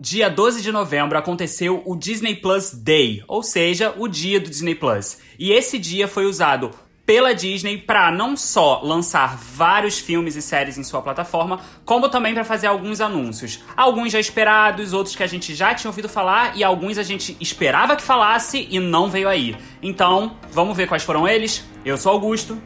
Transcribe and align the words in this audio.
dia 0.00 0.30
12 0.30 0.62
de 0.62 0.72
novembro 0.72 1.18
aconteceu 1.18 1.82
o 1.84 1.94
Disney 1.94 2.34
Plus 2.34 2.72
Day, 2.72 3.22
ou 3.28 3.42
seja, 3.42 3.94
o 3.98 4.08
dia 4.08 4.40
do 4.40 4.48
Disney 4.48 4.74
Plus. 4.74 5.18
E 5.38 5.52
esse 5.52 5.78
dia 5.78 6.08
foi 6.08 6.24
usado 6.24 6.70
pela 7.04 7.34
Disney 7.34 7.76
para 7.76 8.10
não 8.10 8.34
só 8.34 8.80
lançar 8.82 9.36
vários 9.36 9.98
filmes 9.98 10.36
e 10.36 10.42
séries 10.42 10.78
em 10.78 10.84
sua 10.84 11.02
plataforma, 11.02 11.60
como 11.84 12.08
também 12.08 12.32
para 12.32 12.44
fazer 12.44 12.66
alguns 12.66 13.00
anúncios. 13.00 13.60
Alguns 13.76 14.12
já 14.12 14.18
esperados, 14.18 14.94
outros 14.94 15.14
que 15.14 15.22
a 15.22 15.26
gente 15.26 15.54
já 15.54 15.74
tinha 15.74 15.90
ouvido 15.90 16.08
falar 16.08 16.56
e 16.56 16.64
alguns 16.64 16.96
a 16.96 17.02
gente 17.02 17.36
esperava 17.38 17.94
que 17.94 18.02
falasse 18.02 18.66
e 18.70 18.80
não 18.80 19.10
veio 19.10 19.28
aí. 19.28 19.54
Então, 19.82 20.38
vamos 20.50 20.74
ver 20.74 20.88
quais 20.88 21.02
foram 21.02 21.28
eles. 21.28 21.62
Eu 21.84 21.98
sou 21.98 22.12
Augusto. 22.12 22.56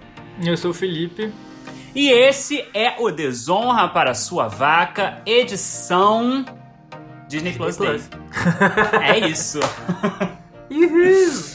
Eu 0.40 0.56
sou 0.56 0.70
o 0.70 0.74
Felipe. 0.74 1.32
E 1.96 2.10
esse 2.10 2.64
é 2.72 2.94
o 2.98 3.10
Desonra 3.10 3.88
para 3.88 4.14
Sua 4.14 4.46
Vaca, 4.46 5.20
edição 5.26 6.44
Disney 7.34 7.52
Plus 7.54 7.76
Day. 7.76 8.00
é 9.02 9.18
isso. 9.28 9.58
Uhul. 10.70 11.54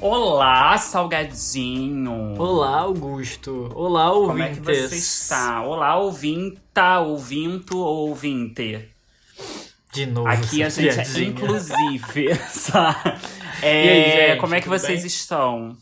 Olá, 0.00 0.78
salgadinho. 0.78 2.40
Olá, 2.40 2.80
Augusto. 2.80 3.70
Olá, 3.74 4.10
ouvintes. 4.12 4.58
Como 4.58 4.70
é 4.70 4.80
que 4.80 4.88
você 4.88 4.96
está? 4.96 5.62
Olá, 5.62 5.98
ouvinta, 5.98 7.00
ouvinto, 7.00 7.76
ouvinte. 7.76 8.88
De 9.92 10.06
novo, 10.06 10.28
Aqui 10.28 10.62
a 10.62 10.68
gente 10.68 10.88
é 10.90 10.94
piadinha. 10.94 11.28
inclusive. 11.28 12.34
sabe? 12.50 13.20
É, 13.62 13.84
E 13.84 13.88
aí, 13.88 14.28
gente, 14.28 14.40
como 14.40 14.54
é 14.54 14.60
que 14.60 14.68
vocês 14.68 14.98
bem? 15.00 15.06
estão? 15.06 15.76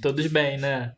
Todos 0.00 0.26
bem, 0.26 0.58
né? 0.58 0.92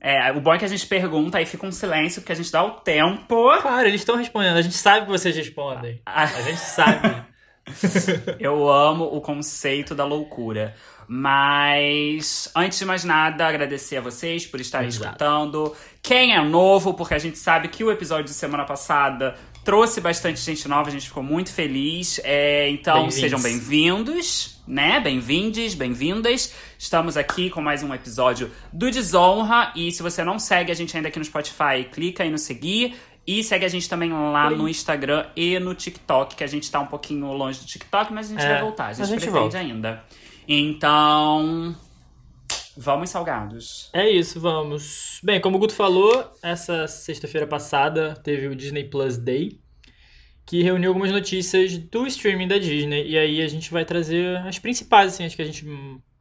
É, 0.00 0.30
o 0.32 0.40
bom 0.40 0.54
é 0.54 0.58
que 0.58 0.64
a 0.64 0.68
gente 0.68 0.86
pergunta 0.86 1.40
e 1.42 1.46
fica 1.46 1.66
um 1.66 1.72
silêncio, 1.72 2.22
porque 2.22 2.32
a 2.32 2.36
gente 2.36 2.50
dá 2.52 2.62
o 2.64 2.70
tempo. 2.80 3.50
Claro, 3.60 3.86
eles 3.88 4.00
estão 4.00 4.16
respondendo. 4.16 4.56
A 4.56 4.62
gente 4.62 4.76
sabe 4.76 5.06
que 5.06 5.10
vocês 5.10 5.34
respondem. 5.36 6.00
Ah. 6.06 6.22
A 6.24 6.42
gente 6.42 6.60
sabe. 6.60 7.22
Eu 8.38 8.68
amo 8.70 9.04
o 9.04 9.20
conceito 9.20 9.94
da 9.94 10.04
loucura. 10.04 10.74
Mas, 11.10 12.50
antes 12.54 12.78
de 12.78 12.84
mais 12.84 13.02
nada, 13.02 13.46
agradecer 13.46 13.96
a 13.96 14.00
vocês 14.00 14.46
por 14.46 14.60
estarem 14.60 14.88
Exato. 14.88 15.06
escutando. 15.06 15.74
Quem 16.02 16.34
é 16.34 16.40
novo, 16.42 16.94
porque 16.94 17.14
a 17.14 17.18
gente 17.18 17.38
sabe 17.38 17.68
que 17.68 17.82
o 17.82 17.90
episódio 17.90 18.26
de 18.26 18.34
semana 18.34 18.64
passada 18.64 19.34
trouxe 19.68 20.00
bastante 20.00 20.40
gente 20.40 20.66
nova, 20.66 20.88
a 20.88 20.90
gente 20.90 21.08
ficou 21.08 21.22
muito 21.22 21.52
feliz. 21.52 22.18
É, 22.24 22.70
então, 22.70 23.02
Bem-vindos. 23.02 23.14
sejam 23.16 23.42
bem-vindos, 23.42 24.62
né? 24.66 24.98
Bem-vindes, 24.98 25.74
bem-vindas. 25.74 26.54
Estamos 26.78 27.18
aqui 27.18 27.50
com 27.50 27.60
mais 27.60 27.82
um 27.82 27.92
episódio 27.92 28.50
do 28.72 28.90
Desonra. 28.90 29.70
E 29.76 29.92
se 29.92 30.02
você 30.02 30.24
não 30.24 30.38
segue 30.38 30.72
a 30.72 30.74
gente 30.74 30.96
ainda 30.96 31.08
aqui 31.08 31.18
no 31.18 31.24
Spotify, 31.26 31.84
clica 31.92 32.22
aí 32.22 32.30
no 32.30 32.38
seguir. 32.38 32.96
E 33.26 33.44
segue 33.44 33.66
a 33.66 33.68
gente 33.68 33.86
também 33.90 34.10
lá 34.10 34.48
Oi. 34.48 34.56
no 34.56 34.66
Instagram 34.70 35.26
e 35.36 35.58
no 35.58 35.74
TikTok, 35.74 36.34
que 36.34 36.42
a 36.42 36.46
gente 36.46 36.70
tá 36.70 36.80
um 36.80 36.86
pouquinho 36.86 37.30
longe 37.34 37.60
do 37.60 37.66
TikTok, 37.66 38.10
mas 38.10 38.28
a 38.28 38.30
gente 38.30 38.42
É, 38.42 38.48
vai 38.54 38.62
voltar. 38.62 38.86
A 38.86 38.92
gente, 38.94 39.02
a 39.02 39.06
gente 39.06 39.20
pretende 39.20 39.38
volta. 39.38 39.58
ainda. 39.58 40.02
Então. 40.48 41.76
Vamos 42.80 43.10
salgados. 43.10 43.90
É 43.92 44.08
isso, 44.08 44.38
vamos. 44.38 45.18
Bem, 45.22 45.40
como 45.40 45.56
o 45.56 45.58
Guto 45.58 45.74
falou, 45.74 46.32
essa 46.40 46.86
sexta-feira 46.86 47.44
passada 47.46 48.14
teve 48.22 48.46
o 48.46 48.54
Disney 48.54 48.84
Plus 48.84 49.16
Day, 49.18 49.58
que 50.46 50.62
reuniu 50.62 50.90
algumas 50.90 51.10
notícias 51.10 51.76
do 51.76 52.06
streaming 52.06 52.46
da 52.46 52.56
Disney. 52.56 53.08
E 53.08 53.18
aí 53.18 53.42
a 53.42 53.48
gente 53.48 53.72
vai 53.72 53.84
trazer 53.84 54.36
as 54.46 54.58
principais, 54.60 55.12
assim, 55.14 55.24
as 55.24 55.34
que 55.34 55.42
a 55.42 55.44
gente 55.44 55.66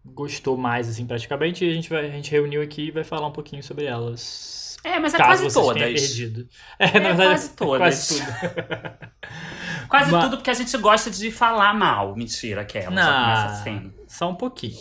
gostou 0.03 0.57
mais, 0.57 0.89
assim, 0.89 1.05
praticamente. 1.05 1.63
E 1.63 1.69
a 1.69 1.73
gente, 1.73 1.89
vai, 1.89 2.07
a 2.07 2.11
gente 2.11 2.31
reuniu 2.31 2.61
aqui 2.63 2.87
e 2.87 2.91
vai 2.91 3.03
falar 3.03 3.27
um 3.27 3.31
pouquinho 3.31 3.61
sobre 3.61 3.85
elas. 3.85 4.77
É, 4.83 4.97
mas 4.99 5.13
é 5.13 5.17
caso 5.17 5.43
quase 5.43 5.53
todas. 5.53 5.81
perdido. 5.83 6.47
É, 6.79 6.85
na 6.99 7.09
É, 7.09 7.13
verdade, 7.13 7.29
quase 7.29 7.55
todas. 7.55 7.79
Quase 7.79 8.19
tudo. 8.19 9.07
Quase 9.89 10.11
Mas- 10.11 10.23
tudo 10.25 10.37
porque 10.37 10.49
a 10.49 10.53
gente 10.53 10.77
gosta 10.79 11.09
de 11.09 11.31
falar 11.31 11.73
mal. 11.73 12.13
Mentira, 12.15 12.61
aquela. 12.61 12.93
Já 12.93 13.23
começa 13.23 13.61
assim. 13.61 13.93
Só 14.07 14.29
um 14.29 14.35
pouquinho. 14.35 14.75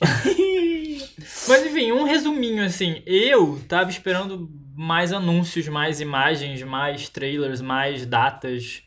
Mas 1.48 1.66
enfim, 1.66 1.92
um 1.92 2.04
resuminho 2.04 2.64
assim. 2.64 3.02
Eu 3.06 3.60
tava 3.68 3.90
esperando 3.90 4.48
mais 4.76 5.12
anúncios, 5.12 5.68
mais 5.68 6.00
imagens, 6.00 6.62
mais 6.62 7.08
trailers, 7.08 7.60
mais 7.60 8.06
datas. 8.06 8.82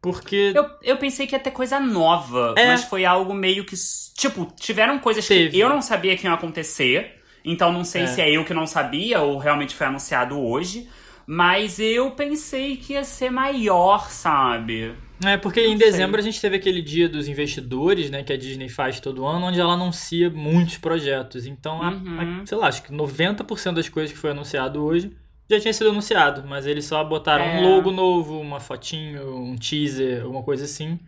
Porque. 0.00 0.52
Eu, 0.54 0.66
eu 0.82 0.96
pensei 0.98 1.26
que 1.26 1.34
ia 1.34 1.40
ter 1.40 1.50
coisa 1.50 1.80
nova, 1.80 2.54
É. 2.56 2.66
mas 2.68 2.84
foi 2.84 3.04
algo 3.04 3.32
meio 3.34 3.64
que. 3.64 3.74
Tipo, 4.16 4.52
tiveram 4.58 4.98
coisas 4.98 5.26
Teve. 5.26 5.50
que 5.50 5.58
eu 5.58 5.68
não 5.68 5.80
sabia 5.82 6.16
que 6.16 6.24
iam 6.26 6.34
acontecer. 6.34 7.20
Então 7.44 7.72
não 7.72 7.84
sei 7.84 8.02
É. 8.02 8.06
se 8.06 8.20
é 8.20 8.30
eu 8.30 8.44
que 8.44 8.54
não 8.54 8.66
sabia 8.66 9.20
ou 9.20 9.38
realmente 9.38 9.74
foi 9.74 9.86
anunciado 9.86 10.38
hoje. 10.38 10.88
Mas 11.26 11.78
eu 11.78 12.10
pensei 12.10 12.76
que 12.76 12.92
ia 12.92 13.04
ser 13.04 13.30
maior, 13.30 14.10
sabe? 14.10 14.94
É, 15.24 15.36
porque 15.36 15.60
em 15.60 15.72
Não 15.72 15.78
sei. 15.78 15.90
dezembro 15.90 16.18
a 16.20 16.22
gente 16.24 16.40
teve 16.40 16.56
aquele 16.56 16.82
dia 16.82 17.08
dos 17.08 17.28
investidores, 17.28 18.10
né, 18.10 18.22
que 18.22 18.32
a 18.32 18.36
Disney 18.36 18.68
faz 18.68 18.98
todo 19.00 19.24
ano, 19.26 19.46
onde 19.46 19.60
ela 19.60 19.74
anuncia 19.74 20.28
muitos 20.30 20.76
projetos. 20.78 21.46
Então, 21.46 21.82
a- 21.82 21.90
Uhum. 21.90 22.40
a- 22.42 22.46
sei 22.46 22.58
lá, 22.58 22.66
acho 22.68 22.82
que 22.82 22.92
90% 22.92 23.76
das 23.76 23.88
coisas 23.88 24.12
que 24.12 24.18
foi 24.18 24.30
anunciado 24.30 24.82
hoje 24.82 25.12
já 25.48 25.60
tinha 25.60 25.72
sido 25.72 25.90
anunciado, 25.90 26.42
mas 26.48 26.66
eles 26.66 26.84
só 26.86 27.02
botaram 27.04 27.44
É. 27.44 27.58
um 27.58 27.62
logo 27.76 27.90
novo, 27.92 28.40
uma 28.40 28.58
fotinho, 28.60 29.36
um 29.36 29.56
teaser, 29.56 30.22
alguma 30.22 30.42
coisa 30.42 30.64
assim. 30.64 30.98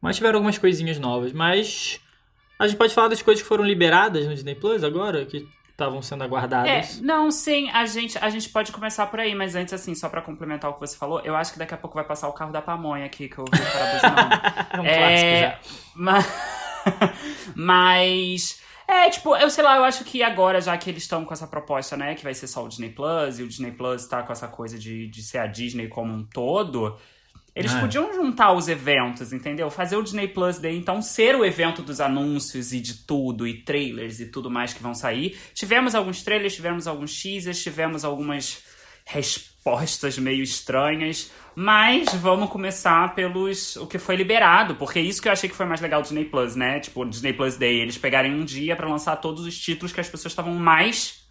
Mas 0.00 0.16
tiveram 0.16 0.36
algumas 0.36 0.56
coisinhas 0.58 0.98
novas. 0.98 1.32
Mas 1.32 1.98
a 2.58 2.68
gente 2.68 2.76
pode 2.76 2.94
falar 2.94 3.08
das 3.08 3.22
coisas 3.22 3.42
que 3.42 3.48
foram 3.48 3.64
liberadas 3.64 4.26
no 4.26 4.34
Disney 4.34 4.54
Plus 4.54 4.84
agora, 4.84 5.24
que 5.24 5.46
estavam 5.74 6.02
sendo 6.02 6.24
É, 6.62 6.82
aguardadas. 6.82 7.00
não, 7.00 7.30
sim, 7.30 7.68
a 7.70 7.84
gente, 7.84 8.16
a 8.18 8.30
gente 8.30 8.48
pode 8.48 8.72
começar 8.72 9.06
por 9.08 9.20
aí, 9.20 9.34
mas 9.34 9.54
antes, 9.54 9.74
assim, 9.74 9.94
só 9.94 10.08
pra 10.08 10.22
complementar 10.22 10.70
o 10.70 10.74
que 10.74 10.80
você 10.80 10.96
falou, 10.96 11.20
eu 11.20 11.36
acho 11.36 11.52
que 11.52 11.58
daqui 11.58 11.74
a 11.74 11.76
pouco 11.76 11.94
vai 11.94 12.04
passar 12.04 12.28
o 12.28 12.32
carro 12.32 12.52
da 12.52 12.62
pamonha 12.62 13.04
aqui, 13.06 13.28
que 13.28 13.38
eu 13.38 13.44
vi 13.44 13.66
para. 13.66 13.86
É 14.72 14.80
um 14.80 14.86
É, 14.86 14.96
clássico 14.98 15.36
já. 15.36 15.60
ma- 15.94 16.18
Mas. 17.54 18.60
É, 18.86 19.08
tipo, 19.08 19.34
eu 19.36 19.48
sei 19.48 19.64
lá, 19.64 19.76
eu 19.76 19.84
acho 19.84 20.04
que 20.04 20.22
agora, 20.22 20.60
já 20.60 20.76
que 20.76 20.90
eles 20.90 21.04
estão 21.04 21.24
com 21.24 21.32
essa 21.32 21.46
proposta, 21.46 21.96
né, 21.96 22.14
que 22.14 22.22
vai 22.22 22.34
ser 22.34 22.46
só 22.46 22.64
o 22.64 22.68
Disney 22.68 22.90
Plus, 22.90 23.38
e 23.38 23.42
o 23.42 23.48
Disney 23.48 23.72
Plus 23.72 24.06
tá 24.06 24.22
com 24.22 24.32
essa 24.32 24.46
coisa 24.46 24.78
de, 24.78 25.08
de 25.08 25.22
ser 25.22 25.38
a 25.38 25.46
Disney 25.46 25.88
como 25.88 26.12
um 26.12 26.22
todo, 26.24 26.98
eles 27.54 27.72
Ah, 27.72 27.78
é. 27.78 27.80
podiam 27.80 28.12
juntar 28.12 28.52
os 28.52 28.66
eventos, 28.68 29.32
entendeu? 29.32 29.70
Fazer 29.70 29.96
o 29.96 30.02
Disney 30.02 30.28
Plus 30.28 30.58
Day, 30.58 30.76
então, 30.76 31.00
ser 31.00 31.36
o 31.36 31.44
evento 31.44 31.82
dos 31.82 32.00
anúncios 32.00 32.72
e 32.72 32.80
de 32.80 32.94
tudo, 33.06 33.46
e 33.46 33.62
trailers 33.62 34.18
e 34.20 34.26
tudo 34.26 34.50
mais 34.50 34.72
que 34.72 34.82
vão 34.82 34.94
sair. 34.94 35.38
Tivemos 35.54 35.94
alguns 35.94 36.22
trailers, 36.22 36.54
tivemos 36.54 36.86
alguns 36.86 37.20
teasers, 37.22 37.62
tivemos 37.62 38.04
algumas 38.04 38.62
respostas 39.06 40.18
meio 40.18 40.42
estranhas, 40.42 41.30
mas 41.54 42.12
vamos 42.14 42.50
começar 42.50 43.14
pelos 43.14 43.76
o 43.76 43.86
que 43.86 43.98
foi 43.98 44.16
liberado, 44.16 44.74
porque 44.76 44.98
isso 44.98 45.22
que 45.22 45.28
eu 45.28 45.32
achei 45.32 45.48
que 45.48 45.54
foi 45.54 45.66
mais 45.66 45.80
legal 45.80 46.00
do 46.00 46.04
Disney 46.04 46.24
Plus, 46.24 46.56
né? 46.56 46.80
Tipo, 46.80 47.02
o 47.02 47.08
Disney 47.08 47.32
Plus 47.32 47.56
Day, 47.56 47.80
eles 47.80 47.96
pegarem 47.98 48.34
um 48.34 48.44
dia 48.44 48.74
pra 48.74 48.88
lançar 48.88 49.16
todos 49.16 49.44
os 49.46 49.56
títulos 49.58 49.92
que 49.92 50.00
as 50.00 50.08
pessoas 50.08 50.32
estavam 50.32 50.54
mais 50.54 51.22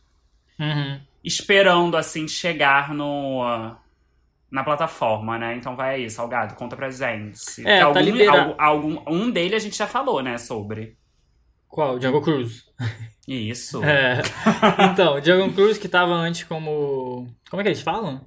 Uhum. 0.59 0.99
esperando 1.23 1.97
assim 1.97 2.27
chegar 2.27 2.93
no 2.93 3.75
na 4.53 4.63
plataforma, 4.63 5.37
né? 5.39 5.55
Então 5.57 5.75
vai 5.75 5.95
aí, 5.95 6.09
Salgado, 6.09 6.53
conta 6.53 6.75
pra 6.75 6.91
gente. 6.91 7.65
É, 7.65 7.79
tá 7.79 7.85
algum, 7.87 7.99
libera- 7.99 8.55
algum, 8.59 9.01
um 9.07 9.31
dele 9.31 9.55
a 9.55 9.59
gente 9.59 9.75
já 9.75 9.87
falou, 9.87 10.21
né, 10.21 10.37
sobre. 10.37 10.95
Qual? 11.67 11.99
Jungle 11.99 12.21
Cruise. 12.21 12.61
Isso. 13.27 13.83
É. 13.83 14.21
Então, 14.93 15.19
Dragon 15.19 15.51
Cruise 15.51 15.79
que 15.79 15.89
tava 15.89 16.13
antes 16.13 16.43
como. 16.43 17.27
Como 17.49 17.61
é 17.61 17.63
que 17.63 17.69
eles 17.69 17.81
falam? 17.81 18.21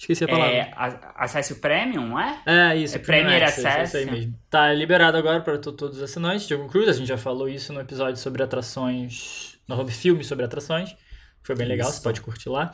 Esqueci 0.00 0.24
a 0.24 0.28
palavra. 0.28 0.52
É, 0.52 0.72
acesso 1.16 1.56
premium, 1.60 2.08
não 2.08 2.20
é? 2.20 2.40
É, 2.46 2.76
isso. 2.76 2.96
É 2.96 2.98
Premier 2.98 3.42
Access, 3.42 3.66
é. 3.66 3.82
Isso 3.84 3.96
aí 3.98 4.06
mesmo. 4.10 4.34
Tá 4.50 4.72
liberado 4.72 5.16
agora 5.16 5.40
para 5.40 5.58
to- 5.58 5.72
todos 5.72 5.98
os 5.98 6.02
assinantes. 6.02 6.46
Dragon 6.48 6.66
Cruise, 6.68 6.90
a 6.90 6.92
gente 6.92 7.06
já 7.08 7.18
falou 7.18 7.48
isso 7.48 7.72
no 7.72 7.80
episódio 7.80 8.16
sobre 8.16 8.42
atrações. 8.42 9.58
No 9.68 9.86
filme 9.88 10.24
sobre 10.24 10.44
atrações. 10.44 10.94
Foi 11.42 11.54
bem 11.56 11.66
legal, 11.66 11.88
Isso. 11.88 11.98
você 11.98 12.02
pode 12.04 12.20
curtir 12.20 12.48
lá. 12.48 12.72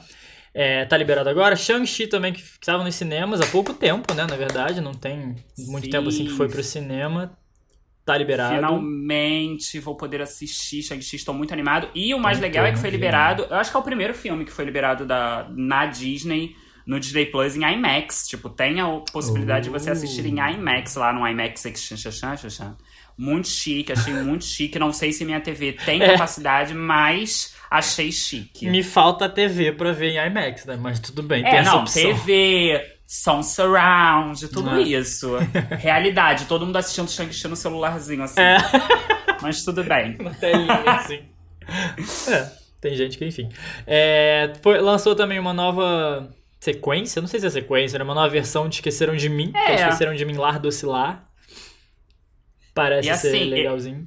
É, 0.54 0.84
tá 0.84 0.96
liberado 0.96 1.28
agora. 1.28 1.56
Shang-Chi 1.56 2.06
também, 2.06 2.32
que 2.32 2.40
estava 2.40 2.84
nos 2.84 2.94
cinemas 2.94 3.40
há 3.40 3.46
pouco 3.46 3.74
tempo, 3.74 4.14
né? 4.14 4.24
Na 4.24 4.36
verdade, 4.36 4.80
não 4.80 4.94
tem 4.94 5.34
muito 5.58 5.86
Sim. 5.86 5.90
tempo 5.90 6.08
assim 6.08 6.24
que 6.26 6.30
foi 6.30 6.48
pro 6.48 6.62
cinema. 6.62 7.36
Tá 8.04 8.16
liberado. 8.16 8.54
Finalmente 8.54 9.80
vou 9.80 9.96
poder 9.96 10.20
assistir 10.20 10.82
Shang-Chi, 10.82 11.16
estou 11.16 11.34
muito 11.34 11.52
animado. 11.52 11.88
E 11.94 12.14
o 12.14 12.18
mais 12.20 12.38
Muito, 12.38 12.48
legal 12.52 12.66
é 12.66 12.72
que 12.72 12.78
foi 12.78 12.90
liberado. 12.90 13.46
Eu 13.50 13.56
acho 13.56 13.70
que 13.70 13.76
é 13.76 13.80
o 13.80 13.82
primeiro 13.82 14.14
filme 14.14 14.44
que 14.44 14.52
foi 14.52 14.64
liberado 14.64 15.06
da, 15.06 15.48
na 15.56 15.86
Disney, 15.86 16.54
no 16.86 17.00
Disney 17.00 17.26
Plus, 17.26 17.56
em 17.56 17.64
IMAX. 17.64 18.28
Tipo, 18.28 18.50
tem 18.50 18.78
a 18.80 18.86
possibilidade 19.10 19.64
de 19.64 19.70
você 19.70 19.90
assistir 19.90 20.24
em 20.26 20.38
IMAX 20.38 20.94
lá 20.96 21.12
no 21.12 21.26
IMAX. 21.26 21.64
Muito 23.16 23.48
chique, 23.48 23.90
achei 23.90 24.12
muito 24.12 24.44
chique. 24.46 24.78
Não 24.78 24.92
sei 24.92 25.10
se 25.12 25.24
minha 25.24 25.40
TV 25.40 25.72
tem 25.72 26.02
É. 26.02 26.12
capacidade, 26.12 26.74
mas 26.74 27.53
achei 27.70 28.10
chique. 28.12 28.68
Me 28.68 28.82
falta 28.82 29.28
TV 29.28 29.72
pra 29.72 29.92
ver 29.92 30.10
em 30.12 30.26
IMAX, 30.26 30.64
né? 30.66 30.76
Mas 30.80 30.98
tudo 31.00 31.22
bem, 31.22 31.42
tem 31.42 31.52
É, 31.52 31.56
essa 31.58 31.70
não, 31.72 31.80
opção. 31.82 32.02
TV, 32.02 32.84
som 33.06 33.42
surround, 33.42 34.48
tudo 34.48 34.70
Ah. 34.70 34.80
isso. 34.80 35.36
Realidade, 35.78 36.46
todo 36.46 36.64
mundo 36.66 36.76
assistindo 36.76 37.10
Shang-Chi 37.10 37.48
no 37.48 37.56
celularzinho, 37.56 38.22
assim. 38.22 38.40
É. 38.40 38.56
Mas 39.42 39.62
tudo 39.64 39.82
bem. 39.84 40.16
Na 40.18 40.30
telinha, 40.30 40.72
assim. 40.90 41.20
É, 42.30 42.50
tem 42.80 42.94
gente 42.96 43.18
que, 43.18 43.24
enfim. 43.24 43.48
É, 43.86 44.52
foi- 44.62 44.78
lançou 44.80 45.14
também 45.14 45.38
uma 45.38 45.52
nova 45.52 46.30
sequência, 46.60 47.20
não 47.20 47.28
sei 47.28 47.40
se 47.40 47.46
é 47.46 47.50
sequência, 47.50 47.98
né? 47.98 48.04
Uma 48.04 48.14
nova 48.14 48.28
versão 48.28 48.68
de 48.68 48.76
Esqueceram 48.76 49.14
de 49.16 49.28
Mim, 49.28 49.52
que 49.52 49.58
é 49.58 49.72
É. 49.72 49.74
Esqueceram 49.76 50.14
de 50.14 50.24
Mim 50.24 50.34
Lar 50.36 50.58
Docilar. 50.58 51.24
Parece 52.74 53.08
E 53.08 53.16
ser 53.16 53.28
assim, 53.28 53.44
legalzinho. 53.44 54.06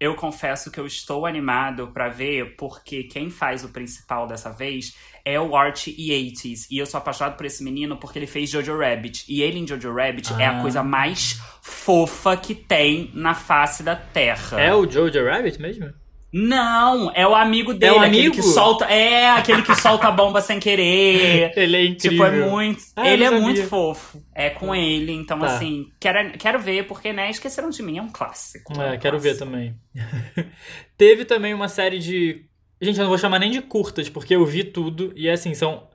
Eu 0.00 0.14
confesso 0.14 0.70
que 0.70 0.80
eu 0.80 0.86
estou 0.86 1.26
animado 1.26 1.88
pra 1.88 2.08
ver, 2.08 2.56
porque 2.56 3.02
quem 3.04 3.28
faz 3.28 3.62
o 3.62 3.68
principal 3.68 4.26
dessa 4.26 4.50
vez 4.50 4.96
é 5.26 5.38
o 5.38 5.54
Art 5.54 5.88
Yates. 5.88 6.66
E 6.70 6.78
eu 6.78 6.86
sou 6.86 6.96
apaixonado 6.96 7.36
por 7.36 7.44
esse 7.44 7.62
menino 7.62 7.98
porque 7.98 8.18
ele 8.18 8.26
fez 8.26 8.48
Jojo 8.48 8.78
Rabbit. 8.78 9.26
E 9.28 9.42
ele 9.42 9.58
em 9.58 9.66
Jojo 9.66 9.92
Rabbit 9.94 10.32
é 10.40 10.46
Ah. 10.46 10.58
a 10.58 10.62
coisa 10.62 10.82
mais 10.82 11.38
fofa 11.60 12.34
que 12.36 12.54
tem 12.54 13.10
na 13.12 13.34
face 13.34 13.82
da 13.82 13.94
Terra. 13.94 14.58
É 14.58 14.74
o 14.74 14.90
Jojo 14.90 15.22
Rabbit 15.22 15.60
mesmo? 15.60 15.92
Não, 16.32 17.10
é 17.14 17.26
o 17.26 17.34
amigo 17.34 17.74
dele, 17.74 17.94
É 17.94 17.98
o 17.98 18.00
aquele 18.00 18.18
amigo? 18.26 18.34
que 18.36 18.42
solta. 18.42 18.84
É, 18.84 19.30
aquele 19.30 19.62
que 19.62 19.74
solta 19.74 20.06
a 20.08 20.10
bomba 20.12 20.40
sem 20.40 20.60
querer. 20.60 21.52
Ele 21.58 21.76
é 21.76 21.84
incrível. 21.86 22.10
Tipo, 22.10 22.24
é 22.24 22.48
muito. 22.48 22.82
Ah, 22.94 23.08
ele 23.08 23.24
é 23.24 23.30
muito 23.30 23.64
fofo. 23.64 24.22
É 24.34 24.48
com 24.50 24.74
ele. 24.74 25.12
Então, 25.12 25.38
Tá. 25.40 25.46
assim, 25.46 25.88
quero, 25.98 26.38
quero 26.38 26.58
ver, 26.60 26.86
porque, 26.86 27.12
né, 27.12 27.30
esqueceram 27.30 27.68
de 27.70 27.82
mim, 27.82 27.98
é 27.98 28.02
um 28.02 28.08
clássico. 28.08 28.72
É, 28.80 28.94
um 28.94 28.98
quero 28.98 29.18
ver 29.18 29.36
também. 29.36 29.74
Teve 30.96 31.24
também 31.24 31.52
uma 31.54 31.68
série 31.68 31.98
de. 31.98 32.44
Gente, 32.80 32.96
eu 32.98 33.02
não 33.02 33.08
vou 33.10 33.18
chamar 33.18 33.38
nem 33.38 33.50
de 33.50 33.60
curtas, 33.60 34.08
porque 34.08 34.34
eu 34.34 34.44
vi 34.46 34.64
tudo. 34.64 35.12
E 35.16 35.28
assim, 35.28 35.54
são 35.54 35.88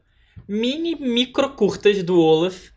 mini 0.47 0.95
micro 0.95 1.49
curtas 1.51 2.03
do 2.03 2.19
Olaf 2.19 2.69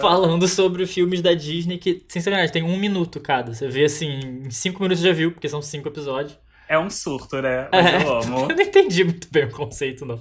falando 0.00 0.48
sobre 0.48 0.86
filmes 0.86 1.20
da 1.20 1.34
Disney 1.34 1.78
que, 1.78 2.02
sem 2.08 2.20
sacanagem, 2.22 2.52
tem 2.52 2.62
um 2.62 2.76
minuto 2.78 3.20
cada. 3.20 3.52
Você 3.54 3.68
vê 3.68 3.84
assim, 3.84 4.08
em 4.46 4.50
cinco 4.50 4.82
minutos 4.82 5.02
já 5.02 5.12
viu, 5.12 5.32
porque 5.32 5.48
são 5.48 5.60
cinco 5.62 5.88
episódios. 5.88 6.36
É 6.74 6.78
um 6.78 6.90
surto, 6.90 7.40
né? 7.40 7.68
Mas 7.72 7.86
É, 7.86 8.02
eu 8.02 8.16
amo. 8.18 8.38
Eu 8.50 8.56
não 8.56 8.62
entendi 8.62 9.04
muito 9.04 9.28
bem 9.30 9.44
o 9.44 9.50
conceito, 9.50 10.04
não. 10.04 10.20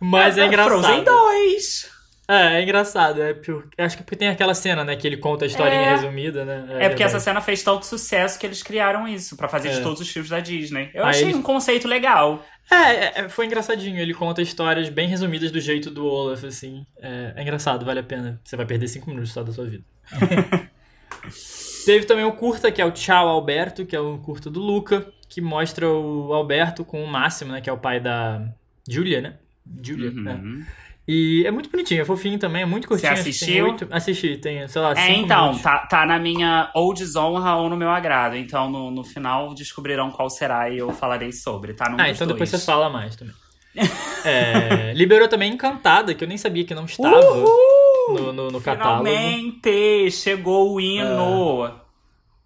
Mas 0.00 0.36
é, 0.38 0.46
engraçado. 0.46 0.82
Frozen 0.82 1.04
2. 1.04 2.00
É, 2.28 2.58
é 2.58 2.62
engraçado. 2.62 3.20
É 3.20 3.34
por- 3.34 3.68
Acho 3.76 3.96
que 3.96 4.02
porque 4.04 4.14
tem 4.16 4.28
aquela 4.28 4.54
cena, 4.54 4.84
né? 4.84 4.94
Que 4.94 5.04
ele 5.06 5.16
conta 5.16 5.44
a 5.44 5.48
historinha 5.48 5.80
É. 5.82 5.90
resumida, 5.96 6.44
né? 6.44 6.64
É, 6.78 6.88
porque 6.88 7.02
essa 7.02 7.14
verdade. 7.18 7.24
cena 7.24 7.40
fez 7.40 7.62
tanto 7.62 7.84
sucesso 7.84 8.38
que 8.38 8.46
eles 8.46 8.62
criaram 8.62 9.08
isso 9.08 9.36
pra 9.36 9.48
fazer 9.48 9.70
É. 9.70 9.72
de 9.72 9.80
todos 9.82 10.00
os 10.00 10.08
filmes 10.08 10.30
da 10.30 10.38
Disney. 10.38 10.90
Eu 10.94 11.02
Aí 11.04 11.10
achei 11.10 11.24
ele- 11.24 11.34
um 11.34 11.42
conceito 11.42 11.88
legal. 11.88 12.44
É, 12.70 12.74
é, 12.76 13.12
é, 13.16 13.28
foi 13.28 13.46
engraçadinho. 13.46 13.98
Ele 13.98 14.14
conta 14.14 14.40
histórias 14.40 14.88
bem 14.88 15.08
resumidas 15.08 15.50
do 15.50 15.60
jeito 15.60 15.90
do 15.90 16.06
Olaf, 16.06 16.44
assim. 16.44 16.86
É, 17.02 17.32
é 17.36 17.42
engraçado, 17.42 17.84
vale 17.84 17.98
a 17.98 18.04
pena. 18.04 18.40
Você 18.44 18.56
vai 18.56 18.64
perder 18.64 18.86
cinco 18.86 19.10
minutos 19.10 19.32
só 19.32 19.42
da 19.42 19.52
sua 19.52 19.64
vida. 19.66 19.82
Teve 21.84 22.04
também 22.04 22.24
o 22.24 22.32
curta, 22.32 22.70
que 22.70 22.80
é 22.80 22.84
o 22.84 22.90
Tchau 22.90 23.28
Alberto, 23.28 23.84
que 23.86 23.96
é 23.96 24.00
o 24.00 24.18
curta 24.18 24.50
do 24.50 24.60
Luca, 24.60 25.06
que 25.28 25.40
mostra 25.40 25.88
o 25.88 26.32
Alberto 26.32 26.84
com 26.84 27.02
o 27.02 27.06
Máximo, 27.06 27.52
né? 27.52 27.60
Que 27.60 27.70
é 27.70 27.72
o 27.72 27.78
pai 27.78 28.00
da 28.00 28.42
Julia, 28.88 29.20
né? 29.20 29.34
Julia, 29.82 30.10
né? 30.10 30.32
Uhum. 30.34 30.64
E 31.08 31.44
é 31.44 31.50
muito 31.50 31.68
bonitinho, 31.70 32.02
é 32.02 32.04
fofinho 32.04 32.38
também, 32.38 32.62
é 32.62 32.66
muito 32.66 32.86
curtinho. 32.86 33.10
acho 33.10 33.22
que 33.24 33.30
tem 33.30 33.32
assistiu? 33.32 33.64
oito- 33.66 33.88
Assisti, 33.90 34.36
tem, 34.36 34.68
sei 34.68 34.80
lá, 34.80 34.92
É, 34.96 35.10
então, 35.12 35.40
minutos. 35.46 35.62
tá, 35.62 35.78
tá 35.78 36.06
na 36.06 36.18
minha 36.20 36.70
ou 36.74 36.94
desonra 36.94 37.56
ou 37.56 37.68
no 37.68 37.76
meu 37.76 37.90
agrado. 37.90 38.36
Então, 38.36 38.70
no, 38.70 38.90
no 38.92 39.02
final, 39.02 39.52
descobrirão 39.54 40.10
qual 40.10 40.30
será 40.30 40.68
e 40.70 40.78
eu 40.78 40.90
falarei 40.92 41.32
sobre, 41.32 41.74
tá? 41.74 41.92
Ah, 41.98 42.10
então 42.10 42.26
depois 42.28 42.48
você 42.48 42.56
dois. 42.56 42.64
fala 42.66 42.88
mais 42.90 43.16
também. 43.16 43.34
É, 44.24 44.92
liberou 44.94 45.26
também 45.28 45.52
Encantada, 45.52 46.14
que 46.14 46.22
eu 46.22 46.28
nem 46.28 46.36
sabia 46.36 46.64
que 46.64 46.74
não 46.74 46.84
estava 46.84 47.16
Uhul! 47.18 47.48
No, 48.14 48.32
no, 48.32 48.50
no 48.50 48.60
catálogo. 48.60 49.08
Finalmente! 49.08 50.10
Chegou 50.10 50.74
o 50.74 50.80
hino! 50.80 51.80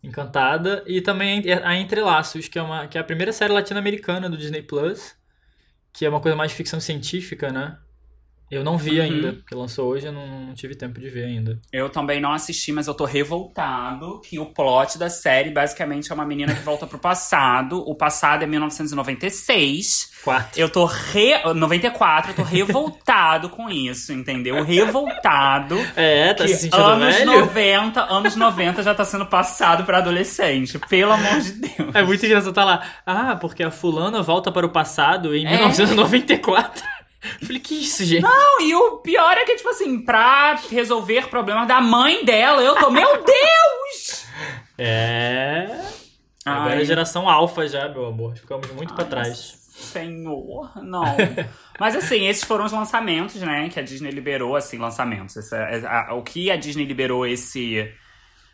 Encantada. 0.02 0.84
E 0.86 1.00
também 1.00 1.42
a 1.62 1.76
Entrelaços, 1.76 2.48
que 2.48 2.58
é, 2.58 2.62
uma, 2.62 2.86
que 2.86 2.98
é 2.98 3.00
a 3.00 3.04
primeira 3.04 3.32
série 3.32 3.52
latino-americana 3.52 4.28
do 4.28 4.36
Disney 4.36 4.62
Plus, 4.62 5.16
que 5.92 6.04
é 6.04 6.08
uma 6.08 6.20
coisa 6.20 6.36
mais 6.36 6.50
de 6.50 6.56
ficção 6.56 6.80
científica, 6.80 7.50
né? 7.50 7.78
Eu 8.56 8.64
não 8.64 8.76
vi 8.78 8.98
Uhum. 8.98 9.04
ainda, 9.04 9.32
porque 9.34 9.54
lançou 9.54 9.88
hoje, 9.88 10.06
eu 10.06 10.12
não, 10.12 10.26
não 10.46 10.54
tive 10.54 10.74
tempo 10.74 11.00
de 11.00 11.08
ver 11.08 11.24
ainda. 11.24 11.58
Eu 11.72 11.88
também 11.88 12.20
não 12.20 12.32
assisti, 12.32 12.72
mas 12.72 12.86
eu 12.86 12.94
tô 12.94 13.04
revoltado 13.04 14.20
que 14.20 14.38
o 14.38 14.46
plot 14.46 14.98
da 14.98 15.08
série 15.10 15.50
basicamente 15.50 16.10
é 16.10 16.14
uma 16.14 16.24
menina 16.24 16.54
que 16.54 16.62
volta 16.62 16.86
pro 16.86 16.98
passado. 16.98 17.78
O 17.88 17.94
passado 17.94 18.42
é 18.42 18.46
1996. 18.46 20.12
Quarto. 20.24 20.56
Eu 20.58 20.68
tô 20.68 20.84
re... 20.86 21.34
94, 21.54 22.30
eu 22.30 22.34
tô 22.36 22.42
revoltado 22.42 23.48
com 23.50 23.68
isso, 23.68 24.12
entendeu? 24.12 24.62
Revoltado. 24.64 25.76
É, 25.96 26.32
tá 26.34 26.46
se 26.48 26.56
sentindo 26.56 26.82
anos 26.82 27.14
velho? 27.16 27.40
90, 27.40 28.00
anos 28.02 28.36
90 28.36 28.82
já 28.82 28.94
tá 28.94 29.04
sendo 29.04 29.26
passado 29.26 29.84
pra 29.84 29.98
adolescente. 29.98 30.78
Pelo 30.88 31.12
amor 31.12 31.40
de 31.40 31.52
Deus. 31.52 31.94
É 31.94 32.02
muito 32.02 32.24
engraçado, 32.24 32.52
tá 32.52 32.64
lá. 32.64 32.82
Ah, 33.04 33.36
porque 33.36 33.62
a 33.62 33.70
fulana 33.70 34.22
volta 34.22 34.50
para 34.50 34.64
o 34.66 34.70
passado 34.70 35.34
em 35.34 35.46
É. 35.46 35.50
1994. 35.50 36.82
Eu 37.40 37.46
falei, 37.46 37.60
que 37.60 37.74
isso, 37.82 38.04
gente? 38.04 38.22
Não, 38.22 38.60
e 38.60 38.74
o 38.74 38.98
pior 38.98 39.36
é 39.36 39.44
que, 39.44 39.56
tipo 39.56 39.68
assim, 39.70 40.00
pra 40.04 40.54
resolver 40.70 41.28
problemas 41.28 41.66
da 41.66 41.80
mãe 41.80 42.24
dela, 42.24 42.62
eu 42.62 42.74
tô. 42.76 42.90
Meu 42.90 43.22
Deus! 43.24 44.26
É. 44.76 45.66
Agora 46.44 46.74
Ai. 46.74 46.82
é 46.82 46.84
geração 46.84 47.28
alfa 47.28 47.66
já, 47.66 47.88
meu 47.88 48.06
amor. 48.06 48.36
Ficamos 48.36 48.70
muito 48.72 48.92
pra 48.94 49.04
Ai, 49.04 49.10
trás. 49.10 49.64
Senhor, 49.74 50.70
não. 50.82 51.04
Mas 51.80 51.96
assim, 51.96 52.26
esses 52.28 52.44
foram 52.44 52.64
os 52.64 52.72
lançamentos, 52.72 53.36
né? 53.40 53.68
Que 53.68 53.80
a 53.80 53.82
Disney 53.82 54.10
liberou, 54.10 54.54
assim, 54.54 54.78
lançamentos. 54.78 55.36
Essa- 55.36 55.56
é- 55.56 55.86
a- 55.86 56.14
o 56.14 56.22
que 56.22 56.50
a 56.50 56.56
Disney 56.56 56.84
liberou 56.84 57.26
esse 57.26 57.90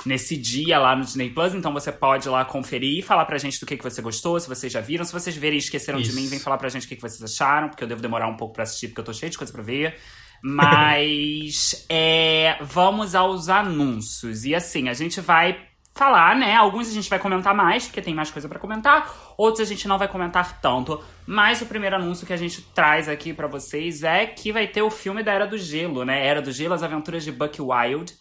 nesse 0.04 0.36
dia 0.36 0.78
lá 0.78 0.96
no 0.96 1.04
Disney 1.04 1.30
Plus, 1.30 1.54
então 1.54 1.72
você 1.72 1.92
pode 1.92 2.28
lá 2.28 2.44
conferir 2.44 2.98
e 2.98 3.02
falar 3.02 3.24
pra 3.24 3.38
gente 3.38 3.60
do 3.60 3.66
que, 3.66 3.76
que 3.76 3.84
você 3.84 4.00
gostou, 4.00 4.38
se 4.38 4.48
vocês 4.48 4.72
já 4.72 4.80
viram. 4.80 5.04
Se 5.04 5.12
vocês 5.12 5.36
verem 5.36 5.56
e 5.56 5.60
esqueceram 5.60 6.00
de 6.00 6.08
Isso. 6.08 6.16
mim, 6.16 6.26
vem 6.26 6.38
falar 6.38 6.58
pra 6.58 6.68
gente 6.68 6.86
o 6.86 6.88
que, 6.88 6.96
que 6.96 7.02
vocês 7.02 7.22
acharam, 7.22 7.68
porque 7.68 7.84
eu 7.84 7.88
devo 7.88 8.00
demorar 8.00 8.28
um 8.28 8.36
pouco 8.36 8.54
pra 8.54 8.62
assistir, 8.62 8.88
porque 8.88 9.00
eu 9.00 9.04
tô 9.04 9.12
cheio 9.12 9.30
de 9.30 9.38
coisa 9.38 9.52
pra 9.52 9.62
ver. 9.62 9.96
Mas 10.42 11.86
é, 11.90 12.58
vamos 12.62 13.14
aos 13.14 13.48
anúncios. 13.48 14.44
E 14.44 14.54
assim, 14.54 14.88
a 14.88 14.94
gente 14.94 15.20
vai 15.20 15.70
falar, 15.94 16.36
né? 16.36 16.54
Alguns 16.54 16.88
a 16.88 16.92
gente 16.92 17.10
vai 17.10 17.18
comentar 17.18 17.54
mais, 17.54 17.86
porque 17.86 18.00
tem 18.00 18.14
mais 18.14 18.30
coisa 18.30 18.48
pra 18.48 18.58
comentar. 18.58 19.12
Outros 19.36 19.60
a 19.60 19.68
gente 19.68 19.86
não 19.86 19.98
vai 19.98 20.08
comentar 20.08 20.60
tanto. 20.60 21.02
Mas 21.26 21.60
o 21.60 21.66
primeiro 21.66 21.96
anúncio 21.96 22.26
que 22.26 22.32
a 22.32 22.36
gente 22.36 22.62
traz 22.74 23.08
aqui 23.08 23.34
pra 23.34 23.46
vocês 23.46 24.02
é 24.02 24.26
que 24.26 24.52
vai 24.52 24.66
ter 24.66 24.82
o 24.82 24.90
filme 24.90 25.22
da 25.22 25.32
Era 25.32 25.46
do 25.46 25.58
Gelo, 25.58 26.04
né? 26.04 26.26
Era 26.26 26.40
do 26.40 26.52
Gelo, 26.52 26.74
As 26.74 26.82
Aventuras 26.82 27.24
de 27.24 27.32
Buck 27.32 27.60
Wild. 27.60 28.14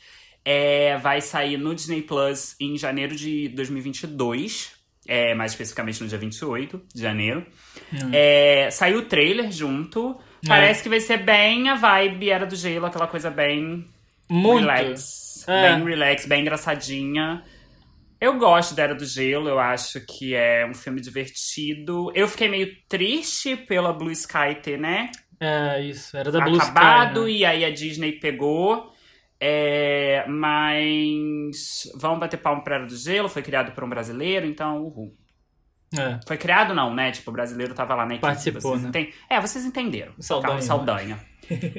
É, 0.43 0.97
vai 0.97 1.21
sair 1.21 1.57
no 1.57 1.75
Disney 1.75 2.01
Plus 2.01 2.55
em 2.59 2.77
janeiro 2.77 3.15
de 3.15 3.49
2022. 3.49 4.71
É, 5.07 5.33
mais 5.33 5.53
especificamente 5.53 6.01
no 6.01 6.07
dia 6.07 6.17
28 6.19 6.81
de 6.93 7.01
janeiro. 7.01 7.45
É, 8.13 8.69
saiu 8.71 8.99
o 8.99 9.05
trailer 9.05 9.51
junto. 9.51 10.19
Parece 10.47 10.83
que 10.83 10.89
vai 10.89 10.99
ser 10.99 11.17
bem 11.17 11.69
a 11.69 11.75
vibe 11.75 12.29
Era 12.29 12.45
do 12.45 12.55
Gelo, 12.55 12.85
aquela 12.85 13.07
coisa 13.07 13.29
bem 13.29 13.85
Muito. 14.29 14.59
relax. 14.59 15.45
É. 15.47 15.73
Bem 15.75 15.83
relax, 15.83 16.25
bem 16.25 16.41
engraçadinha. 16.41 17.43
Eu 18.21 18.37
gosto 18.37 18.75
da 18.75 18.83
Era 18.83 18.95
do 18.95 19.05
Gelo, 19.05 19.47
eu 19.47 19.59
acho 19.59 20.01
que 20.01 20.35
é 20.35 20.65
um 20.65 20.73
filme 20.73 20.99
divertido. 20.99 22.11
Eu 22.13 22.27
fiquei 22.27 22.49
meio 22.49 22.75
triste 22.87 23.55
pela 23.55 23.93
Blue 23.93 24.11
Sky 24.11 24.55
ter, 24.61 24.77
né? 24.77 25.09
É, 25.39 25.81
isso. 25.81 26.17
Era 26.17 26.31
da 26.31 26.41
Blue 26.41 26.57
acabado, 26.57 27.27
Sky, 27.27 27.31
né? 27.31 27.37
e 27.39 27.45
aí 27.45 27.65
a 27.65 27.71
Disney 27.71 28.11
pegou. 28.11 28.93
É, 29.41 30.25
mas 30.27 31.83
vamos 31.95 32.19
bater 32.19 32.37
palmo 32.37 32.63
pra 32.63 32.75
Era 32.75 32.85
do 32.85 32.95
Gelo, 32.95 33.29
foi 33.29 33.41
criado 33.41 33.71
por 33.71 33.83
um 33.83 33.89
brasileiro, 33.89 34.45
então 34.45 34.81
uhul. 34.83 35.15
É. 35.97 36.19
Foi 36.27 36.37
criado 36.37 36.73
não, 36.75 36.93
né? 36.93 37.11
Tipo, 37.11 37.31
o 37.31 37.33
brasileiro 37.33 37.73
tava 37.73 37.95
lá 37.95 38.05
na 38.05 38.13
equipe. 38.13 38.21
Participou, 38.27 38.61
vocês 38.61 38.83
né? 38.83 38.89
enten- 38.89 39.13
É, 39.29 39.41
vocês 39.41 39.65
entenderam. 39.65 40.13
Saldanha, 40.19 40.61
Saldanha. 40.61 41.19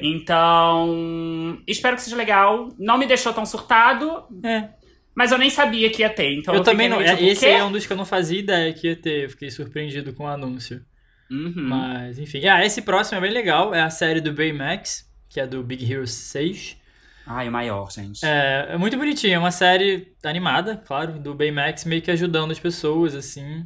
então, 0.51 1.61
espero 1.67 1.95
que 1.95 2.01
seja 2.01 2.15
legal. 2.15 2.69
Não 2.77 2.97
me 2.97 3.05
deixou 3.05 3.33
tão 3.33 3.45
surtado, 3.45 4.25
É. 4.43 4.69
mas 5.15 5.31
eu 5.31 5.37
nem 5.37 5.49
sabia 5.49 5.89
que 5.89 6.01
ia 6.01 6.09
ter. 6.09 6.33
Então 6.33 6.53
eu, 6.53 6.59
eu, 6.59 6.63
também 6.63 6.89
não. 6.89 6.97
meio 6.97 7.09
tipo, 7.09 7.23
Esse 7.23 7.39
"Quê?" 7.41 7.45
aí 7.47 7.53
é 7.59 7.63
um 7.63 7.71
dos 7.71 7.85
que 7.85 7.93
eu 7.93 7.97
não 7.97 8.05
fazia 8.05 8.39
ideia 8.39 8.73
que 8.73 8.87
ia 8.87 8.95
ter. 8.95 9.25
Eu 9.25 9.29
fiquei 9.29 9.49
surpreendido 9.49 10.13
com 10.13 10.23
o 10.23 10.27
anúncio. 10.27 10.83
Uhum. 11.29 11.53
Mas, 11.69 12.19
enfim. 12.19 12.45
Ah, 12.47 12.65
esse 12.65 12.81
próximo 12.81 13.17
é 13.17 13.21
bem 13.21 13.31
legal. 13.31 13.73
É 13.73 13.81
a 13.81 13.89
série 13.89 14.19
do 14.19 14.33
Baymax, 14.33 15.09
que 15.29 15.39
é 15.39 15.47
do 15.47 15.63
Big 15.63 15.89
Hero 15.89 16.05
6. 16.05 16.77
Ai, 17.25 17.47
o 17.47 17.51
maior, 17.51 17.91
gente. 17.91 18.25
É, 18.25 18.67
é 18.71 18.77
muito 18.77 18.97
bonitinho. 18.97 19.33
É 19.35 19.39
uma 19.39 19.51
série 19.51 20.13
animada, 20.23 20.77
claro, 20.77 21.19
do 21.19 21.33
Baymax, 21.35 21.85
meio 21.85 22.01
que 22.01 22.11
ajudando 22.11 22.51
as 22.51 22.59
pessoas, 22.59 23.15
assim. 23.15 23.65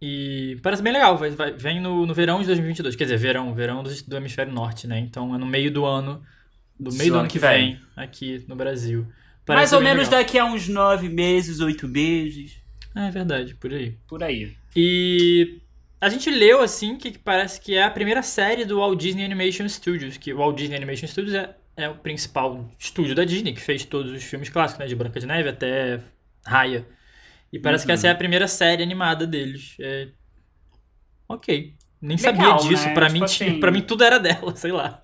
E 0.00 0.58
parece 0.62 0.82
bem 0.82 0.92
legal. 0.92 1.16
Vai, 1.18 1.30
vai- 1.30 1.52
vem 1.52 1.80
no, 1.80 2.06
no 2.06 2.14
verão 2.14 2.40
de 2.40 2.46
2022. 2.46 2.96
Quer 2.96 3.04
dizer, 3.04 3.16
verão. 3.18 3.54
Verão 3.54 3.82
do, 3.82 3.90
do 4.04 4.16
hemisfério 4.16 4.52
norte, 4.52 4.86
né? 4.86 4.98
Então 4.98 5.34
é 5.34 5.38
no 5.38 5.46
meio 5.46 5.70
do 5.70 5.84
ano. 5.84 6.22
Do 6.78 6.92
meio 6.92 7.12
do 7.12 7.18
ano 7.18 7.28
que 7.28 7.34
que 7.34 7.38
vem, 7.38 7.80
aqui 7.96 8.44
no 8.48 8.56
Brasil. 8.56 9.02
Mais 9.02 9.70
Parece 9.70 9.74
ou 9.74 9.80
bem 9.80 9.90
menos 9.90 10.08
legal. 10.08 10.20
daqui 10.24 10.38
a 10.38 10.44
uns 10.44 10.68
nove 10.68 11.08
meses, 11.08 11.60
oito 11.60 11.86
meses. 11.86 12.60
É 12.94 13.10
verdade, 13.10 13.54
por 13.54 13.72
aí. 13.72 13.96
Por 14.08 14.22
aí. 14.22 14.52
E 14.74 15.60
a 16.00 16.08
gente 16.08 16.28
leu 16.30 16.60
assim 16.60 16.96
que 16.96 17.16
parece 17.18 17.60
que 17.60 17.74
é 17.74 17.82
a 17.84 17.90
primeira 17.90 18.22
série 18.22 18.64
do 18.64 18.78
Walt 18.78 18.98
Disney 18.98 19.24
Animation 19.24 19.68
Studios, 19.68 20.16
que 20.16 20.32
o 20.32 20.38
Walt 20.38 20.56
Disney 20.56 20.76
Animation 20.76 21.06
Studios 21.06 21.34
é 21.34 21.54
é 21.76 21.88
o 21.88 21.96
principal 21.96 22.68
estúdio 22.78 23.14
da 23.14 23.24
Disney, 23.24 23.52
que 23.52 23.60
fez 23.60 23.84
todos 23.84 24.12
os 24.12 24.22
filmes 24.22 24.48
clássicos, 24.48 24.80
né? 24.80 24.86
De 24.86 24.94
Branca 24.94 25.18
de 25.18 25.26
Neve 25.26 25.48
até 25.48 26.00
Raya. 26.46 26.86
E 27.52 27.58
parece 27.58 27.84
uhum. 27.84 27.86
que 27.86 27.92
essa 27.92 28.08
é 28.08 28.10
a 28.10 28.14
primeira 28.14 28.48
série 28.48 28.82
animada 28.82 29.26
deles. 29.26 29.76
É... 29.80 30.08
Ok. 31.28 31.74
Nem 32.00 32.16
Legal, 32.16 32.34
sabia 32.34 32.68
disso. 32.68 32.86
Né? 32.86 32.94
Pra, 32.94 33.06
tipo 33.06 33.18
mim, 33.18 33.24
assim... 33.24 33.60
pra 33.60 33.70
mim 33.70 33.82
tudo 33.82 34.04
era 34.04 34.18
dela, 34.18 34.54
sei 34.56 34.72
lá. 34.72 35.00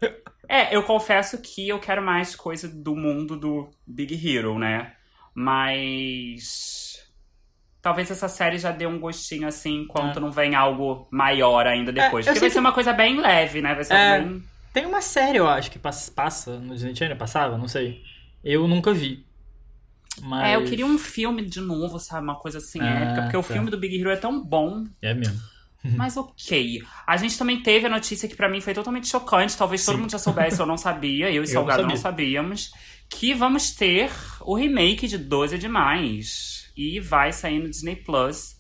É, 0.48 0.74
eu 0.74 0.82
confesso 0.82 1.40
que 1.40 1.68
eu 1.68 1.78
quero 1.78 2.02
mais 2.02 2.34
coisa 2.34 2.68
do 2.68 2.96
mundo 2.96 3.36
do 3.36 3.70
Big 3.86 4.14
Hero, 4.14 4.58
né? 4.58 4.92
Mas. 5.34 7.06
Talvez 7.80 8.10
essa 8.10 8.28
série 8.28 8.58
já 8.58 8.72
dê 8.72 8.86
um 8.86 8.98
gostinho 8.98 9.46
assim, 9.46 9.82
enquanto 9.82 10.18
é. 10.18 10.20
não 10.20 10.32
vem 10.32 10.54
algo 10.54 11.06
maior 11.12 11.66
ainda 11.66 11.92
depois. 11.92 12.26
É, 12.26 12.30
Porque 12.30 12.40
vai 12.40 12.50
ser 12.50 12.58
uma 12.58 12.72
coisa 12.72 12.92
bem 12.92 13.20
leve, 13.20 13.62
né? 13.62 13.74
Vai 13.74 13.84
ser 13.84 13.94
é, 13.94 14.20
bem. 14.20 14.42
Tem 14.72 14.86
uma 14.86 15.00
série, 15.00 15.38
eu 15.38 15.48
acho, 15.48 15.70
que 15.70 15.78
passa 15.78 16.58
no 16.58 16.74
Disney 16.74 16.94
Channel, 16.94 17.16
passava, 17.16 17.56
não 17.56 17.68
sei. 17.68 18.02
Eu 18.44 18.66
nunca 18.68 18.92
vi. 18.92 19.26
Mas... 20.22 20.48
É, 20.48 20.56
eu 20.56 20.64
queria 20.64 20.86
um 20.86 20.98
filme 20.98 21.44
de 21.44 21.60
novo, 21.60 21.98
sabe? 21.98 22.24
Uma 22.24 22.36
coisa 22.36 22.58
assim 22.58 22.80
ah, 22.80 22.86
épica. 22.86 23.22
Porque 23.22 23.32
tá. 23.32 23.38
o 23.38 23.42
filme 23.42 23.70
do 23.70 23.78
Big 23.78 23.98
Hero 24.00 24.10
é 24.10 24.16
tão 24.16 24.42
bom. 24.42 24.84
É 25.02 25.14
mesmo. 25.14 25.40
Mas 25.96 26.16
ok. 26.16 26.82
A 27.06 27.16
gente 27.16 27.38
também 27.38 27.62
teve 27.62 27.86
a 27.86 27.90
notícia 27.90 28.28
que 28.28 28.36
para 28.36 28.48
mim 28.48 28.60
foi 28.60 28.74
totalmente 28.74 29.08
chocante. 29.08 29.56
Talvez 29.56 29.80
Sim. 29.80 29.86
todo 29.86 30.00
mundo 30.00 30.10
já 30.10 30.18
soubesse, 30.18 30.60
eu 30.60 30.66
não 30.66 30.76
sabia. 30.76 31.30
Eu 31.30 31.42
e 31.42 31.46
Salgado 31.48 31.82
não, 31.82 31.90
não 31.90 31.96
sabíamos. 31.96 32.72
Que 33.08 33.32
vamos 33.32 33.70
ter 33.70 34.10
o 34.40 34.54
remake 34.54 35.06
de 35.06 35.16
12 35.16 35.54
é 35.54 35.58
Demais. 35.58 36.70
E 36.76 37.00
vai 37.00 37.32
sair 37.32 37.58
no 37.60 37.70
Disney 37.70 37.96
Plus. 37.96 38.56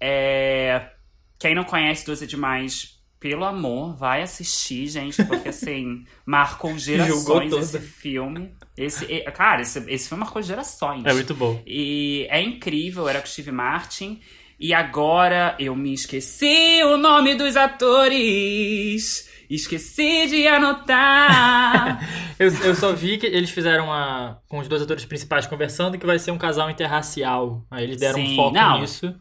É... 0.00 0.90
Quem 1.38 1.54
não 1.54 1.64
conhece 1.64 2.04
12 2.06 2.24
é 2.24 2.26
Demais, 2.26 2.95
pelo 3.26 3.44
amor, 3.44 3.96
vai 3.96 4.22
assistir, 4.22 4.86
gente. 4.86 5.24
Porque 5.24 5.48
assim, 5.48 6.04
marcou 6.24 6.78
gerações 6.78 7.52
esse 7.52 7.80
filme. 7.80 8.54
Esse, 8.76 9.04
cara, 9.32 9.62
esse, 9.62 9.80
esse 9.90 10.08
filme 10.08 10.22
marcou 10.22 10.40
gerações. 10.40 11.04
É 11.04 11.12
muito 11.12 11.34
bom. 11.34 11.60
E 11.66 12.24
é 12.30 12.40
incrível, 12.40 13.08
era 13.08 13.20
com 13.20 13.26
Steve 13.26 13.50
Martin. 13.50 14.20
E 14.60 14.72
agora 14.72 15.56
eu 15.58 15.74
me 15.74 15.92
esqueci 15.92 16.80
o 16.84 16.96
nome 16.96 17.34
dos 17.34 17.56
atores. 17.56 19.28
Esqueci 19.50 20.28
de 20.28 20.46
anotar. 20.46 22.00
eu, 22.38 22.48
eu 22.62 22.74
só 22.76 22.92
vi 22.92 23.18
que 23.18 23.26
eles 23.26 23.50
fizeram 23.50 23.86
uma. 23.86 24.40
com 24.48 24.60
os 24.60 24.68
dois 24.68 24.82
atores 24.82 25.04
principais 25.04 25.48
conversando 25.48 25.98
que 25.98 26.06
vai 26.06 26.20
ser 26.20 26.30
um 26.30 26.38
casal 26.38 26.70
interracial. 26.70 27.66
Aí 27.72 27.82
eles 27.82 27.98
deram 27.98 28.20
Sim, 28.20 28.34
um 28.34 28.36
foco 28.36 28.54
não. 28.54 28.80
nisso. 28.80 29.14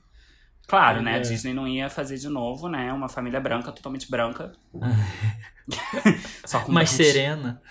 Claro, 0.67 1.01
né? 1.01 1.17
É. 1.17 1.19
Disney 1.19 1.53
não 1.53 1.67
ia 1.67 1.89
fazer 1.89 2.17
de 2.17 2.27
novo, 2.27 2.67
né? 2.67 2.91
Uma 2.91 3.07
família 3.07 3.39
branca, 3.39 3.71
totalmente 3.71 4.09
branca. 4.09 4.53
Só 6.45 6.59
com 6.59 6.71
Mais 6.71 6.89
serena. 6.89 7.61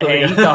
É, 0.00 0.24
então. 0.24 0.54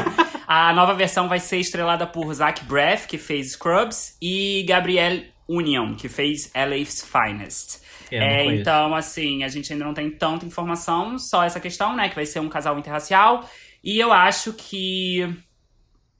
a 0.46 0.72
nova 0.72 0.94
versão 0.94 1.28
vai 1.28 1.40
ser 1.40 1.58
estrelada 1.58 2.06
por 2.06 2.32
Zach 2.32 2.64
Braff, 2.64 3.06
que 3.06 3.18
fez 3.18 3.52
Scrubs, 3.52 4.16
e 4.20 4.64
Gabrielle 4.66 5.32
Union, 5.48 5.94
que 5.94 6.08
fez 6.08 6.50
LA's 6.54 7.04
Finest. 7.04 7.82
É, 8.10 8.44
então, 8.44 8.94
assim, 8.94 9.42
a 9.42 9.48
gente 9.48 9.72
ainda 9.72 9.84
não 9.84 9.94
tem 9.94 10.10
tanta 10.10 10.46
informação, 10.46 11.18
só 11.18 11.42
essa 11.42 11.58
questão, 11.58 11.96
né? 11.96 12.08
Que 12.08 12.14
vai 12.14 12.26
ser 12.26 12.40
um 12.40 12.48
casal 12.48 12.78
interracial. 12.78 13.48
E 13.82 13.98
eu 13.98 14.12
acho 14.12 14.52
que 14.52 15.36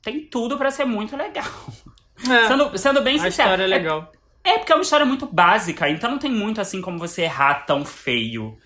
tem 0.02 0.20
tudo 0.26 0.58
para 0.58 0.70
ser 0.70 0.84
muito 0.84 1.16
legal. 1.16 1.50
É, 2.28 2.48
sendo, 2.48 2.78
sendo 2.78 3.02
bem 3.02 3.18
sincero. 3.18 3.26
A 3.26 3.28
história 3.28 3.62
é 3.64 3.66
legal. 3.66 4.12
É, 4.12 4.23
é 4.44 4.58
porque 4.58 4.72
é 4.72 4.74
uma 4.76 4.82
história 4.82 5.06
muito 5.06 5.26
básica, 5.26 5.88
então 5.88 6.10
não 6.10 6.18
tem 6.18 6.30
muito 6.30 6.60
assim 6.60 6.80
como 6.80 6.98
você 6.98 7.22
errar 7.22 7.64
tão 7.66 7.84
feio. 7.84 8.56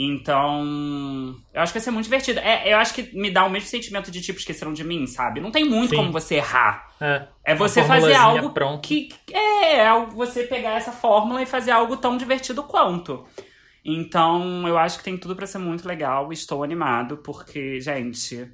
Então, 0.00 1.34
eu 1.52 1.60
acho 1.60 1.72
que 1.72 1.78
vai 1.78 1.84
ser 1.84 1.90
muito 1.90 2.04
divertido. 2.04 2.38
É, 2.38 2.72
eu 2.72 2.76
acho 2.78 2.94
que 2.94 3.16
me 3.16 3.32
dá 3.32 3.44
o 3.44 3.50
mesmo 3.50 3.68
sentimento 3.68 4.12
de 4.12 4.20
tipo, 4.20 4.38
esqueceram 4.38 4.72
de 4.72 4.84
mim, 4.84 5.06
sabe? 5.08 5.40
Não 5.40 5.50
tem 5.50 5.64
muito 5.64 5.90
Sim. 5.90 5.96
como 5.96 6.12
você 6.12 6.36
errar. 6.36 6.88
É, 7.00 7.26
é 7.44 7.54
você 7.54 7.82
fazer 7.82 8.14
algo 8.14 8.50
pronto. 8.50 8.80
que. 8.80 9.08
É, 9.32 9.78
é 9.78 10.06
você 10.06 10.44
pegar 10.44 10.76
essa 10.76 10.92
fórmula 10.92 11.42
e 11.42 11.46
fazer 11.46 11.72
algo 11.72 11.96
tão 11.96 12.16
divertido 12.16 12.62
quanto. 12.62 13.26
Então, 13.84 14.68
eu 14.68 14.78
acho 14.78 14.98
que 14.98 15.04
tem 15.04 15.16
tudo 15.16 15.34
para 15.34 15.48
ser 15.48 15.58
muito 15.58 15.88
legal. 15.88 16.32
Estou 16.32 16.62
animado, 16.62 17.16
porque, 17.16 17.80
gente, 17.80 18.48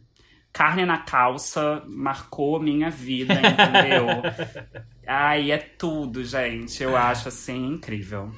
carne 0.55 0.87
na 0.87 0.99
calça 0.99 1.83
marcou 1.85 2.61
minha 2.61 2.89
vida, 2.89 3.35
entendeu? 3.35 4.07
Ai, 5.07 5.51
é 5.51 5.59
tudo, 5.59 6.25
gente. 6.25 6.81
Eu 6.81 6.97
acho 6.97 7.29
assim 7.29 7.67
incrível. 7.67 8.33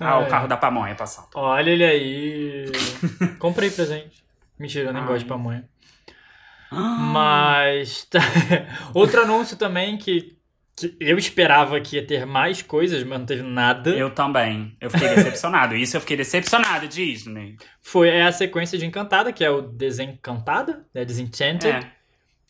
Ah, 0.00 0.18
o 0.18 0.28
carro 0.28 0.48
da 0.48 0.56
pamonha 0.56 0.94
passando. 0.94 1.28
Olha 1.34 1.70
ele 1.70 1.84
aí. 1.84 2.72
Comprei 3.38 3.70
presente. 3.70 4.24
Mentira, 4.58 4.88
eu 4.88 4.92
nem 4.92 5.02
Ai. 5.02 5.08
gosto 5.08 5.20
de 5.20 5.28
pamonha. 5.28 5.68
Mas. 6.72 8.04
Tá. 8.04 8.18
Outro 8.92 9.22
anúncio 9.22 9.56
também 9.56 9.96
que, 9.98 10.35
que, 10.76 10.94
eu 11.00 11.18
esperava 11.18 11.80
que 11.80 11.96
ia 11.96 12.06
ter 12.06 12.26
mais 12.26 12.60
coisas, 12.60 13.02
mas 13.02 13.18
não 13.18 13.26
teve 13.26 13.42
nada. 13.42 13.90
Eu 13.90 14.10
também. 14.10 14.76
Eu 14.80 14.90
fiquei 14.90 15.08
decepcionado. 15.08 15.74
Isso 15.74 15.96
eu 15.96 16.00
fiquei 16.00 16.16
decepcionado, 16.16 16.86
Disney. 16.86 17.56
Foi 17.80 18.08
é 18.08 18.22
a 18.22 18.32
sequência 18.32 18.78
de 18.78 18.84
Encantada, 18.84 19.32
que 19.32 19.42
é 19.42 19.50
o 19.50 19.62
Desencantada, 19.62 20.84
né? 20.94 21.04
Desenchanted. 21.04 21.68
É. 21.68 21.90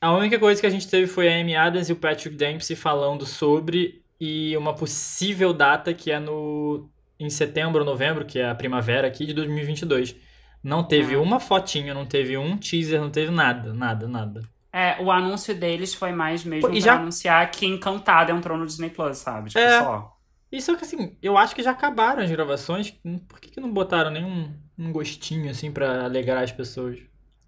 A 0.01 0.13
única 0.13 0.39
coisa 0.39 0.61
que 0.61 0.67
a 0.67 0.71
gente 0.71 0.89
teve 0.89 1.07
foi 1.07 1.29
a 1.29 1.41
Amy 1.41 1.55
Adams 1.55 1.89
e 1.89 1.93
o 1.93 1.97
Patrick 1.97 2.37
Dempsey 2.37 2.77
falando 2.77 3.25
sobre 3.25 4.03
e 4.21 4.57
uma 4.57 4.75
possível 4.75 5.53
data 5.53 5.95
que 5.95 6.11
é 6.11 6.19
no 6.19 6.91
em 7.19 7.31
setembro 7.31 7.81
ou 7.81 7.87
novembro, 7.87 8.27
que 8.27 8.39
é 8.39 8.51
a 8.51 8.55
primavera 8.55 9.07
aqui 9.07 9.25
de 9.25 9.33
2022. 9.33 10.17
Não 10.63 10.85
teve 10.85 11.15
ah. 11.15 11.21
uma 11.21 11.41
fotinha, 11.41 11.95
não 11.95 12.05
teve 12.05 12.37
um 12.37 12.59
teaser, 12.59 13.01
não 13.01 13.11
teve 13.11 13.31
nada, 13.31 13.73
nada, 13.73 14.07
nada. 14.07 14.43
É, 14.77 15.03
o 15.03 15.11
anúncio 15.11 15.55
deles 15.55 15.95
foi 15.95 16.13
mais 16.13 16.45
mesmo 16.45 16.71
e 16.71 16.83
já... 16.83 16.97
anunciar 16.97 17.51
que 17.51 17.65
Encantada 17.65 18.31
entrou 18.31 18.59
no 18.59 18.67
Disney 18.67 18.91
Plus, 18.91 19.17
sabe? 19.17 19.49
Tipo, 19.49 19.59
é... 19.59 19.83
só. 19.83 20.15
Isso 20.53 20.77
que 20.77 20.85
assim, 20.85 21.17
eu 21.23 21.39
acho 21.39 21.55
que 21.55 21.63
já 21.63 21.71
acabaram 21.71 22.23
as 22.23 22.31
gravações. 22.31 22.91
Por 23.27 23.41
que, 23.41 23.49
que 23.49 23.59
não 23.59 23.73
botaram 23.73 24.11
nenhum 24.11 24.55
um 24.79 24.93
gostinho, 24.93 25.51
assim, 25.51 25.73
para 25.73 26.05
alegrar 26.05 26.43
as 26.43 26.53
pessoas? 26.53 26.99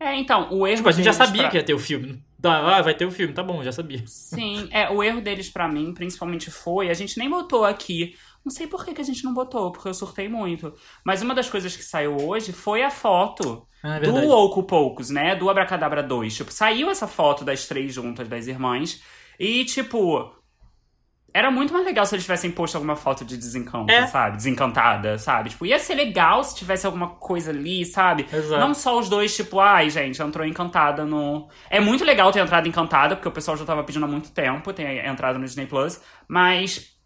É, 0.00 0.14
então, 0.16 0.49
o 0.54 0.66
erro. 0.66 0.78
Tipo, 0.78 0.88
a 0.88 0.92
gente 0.92 1.04
já 1.04 1.12
sabia 1.12 1.42
pra... 1.42 1.50
que 1.50 1.56
ia 1.58 1.62
ter 1.62 1.75
o 1.75 1.78
filme. 1.78 2.25
Ah, 2.42 2.80
vai 2.80 2.94
ter 2.94 3.04
o 3.04 3.11
filme, 3.11 3.35
tá 3.35 3.42
bom, 3.42 3.62
já 3.62 3.73
sabia. 3.73 4.02
Sim, 4.06 4.66
é, 4.70 4.88
o 4.88 5.02
erro 5.02 5.20
deles 5.20 5.50
para 5.50 5.68
mim, 5.68 5.92
principalmente, 5.92 6.50
foi. 6.50 6.88
A 6.88 6.94
gente 6.94 7.18
nem 7.18 7.28
botou 7.28 7.62
aqui 7.62 8.16
não 8.45 8.50
sei 8.50 8.66
por 8.66 8.85
que, 8.85 8.95
que 8.95 9.00
a 9.00 9.04
gente 9.04 9.25
não 9.25 9.35
botou, 9.35 9.71
porque 9.73 9.88
eu 9.88 9.95
surtei 9.95 10.28
muito. 10.28 10.73
Mas 11.04 11.23
uma 11.23 11.35
das 11.35 11.50
coisas 11.50 11.76
que 11.76 11.83
saiu 11.83 12.16
hoje 12.16 12.52
foi 12.52 12.83
a 12.83 12.90
foto 12.90 13.66
ah, 13.83 13.97
é 13.97 14.00
do 14.00 14.28
Oco 14.28 14.62
Poucos, 14.62 15.11
né? 15.11 15.37
Do 15.37 15.50
Abracadabra 15.50 16.02
2. 16.02 16.37
Tipo, 16.37 16.52
saiu 16.52 16.90
essa 16.90 17.07
foto 17.07 17.45
das 17.45 17.66
três 17.66 17.92
juntas, 17.92 18.28
das 18.28 18.47
irmãs. 18.47 19.02
E, 19.38 19.64
tipo, 19.64 20.35
era 21.33 21.50
muito 21.50 21.73
mais 21.73 21.85
legal 21.85 22.07
se 22.07 22.14
eles 22.14 22.25
tivessem 22.25 22.50
posto 22.50 22.76
alguma 22.76 22.97
foto 22.97 23.25
de 23.25 23.37
desencanto, 23.37 23.92
é. 23.92 24.07
sabe? 24.07 24.38
Desencantada, 24.38 25.18
sabe? 25.18 25.50
Tipo, 25.50 25.66
ia 25.66 25.78
ser 25.78 25.95
legal 25.95 26.42
se 26.42 26.57
tivesse 26.57 26.87
alguma 26.87 27.11
coisa 27.11 27.50
ali, 27.50 27.85
sabe? 27.85 28.26
Exato. 28.33 28.61
Não 28.61 28.73
só 28.73 28.99
os 28.99 29.09
dois, 29.09 29.37
tipo, 29.37 29.61
ai, 29.61 29.90
gente, 29.90 30.21
entrou 30.23 30.47
encantada 30.47 31.04
no. 31.04 31.49
É 31.68 31.80
muito 31.80 32.04
legal 32.04 32.33
ter 32.33 32.40
entrado 32.40 32.66
encantada, 32.66 33.14
porque 33.14 33.28
o 33.28 33.33
pessoal 33.33 33.57
já 33.57 33.64
tava 33.64 33.85
pedindo 33.85 34.04
há 34.04 34.09
muito 34.09 34.30
tempo, 34.30 34.73
ter 34.73 35.04
entrado 35.07 35.38
no 35.38 35.45
Disney 35.45 35.66
Plus, 35.66 36.00
mas 36.26 36.98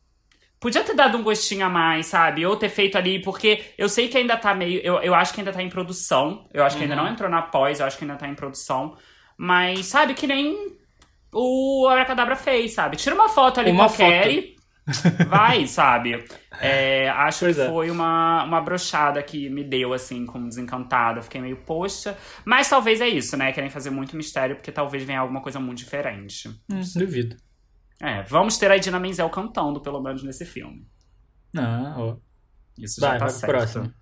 Podia 0.63 0.85
ter 0.85 0.95
dado 0.95 1.19
um 1.19 1.25
gostinho 1.25 1.67
a 1.67 1.69
mais, 1.69 2.07
sabe? 2.07 2.47
Ou 2.47 2.57
ter 2.57 2.69
feito 2.69 2.97
ali, 2.97 3.21
porque 3.21 3.65
eu 3.77 3.89
sei 3.89 4.07
que 4.07 4.17
ainda 4.17 4.37
tá 4.37 4.55
meio. 4.55 4.81
Eu, 4.85 5.03
eu 5.03 5.13
acho 5.13 5.35
que 5.35 5.41
ainda 5.41 5.53
tá 5.53 5.61
em 5.61 5.69
produção. 5.69 6.49
Eu 6.55 6.63
acho 6.63 6.77
que 6.77 6.85
ainda 6.85 6.95
não 6.95 7.05
uhum. 7.05 7.11
entrou 7.11 7.29
na 7.29 7.43
pós, 7.43 7.81
eu 7.81 7.87
acho 7.87 7.99
que 7.99 8.05
ainda 8.05 8.15
tá 8.15 8.29
em 8.29 8.35
produção. 8.37 8.97
Mas, 9.37 9.87
sabe, 9.87 10.15
que 10.15 10.25
nem 10.25 10.57
o 11.33 11.89
Abracadabra 11.91 12.37
fez, 12.37 12.75
sabe? 12.75 12.97
Tira 12.97 13.13
uma 13.13 13.29
foto 13.29 13.59
ali 13.59 13.73
uma 13.73 13.89
qualquer 13.89 14.23
foto. 14.23 14.31
e 14.31 15.25
vai, 15.25 15.67
sabe? 15.67 16.25
É, 16.61 17.09
acho 17.09 17.41
pois 17.41 17.57
que 17.57 17.63
é. 17.63 17.67
foi 17.69 17.91
uma, 17.91 18.45
uma 18.45 18.61
brochada 18.61 19.21
que 19.21 19.51
me 19.51 19.65
deu, 19.65 19.93
assim, 19.93 20.25
como 20.25 20.47
desencantada. 20.47 21.23
Fiquei 21.23 21.41
meio, 21.41 21.57
poxa. 21.57 22.17
Mas 22.45 22.71
talvez 22.71 23.01
é 23.01 23.09
isso, 23.09 23.37
né? 23.37 23.51
Querem 23.51 23.69
fazer 23.69 23.91
muito 23.91 24.17
mistério, 24.17 24.55
porque 24.55 24.71
talvez 24.71 25.03
venha 25.03 25.19
alguma 25.19 25.41
coisa 25.41 25.59
muito 25.59 25.79
diferente. 25.79 26.49
Hum, 26.71 26.83
duvido. 26.95 27.35
É, 28.03 28.23
vamos 28.25 28.59
ter 28.59 28.69
a 28.69 28.77
Idina 28.77 28.99
Menzel 28.99 29.31
cantando, 29.31 29.81
pelo 29.81 30.03
menos, 30.03 30.25
nesse 30.25 30.45
filme. 30.45 30.85
Ah, 31.57 31.95
ó. 31.97 32.17
Isso 32.77 33.01
vai, 33.01 33.13
já 33.13 33.19
tá 33.19 33.29
certo. 33.29 33.51
Próximo. 33.53 33.95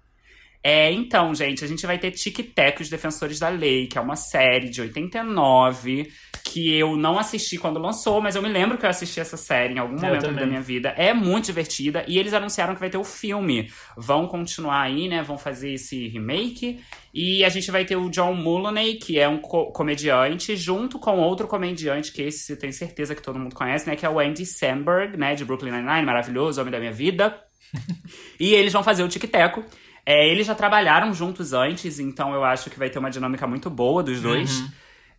É, 0.62 0.92
então, 0.92 1.34
gente, 1.34 1.64
a 1.64 1.68
gente 1.68 1.86
vai 1.86 1.98
ter 1.98 2.10
Tic 2.10 2.52
Tac, 2.54 2.82
Os 2.82 2.90
Defensores 2.90 3.38
da 3.38 3.48
Lei, 3.48 3.86
que 3.86 3.96
é 3.96 4.00
uma 4.00 4.16
série 4.16 4.68
de 4.68 4.82
89, 4.82 6.06
que 6.44 6.74
eu 6.76 6.96
não 6.96 7.18
assisti 7.18 7.56
quando 7.56 7.80
lançou, 7.80 8.20
mas 8.20 8.36
eu 8.36 8.42
me 8.42 8.48
lembro 8.48 8.76
que 8.76 8.84
eu 8.84 8.90
assisti 8.90 9.20
essa 9.20 9.38
série 9.38 9.74
em 9.74 9.78
algum 9.78 9.94
eu 9.94 10.00
momento 10.00 10.22
também. 10.22 10.40
da 10.40 10.46
minha 10.46 10.60
vida. 10.60 10.90
É 10.98 11.14
muito 11.14 11.46
divertida, 11.46 12.04
e 12.06 12.18
eles 12.18 12.34
anunciaram 12.34 12.74
que 12.74 12.80
vai 12.80 12.90
ter 12.90 12.98
o 12.98 13.04
filme. 13.04 13.72
Vão 13.96 14.26
continuar 14.26 14.82
aí, 14.82 15.08
né, 15.08 15.22
vão 15.22 15.38
fazer 15.38 15.72
esse 15.72 16.08
remake, 16.08 16.78
e 17.14 17.42
a 17.42 17.48
gente 17.48 17.70
vai 17.70 17.86
ter 17.86 17.96
o 17.96 18.10
John 18.10 18.34
Mulaney, 18.34 18.96
que 18.96 19.18
é 19.18 19.26
um 19.26 19.38
co 19.38 19.72
comediante, 19.72 20.56
junto 20.56 20.98
com 20.98 21.18
outro 21.20 21.48
comediante, 21.48 22.12
que 22.12 22.20
esse 22.20 22.52
eu 22.52 22.58
tenho 22.58 22.72
certeza 22.72 23.14
que 23.14 23.22
todo 23.22 23.38
mundo 23.38 23.54
conhece, 23.54 23.86
né, 23.86 23.96
que 23.96 24.04
é 24.04 24.10
o 24.10 24.18
Andy 24.18 24.44
Samberg, 24.44 25.16
né, 25.16 25.34
de 25.34 25.44
Brooklyn 25.44 25.72
Nine-Nine, 25.72 26.04
maravilhoso, 26.04 26.60
homem 26.60 26.70
da 26.72 26.78
minha 26.78 26.92
vida. 26.92 27.42
e 28.38 28.52
eles 28.52 28.74
vão 28.74 28.82
fazer 28.82 29.02
o 29.02 29.08
Tic 29.08 29.24
Teco. 29.24 29.64
É, 30.10 30.28
eles 30.28 30.46
já 30.46 30.54
trabalharam 30.54 31.14
juntos 31.14 31.52
antes, 31.52 32.00
então 32.00 32.34
eu 32.34 32.42
acho 32.44 32.68
que 32.68 32.78
vai 32.78 32.90
ter 32.90 32.98
uma 32.98 33.10
dinâmica 33.10 33.46
muito 33.46 33.70
boa 33.70 34.02
dos 34.02 34.20
dois. 34.20 34.58
Uhum. 34.60 34.68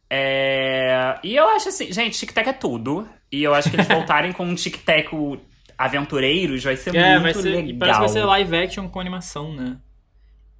É... 0.10 1.18
E 1.24 1.34
eu 1.36 1.48
acho 1.48 1.70
assim, 1.70 1.92
gente, 1.94 2.20
Tic 2.20 2.34
Tac 2.34 2.48
é 2.48 2.54
tudo. 2.54 3.08
E 3.32 3.42
eu 3.42 3.54
acho 3.54 3.70
que 3.70 3.78
eles 3.78 3.88
voltarem 3.96 4.34
com 4.34 4.44
um 4.44 4.54
Tic 4.56 4.78
Tac 4.84 5.08
aventureiros 5.78 6.64
vai 6.64 6.76
ser 6.76 6.94
É, 6.96 7.18
muito 7.18 7.24
vai 7.24 7.34
ser. 7.34 7.50
legal. 7.50 7.80
Parece 7.80 8.00
que 8.00 8.06
vai 8.06 8.10
ser 8.10 8.26
live 8.26 8.56
action 8.58 8.90
com 8.90 9.00
animação, 9.00 9.54
né? 9.54 9.78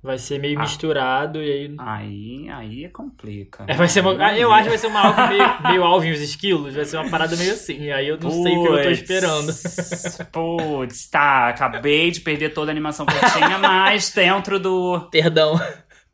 Vai 0.04 0.18
ser 0.18 0.40
meio 0.40 0.58
Ah. 0.58 0.64
misturado 0.64 1.44
e 1.44 1.52
aí. 1.52 1.76
Aí, 1.78 2.50
aí 2.50 2.90
complica. 2.90 3.66
É, 3.68 3.76
vai 3.76 3.88
ser 3.88 4.02
uma, 4.02 4.16
ah, 4.26 4.36
eu 4.38 4.52
acho 4.52 4.64
que 4.64 4.70
vai 4.70 4.78
ser 4.80 4.88
uma 4.88 5.02
Alvin 5.02 5.38
meio, 5.38 5.62
meio 5.68 5.84
Alvin 5.84 6.08
e 6.10 6.12
os 6.14 6.22
esquilos, 6.22 6.74
vai 6.74 6.86
ser 6.86 6.98
uma 6.98 7.10
parada 7.10 7.36
meio 7.36 7.54
assim. 7.54 7.84
E 7.84 7.92
aí 7.92 8.08
eu 8.08 8.18
não 8.18 8.32
sei 8.32 8.58
o 8.58 8.64
que 8.64 8.68
eu 8.68 8.78
tô 8.78 8.90
Puts, 8.90 9.00
esperando. 9.02 10.28
Putz, 10.32 11.08
tá. 11.10 11.50
Acabei 11.50 12.10
de 12.12 12.20
perder 12.22 12.50
toda 12.50 12.72
a 12.72 12.74
animação 12.74 13.06
que 13.06 13.14
eu 13.14 13.30
tinha, 13.32 13.58
mas 13.60 14.10
dentro 14.12 14.60
do. 14.60 15.08
Perdão. 15.12 15.60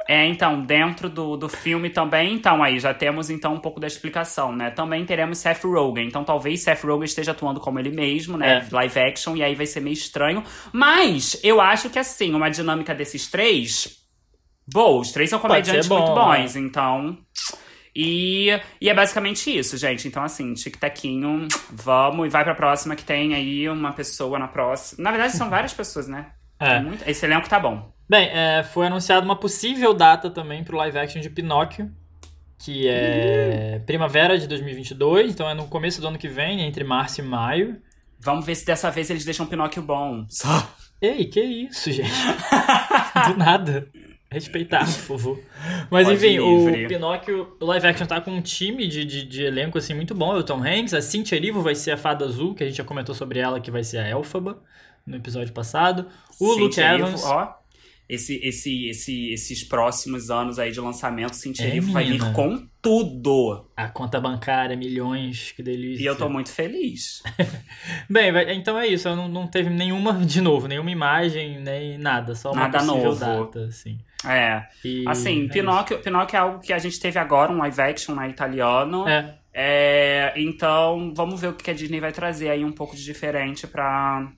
É, 0.07 0.25
então, 0.25 0.61
dentro 0.61 1.09
do, 1.09 1.35
do 1.35 1.49
filme 1.49 1.89
também, 1.89 2.33
então, 2.33 2.63
aí 2.63 2.79
já 2.79 2.93
temos 2.93 3.29
então 3.29 3.53
um 3.53 3.59
pouco 3.59 3.79
da 3.79 3.87
explicação, 3.87 4.55
né? 4.55 4.69
Também 4.71 5.05
teremos 5.05 5.37
Seth 5.39 5.63
Rogen. 5.65 6.07
Então 6.07 6.23
talvez 6.23 6.61
Seth 6.61 6.83
Rogen 6.83 7.03
esteja 7.05 7.31
atuando 7.31 7.59
como 7.59 7.77
ele 7.77 7.89
mesmo, 7.91 8.37
né? 8.37 8.65
É. 8.65 8.73
Live 8.73 8.99
action, 8.99 9.35
e 9.35 9.43
aí 9.43 9.53
vai 9.53 9.65
ser 9.65 9.81
meio 9.81 9.93
estranho. 9.93 10.43
Mas 10.71 11.37
eu 11.43 11.59
acho 11.59 11.89
que 11.89 11.99
assim, 11.99 12.33
uma 12.33 12.49
dinâmica 12.49 12.95
desses 12.95 13.27
três. 13.27 13.97
Boa, 14.71 15.01
os 15.01 15.11
três 15.11 15.29
são 15.29 15.39
comediantes 15.39 15.87
bom, 15.87 15.97
muito 15.99 16.13
bons, 16.13 16.55
né? 16.55 16.61
então. 16.61 17.17
E, 17.95 18.49
e 18.79 18.89
é 18.89 18.93
basicamente 18.93 19.57
isso, 19.57 19.75
gente. 19.75 20.07
Então, 20.07 20.23
assim, 20.23 20.53
tic-taquinho, 20.53 21.47
vamos 21.71 22.27
e 22.27 22.29
vai 22.29 22.43
pra 22.43 22.53
próxima 22.53 22.95
que 22.95 23.03
tem 23.03 23.33
aí 23.33 23.67
uma 23.67 23.91
pessoa 23.91 24.37
na 24.37 24.47
próxima. 24.47 25.03
Na 25.03 25.11
verdade, 25.11 25.33
são 25.33 25.49
várias 25.49 25.73
pessoas, 25.73 26.07
né? 26.07 26.27
É. 26.59 26.79
Muito- 26.79 27.03
Esse 27.09 27.25
elenco 27.25 27.49
tá 27.49 27.59
bom. 27.59 27.91
Bem, 28.09 28.29
é, 28.31 28.63
foi 28.63 28.87
anunciada 28.87 29.25
uma 29.25 29.35
possível 29.35 29.93
data 29.93 30.29
também 30.29 30.63
pro 30.63 30.77
live 30.77 30.97
action 30.97 31.21
de 31.21 31.29
Pinóquio, 31.29 31.91
que 32.57 32.87
é 32.87 33.81
primavera 33.85 34.37
de 34.37 34.47
2022, 34.47 35.31
então 35.31 35.49
é 35.49 35.53
no 35.53 35.67
começo 35.67 35.99
do 35.99 36.07
ano 36.07 36.17
que 36.17 36.27
vem, 36.27 36.61
entre 36.61 36.83
março 36.83 37.19
e 37.19 37.23
maio. 37.23 37.81
Vamos 38.19 38.45
ver 38.45 38.55
se 38.55 38.65
dessa 38.65 38.89
vez 38.89 39.09
eles 39.09 39.25
deixam 39.25 39.45
Pinóquio 39.45 39.81
bom. 39.81 40.25
Só. 40.29 40.71
Ei, 41.01 41.25
que 41.25 41.41
isso, 41.41 41.91
gente? 41.91 42.09
Do 43.27 43.37
nada. 43.37 43.87
Respeitar, 44.29 44.83
por 44.85 45.17
favor. 45.17 45.39
Mas 45.89 46.07
Pode 46.07 46.17
enfim, 46.17 46.37
livre. 46.39 46.85
o 46.85 46.87
Pinóquio, 46.87 47.57
o 47.61 47.65
live 47.65 47.87
action 47.87 48.07
tá 48.07 48.19
com 48.19 48.31
um 48.31 48.41
time 48.41 48.87
de, 48.87 49.05
de, 49.05 49.23
de 49.23 49.43
elenco 49.43 49.77
assim 49.77 49.93
muito 49.93 50.15
bom. 50.15 50.35
É 50.35 50.39
o 50.39 50.43
Tom 50.43 50.61
Hanks, 50.61 50.93
a 50.93 51.01
Cynthia 51.01 51.37
Erivo 51.37 51.61
vai 51.61 51.75
ser 51.75 51.91
a 51.91 51.97
Fada 51.97 52.25
Azul, 52.25 52.53
que 52.53 52.63
a 52.63 52.67
gente 52.67 52.77
já 52.77 52.83
comentou 52.83 53.13
sobre 53.13 53.39
ela, 53.39 53.61
que 53.61 53.69
vai 53.71 53.83
ser 53.83 53.99
a 53.99 54.07
Elfaba 54.07 54.61
no 55.05 55.15
episódio 55.15 55.53
passado. 55.53 56.07
O 56.39 56.53
Sim, 56.53 56.59
Luke 56.59 56.79
Evans. 56.79 57.23
Ó, 57.23 57.55
esse, 58.09 58.39
esse, 58.41 58.87
esse, 58.87 59.33
esses 59.33 59.63
próximos 59.63 60.29
anos 60.31 60.57
aí 60.59 60.71
de 60.71 60.79
lançamento, 60.79 61.35
Cintia 61.35 61.67
É, 61.67 61.79
vai 61.81 62.05
vir 62.05 62.31
com 62.31 62.65
tudo. 62.81 63.69
A 63.75 63.89
conta 63.89 64.19
bancária, 64.19 64.77
milhões, 64.77 65.51
que 65.51 65.61
delícia. 65.61 66.03
E 66.03 66.05
eu 66.05 66.15
tô 66.15 66.29
muito 66.29 66.49
feliz. 66.51 67.21
Bem, 68.09 68.31
então 68.55 68.79
é 68.79 68.87
isso. 68.87 69.13
Não, 69.13 69.27
não 69.27 69.45
teve 69.47 69.69
nenhuma, 69.69 70.13
de 70.25 70.39
novo, 70.39 70.67
nenhuma 70.67 70.89
imagem, 70.89 71.59
nem 71.59 71.97
nada. 71.97 72.33
Só 72.33 72.53
uma 72.53 72.61
Nada 72.61 72.81
novo. 72.83 73.13
data, 73.15 73.65
assim. 73.65 73.99
É. 74.25 74.65
E 74.83 75.03
Assim, 75.07 75.45
é 75.45 75.49
Pinóquio, 75.49 75.99
Pinóquio 75.99 76.37
é 76.37 76.39
algo 76.39 76.59
que 76.59 76.71
a 76.73 76.79
gente 76.79 76.99
teve 76.99 77.19
agora, 77.19 77.51
um 77.51 77.57
live 77.57 77.81
action 77.81 78.15
né, 78.15 78.29
italiano. 78.29 79.07
É, 79.07 79.35
É, 79.53 80.33
então, 80.37 81.13
vamos 81.15 81.41
ver 81.41 81.47
o 81.47 81.53
que 81.53 81.69
a 81.69 81.73
Disney 81.73 81.99
vai 81.99 82.11
trazer 82.11 82.49
aí 82.49 82.63
um 82.63 82.71
pouco 82.71 82.95
de 82.95 83.03
diferente 83.03 83.67
pra. 83.67 84.31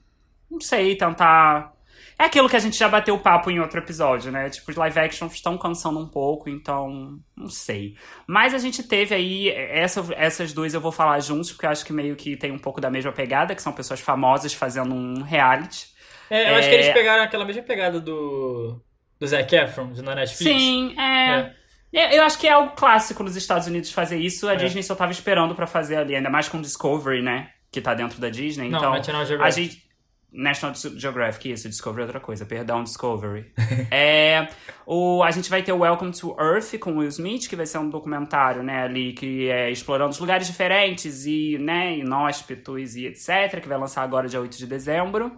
Não 0.50 0.60
sei, 0.60 0.96
tentar. 0.96 1.74
É 2.20 2.26
aquilo 2.26 2.50
que 2.50 2.56
a 2.58 2.60
gente 2.60 2.78
já 2.78 2.90
bateu 2.90 3.16
o 3.16 3.20
papo 3.20 3.50
em 3.50 3.62
outro 3.62 3.80
episódio, 3.80 4.30
né? 4.30 4.50
Tipo, 4.50 4.70
os 4.72 4.76
live 4.76 5.00
actions 5.00 5.34
estão 5.34 5.58
cansando 5.58 6.00
um 6.00 6.08
pouco, 6.08 6.50
então. 6.50 7.18
Não 7.38 7.48
sei. 7.48 7.96
Mas 8.28 8.54
a 8.54 8.58
gente 8.58 8.84
teve 8.84 9.16
aí. 9.16 9.50
Essa, 9.50 10.06
essas 10.18 10.52
duas 10.52 10.74
eu 10.74 10.82
vou 10.82 10.92
falar 10.92 11.18
juntos, 11.22 11.52
porque 11.54 11.66
eu 11.66 11.70
acho 11.70 11.86
que 11.86 11.94
meio 11.94 12.18
que 12.18 12.36
tem 12.36 12.52
um 12.52 12.60
pouco 12.60 12.82
da 12.82 12.90
mesma 12.92 13.14
pegada, 13.14 13.56
que 13.56 13.62
são 13.62 13.72
pessoas 13.72 14.02
famosas 14.02 14.54
fazendo 14.54 14.94
um 14.94 15.22
reality. 15.22 15.88
É, 16.30 16.52
eu 16.52 16.56
acho 16.58 16.68
É. 16.68 16.70
que 16.70 16.76
eles 16.76 16.90
pegaram 16.94 17.24
aquela 17.24 17.46
mesma 17.46 17.64
pegada 17.64 18.02
do, 18.02 18.80
do 19.18 19.26
Zac 19.26 19.56
Efron, 19.56 19.92
na 20.04 20.14
Netflix. 20.14 20.62
Sim, 20.62 20.96
é. 21.00 21.54
Eu 21.92 22.18
eu 22.20 22.24
acho 22.24 22.38
que 22.38 22.48
é 22.48 22.52
algo 22.52 22.74
clássico 22.76 23.24
nos 23.24 23.36
Estados 23.36 23.66
Unidos 23.66 23.92
fazer 23.92 24.18
isso. 24.18 24.48
A 24.48 24.54
É. 24.54 24.58
Disney 24.58 24.84
só 24.84 24.94
tava 24.94 25.12
esperando 25.12 25.56
pra 25.56 25.66
fazer 25.66 25.96
ali, 25.96 26.16
ainda 26.16 26.30
mais 26.30 26.48
com 26.50 26.62
Discovery, 26.62 27.22
né? 27.24 27.50
Que 27.72 27.82
tá 27.82 27.94
dentro 27.94 28.20
da 28.20 28.30
Disney. 28.30 28.70
Não, 28.70 28.96
então, 28.96 29.16
a 29.42 29.50
gente. 29.50 29.89
National 30.32 30.76
Geographic, 30.76 31.52
isso, 31.52 31.68
Discovery 31.68 32.04
é 32.04 32.06
outra 32.06 32.20
coisa, 32.20 32.46
perdão, 32.46 32.84
Discovery. 32.84 33.52
é, 33.90 34.48
o, 34.86 35.24
a 35.24 35.32
gente 35.32 35.50
vai 35.50 35.64
ter 35.64 35.72
o 35.72 35.80
Welcome 35.80 36.12
to 36.12 36.36
Earth 36.40 36.78
com 36.80 36.98
Will 36.98 37.10
Smith, 37.10 37.48
que 37.50 37.56
vai 37.56 37.66
ser 37.66 37.80
um 37.80 37.90
documentário, 37.90 38.62
né, 38.62 38.84
ali, 38.84 39.14
que 39.14 39.50
é 39.50 39.72
explorando 39.72 40.12
os 40.12 40.20
lugares 40.20 40.46
diferentes 40.46 41.26
e, 41.26 41.58
né, 41.58 41.98
inóspitos 41.98 42.96
e 42.96 43.08
etc, 43.08 43.60
que 43.60 43.68
vai 43.68 43.78
lançar 43.78 44.04
agora 44.04 44.28
dia 44.28 44.40
8 44.40 44.56
de 44.58 44.68
dezembro. 44.68 45.32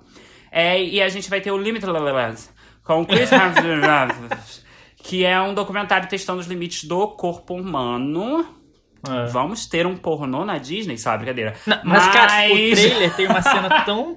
É, 0.52 0.82
e 0.82 1.02
a 1.02 1.08
gente 1.08 1.30
vai 1.30 1.40
ter 1.40 1.52
o 1.52 1.58
Limitless 1.58 2.50
com 2.84 3.02
o 3.02 3.06
Chris 3.06 3.32
Hemsworth, 3.32 4.66
que 4.98 5.24
é 5.24 5.40
um 5.42 5.54
documentário 5.54 6.10
testando 6.10 6.42
os 6.42 6.48
limites 6.48 6.84
do 6.84 7.08
corpo 7.08 7.56
humano. 7.56 8.46
É. 9.10 9.26
Vamos 9.28 9.66
ter 9.66 9.88
um 9.88 9.96
pornô 9.96 10.44
na 10.44 10.58
Disney, 10.58 10.98
sabe? 10.98 11.24
Brincadeira. 11.24 11.56
Não, 11.66 11.80
mas, 11.86 12.08
cara, 12.10 12.46
o 12.48 12.54
trailer 12.54 13.16
tem 13.16 13.26
uma 13.26 13.42
cena 13.42 13.84
tão 13.84 14.16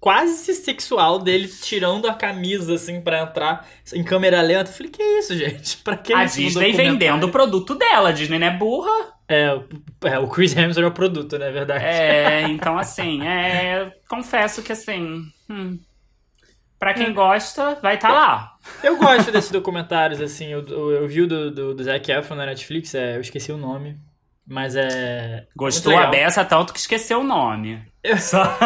quase 0.00 0.54
sexual 0.54 1.18
dele 1.18 1.46
tirando 1.46 2.08
a 2.08 2.14
camisa, 2.14 2.74
assim, 2.74 3.00
pra 3.02 3.20
entrar 3.22 3.68
em 3.92 4.02
câmera 4.02 4.40
lenta. 4.40 4.70
Eu 4.70 4.74
falei, 4.74 4.90
que 4.90 5.02
isso, 5.02 5.36
gente? 5.36 5.76
Pra 5.84 5.96
que 5.96 6.12
A 6.12 6.24
isso 6.24 6.40
no 6.40 6.44
Disney 6.46 6.72
vendendo 6.72 7.24
o 7.24 7.30
produto 7.30 7.74
dela. 7.74 8.08
A 8.08 8.12
Disney 8.12 8.38
não 8.38 8.46
é 8.46 8.50
burra. 8.56 8.90
É, 9.28 9.52
o- 9.54 9.64
é, 10.04 10.18
o 10.18 10.26
Chris 10.28 10.56
Hemsworth 10.56 10.84
é 10.84 10.88
o 10.88 10.92
produto, 10.92 11.38
né? 11.38 11.48
É 11.48 11.52
verdade. 11.52 11.84
É, 11.84 12.42
então 12.48 12.78
assim, 12.78 13.22
é, 13.26 13.92
confesso 14.08 14.62
que 14.62 14.72
assim, 14.72 15.22
hum, 15.48 15.78
pra 16.78 16.94
quem 16.94 17.12
gosta, 17.12 17.76
vai 17.82 17.96
estar 17.96 18.10
lá. 18.12 18.54
Eu 18.82 18.96
gosto 18.96 19.30
desses 19.32 19.50
documentários, 19.50 20.20
assim. 20.20 20.46
Eu, 20.46 20.66
eu, 20.66 20.90
eu 20.92 21.08
vi 21.08 21.20
o 21.22 21.26
do, 21.28 21.50
do, 21.50 21.74
do 21.74 21.84
Zac 21.84 22.10
Efron 22.10 22.36
na 22.36 22.46
Netflix, 22.46 22.94
é, 22.94 23.16
eu 23.16 23.20
esqueci 23.20 23.52
o 23.52 23.58
nome. 23.58 23.98
Mas 24.46 24.74
é. 24.74 25.46
Gostou 25.54 25.96
a 25.96 26.06
beça 26.06 26.44
tanto 26.44 26.72
que 26.72 26.80
esqueceu 26.80 27.20
o 27.20 27.24
nome. 27.24 27.80
Eu- 28.02 28.16
Só- 28.18 28.56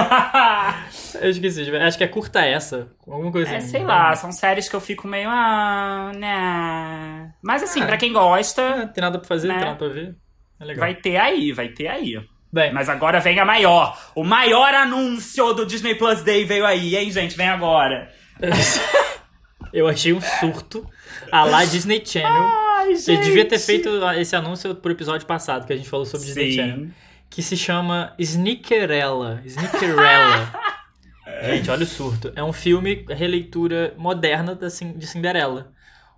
Eu 1.21 1.31
esqueci, 1.31 1.71
acho 1.77 1.99
que 1.99 2.05
é 2.05 2.09
curta 2.09 2.41
essa. 2.45 2.89
Alguma 3.07 3.33
coisa 3.33 3.51
é, 3.53 3.57
assim. 3.57 3.69
sei 3.69 3.85
lá, 3.85 4.15
são 4.17 4.31
séries 4.33 4.69
que 4.69 4.77
eu 4.77 4.81
fico 4.81 5.07
meio, 5.09 5.29
ah, 5.29 6.13
né. 6.17 7.33
Mas 7.43 7.63
assim, 7.63 7.83
Ah. 7.83 7.87
pra 7.87 7.97
quem 7.97 8.13
gosta, 8.13 8.63
É, 8.63 8.87
tem 8.87 9.03
nada 9.03 9.19
pra 9.19 9.27
fazer, 9.29 9.49
Né? 9.49 9.55
tem 9.57 9.65
nada 9.65 9.77
pra 9.79 9.89
ver. 9.89 10.15
É 10.61 10.65
legal. 10.65 10.81
vai 10.81 10.95
ter 10.95 11.17
aí, 11.17 11.53
vai 11.53 11.69
ter 11.69 11.89
aí. 11.89 12.15
Bem, 12.53 12.73
Mas 12.73 12.89
agora 12.89 13.19
vem 13.19 13.39
a 13.41 13.45
maior. 13.45 13.99
O 14.15 14.23
maior 14.23 14.73
anúncio 14.73 15.53
do 15.53 15.67
Disney 15.67 15.97
Plus 15.97 16.23
Day 16.23 16.45
veio 16.45 16.65
aí, 16.65 16.95
hein, 16.97 17.11
gente? 17.11 17.37
Vem 17.37 17.49
agora. 17.49 18.09
eu 19.73 19.89
achei 19.89 20.13
um 20.13 20.21
surto 20.21 20.89
a 21.33 21.45
lá 21.45 21.65
Disney 21.65 22.01
Channel. 22.05 22.31
Ai, 22.77 22.95
Você 22.95 23.17
gente. 23.17 23.25
devia 23.25 23.45
ter 23.45 23.59
feito 23.59 23.89
esse 24.17 24.37
anúncio 24.37 24.75
pro 24.77 24.93
episódio 24.93 25.27
passado, 25.27 25.67
que 25.67 25.73
a 25.73 25.77
gente 25.77 25.89
falou 25.89 26.07
sobre 26.07 26.27
Disney 26.27 26.53
Channel. 26.53 26.89
Que 27.35 27.43
se 27.43 27.57
chama 27.57 28.15
Sneakerella. 28.17 29.43
Sneakerella. 29.45 30.53
gente, 31.51 31.69
olha 31.69 31.83
o 31.83 31.87
surto. 31.87 32.33
É 32.37 32.45
um 32.45 32.53
filme, 32.53 33.05
releitura 33.09 33.93
moderna 33.99 34.55
da 34.55 34.69
de 34.69 35.05
Cinderela. 35.05 35.73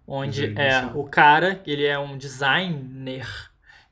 Onde 0.06 0.54
é 0.58 0.90
o 0.94 1.04
cara, 1.04 1.62
ele 1.66 1.86
é 1.86 1.98
um 1.98 2.18
designer 2.18 3.26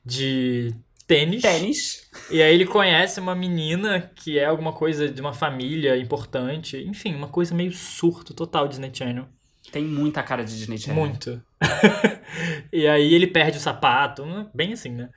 de 0.05 0.71
tênis. 1.07 1.41
Tênis. 1.41 2.09
E 2.29 2.43
aí 2.43 2.53
ele 2.53 2.67
conhece 2.67 3.19
uma 3.19 3.33
menina 3.33 4.11
que 4.15 4.37
é 4.37 4.45
alguma 4.45 4.71
coisa 4.71 5.09
de 5.09 5.19
uma 5.19 5.33
família 5.33 5.97
importante. 5.97 6.77
Enfim, 6.77 7.15
uma 7.15 7.27
coisa 7.27 7.55
meio 7.55 7.73
surto 7.73 8.35
total 8.35 8.67
Disney 8.67 8.91
Channel. 8.93 9.25
Tem 9.71 9.83
muita 9.83 10.21
cara 10.21 10.45
de 10.45 10.55
Disney 10.55 10.77
Channel. 10.77 11.03
Muito. 11.03 11.41
e 12.71 12.87
aí 12.87 13.15
ele 13.15 13.25
perde 13.25 13.57
o 13.57 13.61
sapato, 13.61 14.23
né? 14.27 14.47
bem 14.53 14.73
assim, 14.73 14.91
né? 14.91 15.09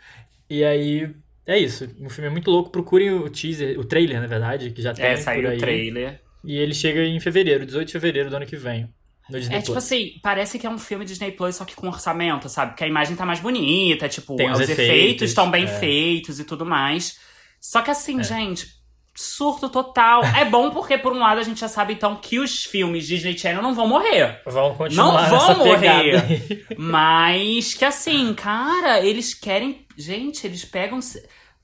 E 0.49 0.64
aí 0.64 1.14
é 1.48 1.58
isso. 1.58 1.88
O 2.00 2.08
filme 2.11 2.28
é 2.28 2.30
muito 2.30 2.50
louco. 2.50 2.70
Procurem 2.70 3.11
o 3.11 3.28
teaser, 3.28 3.78
o 3.78 3.84
trailer, 3.84 4.20
na 4.20 4.26
verdade, 4.26 4.70
que 4.70 4.80
já 4.82 4.92
tem 4.94 5.04
É, 5.04 5.14
por 5.16 5.22
saiu 5.22 5.48
aí. 5.48 5.56
o 5.56 5.61
trailer. 5.61 6.20
E 6.44 6.56
ele 6.56 6.72
chega 6.74 7.04
em 7.04 7.18
fevereiro, 7.18 7.66
18 7.66 7.87
de 7.88 7.92
fevereiro 7.92 8.30
do 8.30 8.37
ano 8.37 8.46
que 8.46 8.56
vem. 8.56 8.88
No 9.28 9.38
Disney 9.38 9.56
É 9.56 9.61
tipo 9.61 9.72
Plus. 9.72 9.84
assim, 9.84 10.12
parece 10.22 10.58
que 10.58 10.66
é 10.66 10.70
um 10.70 10.78
filme 10.78 11.04
Disney 11.04 11.32
Plus, 11.32 11.56
só 11.56 11.64
que 11.64 11.74
com 11.74 11.88
orçamento, 11.88 12.48
sabe? 12.48 12.74
Que 12.74 12.84
a 12.84 12.87
imagem 12.87 13.14
tá 13.16 13.26
mais 13.26 13.40
bonita, 13.40 14.08
tipo, 14.08 14.37
Tem 14.37 14.50
os 14.50 14.58
os 14.61 14.68
efeitos 14.70 15.28
estão 15.30 15.50
bem 15.50 15.64
é. 15.64 15.66
feitos 15.66 16.40
e 16.40 16.44
tudo 16.44 16.64
mais. 16.64 17.18
Só 17.61 17.82
que 17.82 17.90
assim, 17.90 18.20
É. 18.20 18.22
gente, 18.22 18.66
surto 19.14 19.68
total. 19.68 20.22
é 20.24 20.44
bom 20.46 20.70
porque, 20.70 20.96
por 20.96 21.12
um 21.12 21.18
lado, 21.18 21.40
a 21.40 21.42
gente 21.42 21.61
já 21.61 21.68
sabe 21.68 21.92
então 21.92 22.16
que 22.16 22.38
os 22.38 22.64
filmes 22.64 23.06
Disney 23.06 23.37
Channel 23.37 23.61
não 23.61 23.74
vão 23.74 23.87
morrer. 23.88 24.40
Vão 24.46 24.74
continuar 24.74 25.04
Não 25.04 25.28
vão 25.28 25.48
nessa 25.48 25.64
morrer. 25.64 26.66
Mas 26.78 27.74
que 27.74 27.84
assim, 27.84 28.32
cara, 28.32 29.00
eles 29.04 29.34
querem. 29.34 29.84
Gente, 29.96 30.46
eles 30.46 30.64
pegam. 30.64 31.00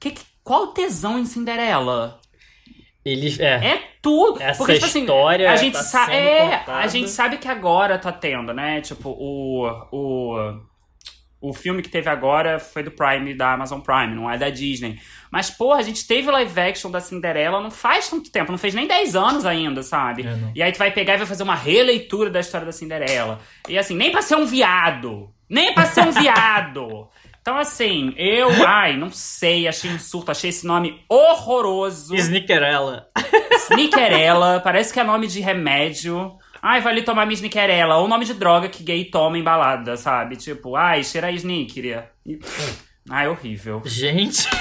Que, 0.04 0.10
que- 0.10 0.24
qual 0.42 0.64
o 0.64 0.66
tesão 0.68 1.18
em 1.18 1.24
Cinderela? 1.24 2.20
Eles, 3.04 3.38
é, 3.40 3.54
É 3.66 3.82
tudo. 4.02 4.40
Essa 4.42 4.58
Porque, 4.58 4.74
tipo 4.74 4.86
assim, 4.86 5.00
história 5.00 5.50
a 5.50 5.56
gente 5.56 5.72
tá 5.74 5.82
sa- 5.82 6.12
é, 6.12 6.58
contada. 6.58 6.78
a 6.78 6.86
gente 6.86 7.08
sabe 7.10 7.38
que 7.38 7.48
agora 7.48 7.98
tá 7.98 8.12
tendo, 8.12 8.52
né? 8.52 8.80
Tipo, 8.82 9.08
o. 9.10 9.66
O. 9.92 10.60
o 11.40 11.52
filme 11.52 11.82
que 11.82 11.88
teve 11.90 12.08
agora 12.08 12.58
foi 12.58 12.82
do 12.82 12.90
Prime, 12.90 13.34
da 13.34 13.52
Amazon 13.52 13.80
Prime, 13.80 14.14
não 14.14 14.30
é 14.30 14.36
da 14.38 14.48
Disney. 14.50 14.98
Mas, 15.30 15.50
porra, 15.50 15.78
a 15.80 15.82
gente 15.82 16.06
teve 16.06 16.30
live 16.30 16.60
action 16.60 16.90
da 16.90 17.00
Cinderela 17.00 17.60
não 17.60 17.70
faz 17.70 18.08
tanto 18.08 18.30
tempo, 18.30 18.50
não 18.52 18.58
fez 18.58 18.72
nem 18.74 18.86
10 18.86 19.14
anos 19.16 19.44
ainda, 19.44 19.82
sabe? 19.82 20.26
É, 20.26 20.36
e 20.54 20.62
aí 20.62 20.72
tu 20.72 20.78
vai 20.78 20.90
pegar 20.90 21.14
e 21.14 21.18
vai 21.18 21.26
fazer 21.26 21.42
uma 21.42 21.54
releitura 21.56 22.30
da 22.30 22.40
história 22.40 22.64
da 22.66 22.72
Cinderela. 22.72 23.40
E 23.68 23.76
assim, 23.78 23.94
nem 23.96 24.10
pra 24.12 24.22
ser 24.22 24.36
um 24.36 24.46
viado. 24.46 25.30
Nem 25.48 25.74
pra 25.74 25.84
ser 25.86 26.02
um 26.02 26.12
viado. 26.12 27.08
Então, 27.44 27.58
assim, 27.58 28.14
eu, 28.16 28.48
ai, 28.66 28.96
não 28.96 29.10
sei, 29.10 29.68
achei 29.68 29.90
um 29.90 29.98
surto, 29.98 30.30
achei 30.30 30.48
esse 30.48 30.66
nome 30.66 31.04
horroroso. 31.06 32.16
Snickerella. 32.16 33.06
Snickerella, 33.66 34.60
parece 34.64 34.90
que 34.94 34.98
é 34.98 35.04
nome 35.04 35.26
de 35.26 35.40
remédio. 35.42 36.38
Ai, 36.62 36.80
vai 36.80 36.94
ali 36.94 37.02
tomar 37.02 37.26
minha 37.26 37.36
Snickerella. 37.36 37.96
Ou 37.98 38.08
nome 38.08 38.24
de 38.24 38.32
droga 38.32 38.70
que 38.70 38.82
gay 38.82 39.04
toma 39.04 39.36
em 39.36 39.42
balada, 39.42 39.94
sabe? 39.98 40.36
Tipo, 40.36 40.74
ai, 40.74 41.04
cheira 41.04 41.26
a 41.26 41.30
Snicker. 41.32 42.08
E- 42.24 42.38
Ai, 43.10 43.28
horrível. 43.28 43.82
Gente. 43.84 44.48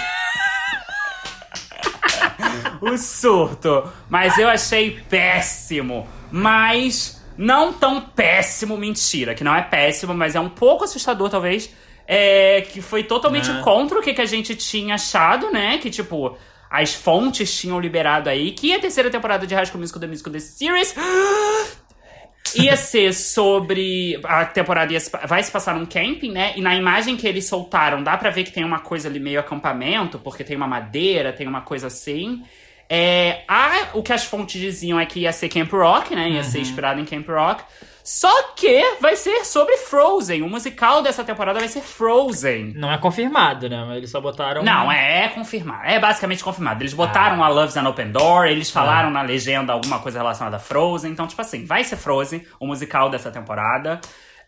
O 2.81 2.97
surto. 2.97 3.89
Mas 4.09 4.37
eu 4.37 4.49
achei 4.49 4.99
péssimo. 5.09 6.05
Mas 6.29 7.23
não 7.37 7.71
tão 7.71 8.01
péssimo, 8.01 8.75
mentira. 8.75 9.33
Que 9.33 9.43
não 9.43 9.55
é 9.55 9.61
péssimo, 9.61 10.13
mas 10.13 10.35
é 10.35 10.39
um 10.41 10.49
pouco 10.49 10.83
assustador, 10.83 11.29
talvez. 11.29 11.73
É, 12.07 12.61
que 12.61 12.81
foi 12.81 13.03
totalmente 13.03 13.49
É. 13.49 13.61
contra 13.61 13.97
o 13.97 14.01
que, 14.01 14.13
que 14.13 14.21
a 14.21 14.25
gente 14.25 14.55
tinha 14.55 14.95
achado, 14.95 15.49
né? 15.51 15.77
Que, 15.77 15.89
tipo, 15.89 16.37
as 16.69 16.93
fontes 16.93 17.55
tinham 17.57 17.79
liberado 17.79 18.29
aí 18.29 18.51
que 18.51 18.73
a 18.73 18.79
terceira 18.79 19.09
temporada 19.09 19.47
de 19.47 19.55
High 19.55 19.65
School 19.67 19.79
Musical 19.79 20.01
The 20.01 20.07
Musical 20.07 20.33
The 20.33 20.39
Series 20.39 20.93
ia 22.55 22.75
ser 22.75 23.13
sobre. 23.13 24.19
A 24.23 24.45
temporada 24.45 24.91
ia 24.93 24.99
se- 24.99 25.09
vai 25.25 25.41
se 25.41 25.51
passar 25.51 25.75
num 25.75 25.85
camping, 25.85 26.31
né? 26.31 26.53
E 26.55 26.61
na 26.61 26.75
imagem 26.75 27.15
que 27.17 27.27
eles 27.27 27.45
soltaram, 27.47 28.03
dá 28.03 28.17
pra 28.17 28.29
ver 28.29 28.43
que 28.43 28.51
tem 28.51 28.63
uma 28.63 28.79
coisa 28.79 29.07
ali 29.07 29.19
meio 29.19 29.39
acampamento, 29.39 30.19
porque 30.19 30.43
tem 30.43 30.55
uma 30.57 30.67
madeira, 30.67 31.31
tem 31.33 31.47
uma 31.47 31.61
coisa 31.61 31.87
assim. 31.87 32.43
É, 32.89 33.41
a- 33.47 33.87
o 33.93 34.03
que 34.03 34.11
as 34.13 34.23
fontes 34.25 34.59
diziam 34.59 34.99
é 34.99 35.05
que 35.05 35.21
ia 35.21 35.31
ser 35.31 35.49
Camp 35.49 35.71
Rock, 35.71 36.13
né? 36.15 36.29
Ia 36.29 36.43
ser 36.43 36.59
inspirado 36.59 36.99
em 36.99 37.05
Camp 37.05 37.27
Rock. 37.27 37.63
Só 38.03 38.51
que 38.53 38.97
vai 38.99 39.15
ser 39.15 39.45
sobre 39.45 39.77
Frozen. 39.77 40.41
O 40.41 40.49
musical 40.49 41.01
dessa 41.01 41.23
temporada 41.23 41.59
vai 41.59 41.69
ser 41.69 41.81
Frozen. 41.81 42.73
Não 42.75 42.91
é 42.91 42.97
confirmado, 42.97 43.69
né? 43.69 43.95
Eles 43.95 44.11
só 44.11 44.19
botaram. 44.19 44.61
Não, 44.61 44.91
é, 44.91 45.25
é 45.25 45.29
confirmado. 45.29 45.83
É 45.85 45.97
basicamente 45.99 46.43
confirmado. 46.43 46.81
Eles 46.81 46.93
botaram 46.93 47.41
a 47.41 47.47
Love's 47.47 47.77
an 47.77 47.87
Open 47.87 48.11
Door, 48.11 48.47
eles 48.47 48.69
falaram 48.69 49.09
na 49.09 49.21
legenda 49.21 49.71
alguma 49.71 49.99
coisa 49.99 50.19
relacionada 50.19 50.57
a 50.57 50.59
Frozen. 50.59 51.11
Então, 51.11 51.25
tipo 51.25 51.41
assim, 51.41 51.65
vai 51.65 51.83
ser 51.85 51.95
Frozen, 51.95 52.45
o 52.59 52.67
musical 52.67 53.09
dessa 53.09 53.31
temporada. 53.31 54.01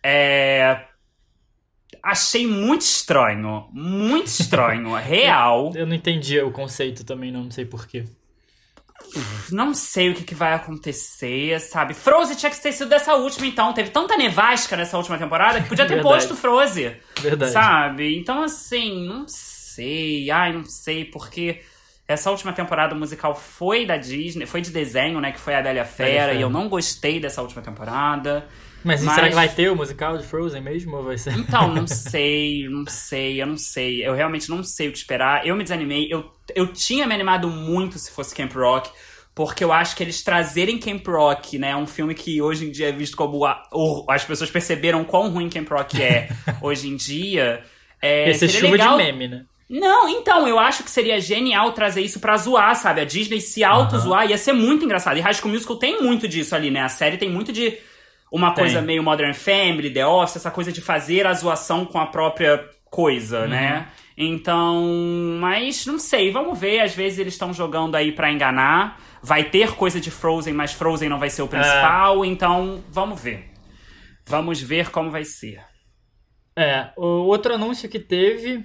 É. 0.04 0.82
Achei 2.04 2.46
muito 2.46 2.82
estranho. 2.82 3.70
Muito 3.72 4.28
estranho. 4.28 4.94
Real. 5.00 5.72
Eu 5.74 5.88
não 5.88 5.96
entendi 5.96 6.40
o 6.42 6.52
conceito 6.52 7.06
também, 7.06 7.32
não, 7.32 7.46
não 7.46 7.52
sei 7.52 7.66
porquê. 7.66 8.04
Não 9.52 9.74
sei 9.74 10.10
o 10.10 10.14
que, 10.14 10.24
que 10.24 10.36
vai 10.36 10.54
acontecer, 10.54 11.60
sabe? 11.60 11.94
Frozen 11.94 12.36
tinha 12.36 12.50
que 12.50 12.62
ter 12.62 12.72
sido 12.72 12.90
dessa 12.90 13.16
última, 13.16 13.46
então. 13.48 13.74
Teve 13.74 13.90
tanta 13.90 14.18
nevasca 14.18 14.76
nessa 14.76 14.98
última 14.98 15.18
temporada 15.18 15.62
que 15.62 15.70
podia 15.70 15.86
ter 15.86 15.96
Verdade. 15.96 16.16
posto 16.16 16.36
Frozen. 16.36 16.96
Verdade. 17.20 17.52
Sabe? 17.52 18.18
Então, 18.18 18.44
assim, 18.44 19.08
não 19.08 19.26
sei. 19.28 20.30
Ai, 20.32 20.54
não 20.54 20.66
sei, 20.66 21.06
porque 21.06 21.62
essa 22.08 22.30
última 22.30 22.54
temporada 22.54 22.94
musical 22.94 23.36
foi 23.36 23.86
da 23.86 23.98
Disney, 23.98 24.46
foi 24.46 24.62
de 24.62 24.70
desenho, 24.70 25.20
né? 25.20 25.32
Que 25.32 25.40
foi 25.40 25.56
a 25.56 25.62
Bela 25.62 25.86
Fera, 25.86 26.10
Fera. 26.10 26.34
e 26.34 26.42
eu 26.42 26.50
não 26.50 26.70
gostei 26.70 27.20
dessa 27.20 27.42
última 27.42 27.62
temporada. 27.62 28.48
Mas, 28.86 29.04
Mas- 29.04 29.16
será 29.16 29.28
que 29.30 29.36
vai 29.36 29.50
ter 29.50 29.70
o 29.72 29.76
musical 29.76 30.18
de 30.18 30.24
Frozen 30.26 30.62
mesmo? 30.62 30.96
Ou 30.98 31.04
vai 31.04 31.18
ser. 31.18 31.34
Então, 31.38 31.74
não 31.74 31.86
sei, 31.88 32.68
não 32.70 32.86
sei, 32.88 33.42
eu 33.42 33.48
não 33.48 33.58
sei. 33.58 34.06
Eu 34.08 34.14
realmente 34.14 34.50
não 34.50 34.64
sei 34.64 34.88
o 34.88 34.92
que 34.92 34.98
esperar. 34.98 35.46
Eu 35.46 35.56
me 35.56 35.64
desanimei. 35.64 36.08
Eu, 36.10 36.32
eu 36.56 36.68
tinha 36.68 37.08
me 37.08 37.14
animado 37.14 37.50
muito 37.50 37.98
se 37.98 38.12
fosse 38.12 38.34
Camp 38.36 38.54
Rock. 38.54 38.90
Porque 39.34 39.64
eu 39.66 39.74
acho 39.74 39.98
que 39.98 40.04
eles 40.04 40.24
trazerem 40.24 40.78
Camp 40.80 41.06
Rock, 41.08 41.58
né? 41.58 41.76
Um 41.76 41.86
filme 41.86 42.16
que 42.16 42.42
hoje 42.42 42.66
em 42.68 42.72
dia 42.72 42.88
é 42.88 42.92
visto 42.94 43.18
como. 43.18 43.44
a- 43.44 43.64
o- 43.74 44.06
as 44.10 44.24
pessoas 44.24 44.50
perceberam 44.50 45.04
quão 45.04 45.30
ruim 45.30 45.50
Camp 45.50 45.68
Rock 45.70 46.02
é 46.02 46.30
hoje 46.62 46.88
em 46.88 46.96
dia. 46.96 47.62
É, 48.02 48.28
Ia 48.28 48.34
ser 48.36 48.48
seria 48.48 48.60
chuva 48.62 48.72
legal- 48.74 48.98
de 48.98 49.04
meme, 49.04 49.28
né? 49.28 49.46
Não, 49.68 50.08
então, 50.08 50.48
eu 50.48 50.60
acho 50.60 50.84
que 50.84 50.92
seria 50.92 51.20
genial 51.20 51.72
trazer 51.74 52.02
isso 52.02 52.20
pra 52.20 52.38
zoar, 52.38 52.76
sabe? 52.76 53.02
A 53.02 53.04
Disney 53.04 53.42
se 53.42 53.64
auto-zoar 53.64 54.30
ia 54.30 54.38
ser 54.38 54.54
muito 54.54 54.86
engraçado. 54.86 55.18
E 55.18 55.22
High 55.22 55.34
School 55.34 55.52
Musical 55.52 55.76
tem 55.78 56.02
muito 56.04 56.28
disso 56.28 56.56
ali, 56.56 56.70
né? 56.70 56.82
A 56.82 56.88
série 56.90 57.18
tem 57.18 57.30
muito 57.32 57.52
de 57.52 57.76
uma 58.36 58.52
Tem. 58.52 58.64
coisa 58.66 58.82
meio 58.82 59.02
Modern 59.04 59.34
Family, 59.34 59.90
The 59.92 60.06
Office, 60.06 60.36
essa 60.38 60.52
coisa 60.52 60.72
de 60.72 60.82
fazer 60.82 61.26
a 61.26 61.34
zoação 61.34 61.86
com 61.86 62.00
a 62.00 62.06
própria 62.08 62.64
coisa, 62.86 63.48
né? 63.48 63.88
Então, 64.18 64.84
mas 65.40 65.86
não 65.86 66.00
sei, 66.00 66.32
vamos 66.32 66.58
ver. 66.60 66.80
Às 66.82 66.94
vezes 66.96 67.20
eles 67.20 67.34
estão 67.34 67.54
jogando 67.54 67.96
aí 67.96 68.12
pra 68.12 68.32
enganar. 68.32 69.00
Vai 69.22 69.44
ter 69.46 69.72
coisa 69.76 70.00
de 70.00 70.10
Frozen, 70.12 70.54
mas 70.54 70.72
Frozen 70.74 71.10
não 71.10 71.20
vai 71.20 71.30
ser 71.30 71.42
o 71.42 71.48
principal, 71.48 72.24
então 72.24 72.84
vamos 72.92 73.20
ver. 73.22 73.52
Vamos 74.28 74.62
ver 74.62 74.90
como 74.90 75.12
vai 75.12 75.24
ser. 75.26 75.62
É, 76.58 76.90
o 76.96 77.06
outro 77.26 77.54
anúncio 77.54 77.90
que 77.90 78.00
teve 78.00 78.64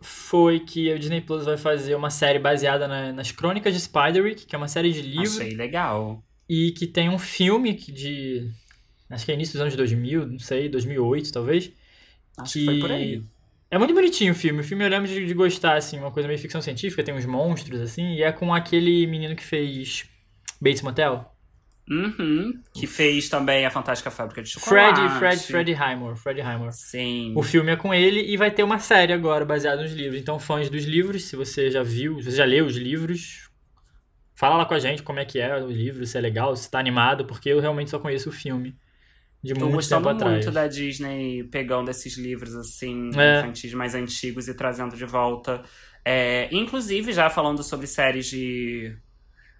foi 0.00 0.60
que 0.60 0.92
a 0.92 0.98
Disney 0.98 1.20
Plus 1.20 1.44
vai 1.44 1.56
fazer 1.56 1.94
uma 1.94 2.10
série 2.10 2.38
baseada 2.38 2.86
na- 2.88 3.12
nas 3.12 3.30
Crônicas 3.32 3.74
de 3.74 3.80
Spiderwick, 3.80 4.46
que 4.46 4.54
é 4.54 4.58
uma 4.58 4.68
série 4.68 4.92
de 4.92 5.02
livros, 5.02 5.38
Achei 5.40 5.54
legal. 5.54 6.22
e 6.48 6.72
que 6.72 6.86
tem 6.86 7.08
um 7.08 7.18
filme 7.18 7.72
de. 7.74 8.48
Acho 9.10 9.24
que 9.24 9.32
é 9.32 9.34
início 9.34 9.54
dos 9.54 9.62
anos 9.62 9.76
2000, 9.76 10.26
não 10.26 10.38
sei, 10.38 10.68
2008 10.68 11.32
talvez. 11.32 11.72
Acho 12.36 12.52
que, 12.52 12.64
foi 12.64 12.78
por 12.78 12.90
aí. 12.90 13.22
É 13.70 13.78
muito 13.78 13.94
bonitinho 13.94 14.32
o 14.32 14.36
filme. 14.36 14.60
O 14.60 14.64
filme 14.64 14.84
eu 14.84 14.88
lembro 14.88 15.08
de, 15.08 15.26
de 15.26 15.34
gostar, 15.34 15.76
assim, 15.76 15.98
uma 15.98 16.10
coisa 16.10 16.26
meio 16.26 16.38
ficção 16.38 16.62
científica, 16.62 17.02
tem 17.02 17.14
uns 17.14 17.26
monstros, 17.26 17.80
assim, 17.80 18.14
e 18.14 18.22
é 18.22 18.32
com 18.32 18.54
aquele 18.54 19.06
menino 19.06 19.34
que 19.34 19.44
fez 19.44 20.06
Bates 20.60 20.82
Motel. 20.82 21.34
Uhum. 21.90 22.60
Que 22.74 22.86
fez 22.86 23.30
também 23.30 23.64
a 23.64 23.70
Fantástica 23.70 24.10
Fábrica 24.10 24.42
de 24.42 24.50
Chocolate. 24.50 25.00
Fred, 25.00 25.18
Fred, 25.18 25.42
Fred 25.42 25.72
Highmore, 25.72 26.18
Fred 26.18 26.40
Highmore. 26.40 26.72
Sim. 26.72 27.32
O 27.34 27.42
filme 27.42 27.72
é 27.72 27.76
com 27.76 27.94
ele 27.94 28.20
e 28.20 28.36
vai 28.36 28.50
ter 28.50 28.62
uma 28.62 28.78
série 28.78 29.12
agora 29.12 29.44
baseada 29.44 29.82
nos 29.82 29.92
livros. 29.92 30.20
Então, 30.20 30.38
fãs 30.38 30.68
dos 30.68 30.84
livros, 30.84 31.24
se 31.24 31.34
você 31.34 31.70
já 31.70 31.82
viu, 31.82 32.18
se 32.18 32.30
você 32.30 32.36
já 32.36 32.44
leu 32.44 32.66
os 32.66 32.76
livros, 32.76 33.48
fala 34.34 34.56
lá 34.56 34.66
com 34.66 34.74
a 34.74 34.78
gente 34.78 35.02
como 35.02 35.18
é 35.18 35.24
que 35.24 35.40
é 35.40 35.56
o 35.56 35.70
livro, 35.70 36.04
se 36.06 36.18
é 36.18 36.20
legal, 36.20 36.54
se 36.54 36.70
tá 36.70 36.78
animado, 36.78 37.24
porque 37.24 37.48
eu 37.48 37.58
realmente 37.58 37.90
só 37.90 37.98
conheço 37.98 38.28
o 38.28 38.32
filme 38.32 38.76
de 39.54 39.60
Tô 39.60 39.68
muito 39.68 39.88
tempo 39.88 40.08
atrás. 40.08 40.32
muito 40.34 40.50
da 40.50 40.66
Disney 40.66 41.44
pegando 41.44 41.90
esses 41.90 42.16
livros 42.16 42.54
assim, 42.54 43.10
É. 43.16 43.40
infantis 43.40 43.72
mais 43.74 43.94
antigos 43.94 44.48
e 44.48 44.54
trazendo 44.54 44.96
de 44.96 45.04
volta. 45.04 45.62
É, 46.04 46.48
inclusive, 46.52 47.12
já 47.12 47.28
falando 47.28 47.62
sobre 47.62 47.86
séries 47.86 48.26
de, 48.26 48.96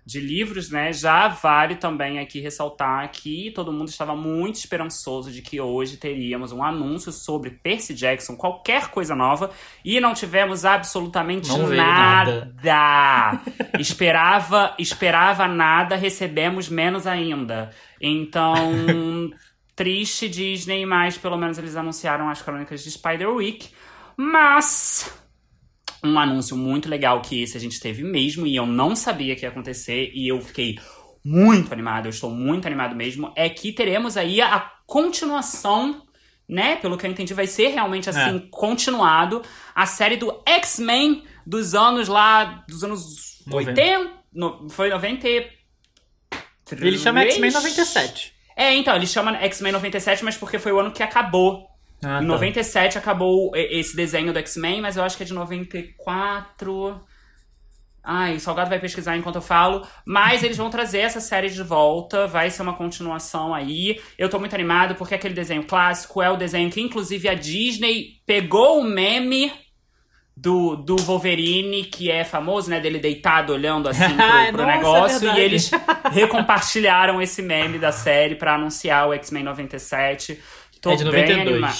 de 0.06 0.18
livros, 0.20 0.70
né? 0.70 0.90
Já 0.94 1.28
vale 1.28 1.74
também 1.76 2.18
aqui 2.18 2.40
ressaltar 2.40 3.10
que 3.12 3.50
todo 3.54 3.70
mundo 3.70 3.88
estava 3.88 4.16
muito 4.16 4.54
esperançoso 4.54 5.30
de 5.30 5.42
que 5.42 5.60
hoje 5.60 5.98
teríamos 5.98 6.50
um 6.50 6.62
anúncio 6.64 7.12
sobre 7.12 7.50
Percy 7.50 7.92
Jackson, 7.92 8.34
qualquer 8.34 8.88
coisa 8.88 9.14
nova, 9.14 9.50
e 9.84 10.00
não 10.00 10.14
tivemos 10.14 10.64
absolutamente 10.64 11.48
Não 11.50 11.68
nada. 11.68 12.54
nada. 12.64 13.42
esperava, 13.78 14.74
esperava 14.78 15.46
nada, 15.46 15.96
recebemos 15.96 16.70
menos 16.70 17.06
ainda. 17.06 17.70
Então, 18.00 18.54
triste 19.78 20.28
Disney, 20.28 20.84
mas 20.84 21.16
pelo 21.16 21.36
menos 21.38 21.56
eles 21.56 21.76
anunciaram 21.76 22.28
as 22.28 22.42
crônicas 22.42 22.82
de 22.82 22.90
Spider-Week. 22.90 23.68
Mas 24.16 25.08
um 26.02 26.18
anúncio 26.18 26.56
muito 26.56 26.88
legal 26.88 27.22
que 27.22 27.40
esse 27.40 27.56
a 27.56 27.60
gente 27.60 27.78
teve 27.78 28.02
mesmo 28.02 28.44
e 28.46 28.56
eu 28.56 28.66
não 28.66 28.96
sabia 28.96 29.36
que 29.36 29.42
ia 29.44 29.48
acontecer 29.48 30.10
e 30.12 30.26
eu 30.26 30.40
fiquei 30.40 30.76
muito 31.24 31.72
animado, 31.72 32.06
eu 32.06 32.10
estou 32.10 32.30
muito 32.30 32.66
animado 32.66 32.96
mesmo, 32.96 33.32
é 33.36 33.48
que 33.48 33.72
teremos 33.72 34.16
aí 34.16 34.40
a 34.40 34.58
continuação, 34.86 36.02
né? 36.48 36.74
Pelo 36.76 36.96
que 36.98 37.06
eu 37.06 37.10
entendi, 37.10 37.32
vai 37.34 37.46
ser 37.46 37.68
realmente 37.68 38.08
assim, 38.10 38.48
continuado, 38.50 39.42
a 39.74 39.86
série 39.86 40.16
do 40.16 40.42
X-Men 40.46 41.22
dos 41.46 41.74
anos 41.74 42.08
lá, 42.08 42.64
dos 42.68 42.82
anos 42.82 43.42
90. 43.46 43.80
80, 43.80 44.10
no- 44.32 44.68
foi 44.70 44.90
90 44.90 45.28
e- 45.28 45.46
Ele 46.72 46.98
chama 46.98 47.20
X-Men 47.22 47.50
97. 47.52 48.32
É, 48.60 48.74
então, 48.74 48.96
ele 48.96 49.06
chama 49.06 49.36
X-Men 49.44 49.72
97, 49.72 50.24
mas 50.24 50.36
porque 50.36 50.58
foi 50.58 50.72
o 50.72 50.80
ano 50.80 50.90
que 50.90 51.02
acabou. 51.02 51.68
Ah, 52.02 52.18
Em 52.18 52.20
tá. 52.20 52.20
97 52.22 52.98
acabou 52.98 53.54
e- 53.56 53.78
esse 53.80 53.94
desenho 53.94 54.32
do 54.32 54.38
X-Men, 54.40 54.80
mas 54.80 54.96
eu 54.96 55.04
acho 55.04 55.16
que 55.16 55.22
é 55.22 55.26
de 55.26 55.32
94. 55.32 57.00
Ai, 58.02 58.36
o 58.36 58.40
Salgado 58.40 58.70
vai 58.70 58.78
pesquisar 58.80 59.16
enquanto 59.16 59.36
eu 59.36 59.42
falo. 59.42 59.86
Mas 60.06 60.42
eles 60.42 60.56
vão 60.56 60.70
trazer 60.70 60.98
essa 61.00 61.20
série 61.20 61.50
de 61.50 61.62
volta. 61.62 62.26
Vai 62.26 62.50
ser 62.50 62.62
uma 62.62 62.74
continuação 62.74 63.54
aí. 63.54 64.00
Eu 64.16 64.28
tô 64.30 64.38
muito 64.38 64.54
animado 64.54 64.94
porque 64.94 65.14
aquele 65.14 65.34
desenho 65.34 65.64
clássico 65.64 66.22
é 66.22 66.30
o 66.30 66.36
desenho 66.36 66.70
que, 66.70 66.80
inclusive, 66.80 67.28
a 67.28 67.34
Disney 67.34 68.14
pegou 68.26 68.80
o 68.80 68.84
meme 68.84 69.52
do, 70.40 70.76
do 70.76 70.96
Wolverine, 70.96 71.84
que 71.84 72.10
é 72.10 72.22
famoso, 72.24 72.70
né? 72.70 72.78
Dele 72.80 72.98
deitado 72.98 73.52
olhando 73.52 73.88
assim 73.88 74.02
Ai, 74.18 74.52
pro, 74.52 74.58
pro 74.58 74.66
nossa, 74.66 74.72
é 74.72 74.76
negócio. 74.76 75.18
verdade. 75.20 75.40
e 75.40 75.44
eles 75.44 75.70
recompartilharam 76.12 77.20
esse 77.20 77.42
meme 77.42 77.78
da 77.78 77.90
série 77.92 78.34
pra 78.36 78.54
anunciar 78.54 79.08
o 79.08 79.12
X-Men 79.14 79.42
97. 79.44 80.38
Tô 80.80 80.90
é 80.92 80.96
de 80.96 81.04
bem 81.04 81.22
92. 81.22 81.48
anima- 81.48 81.72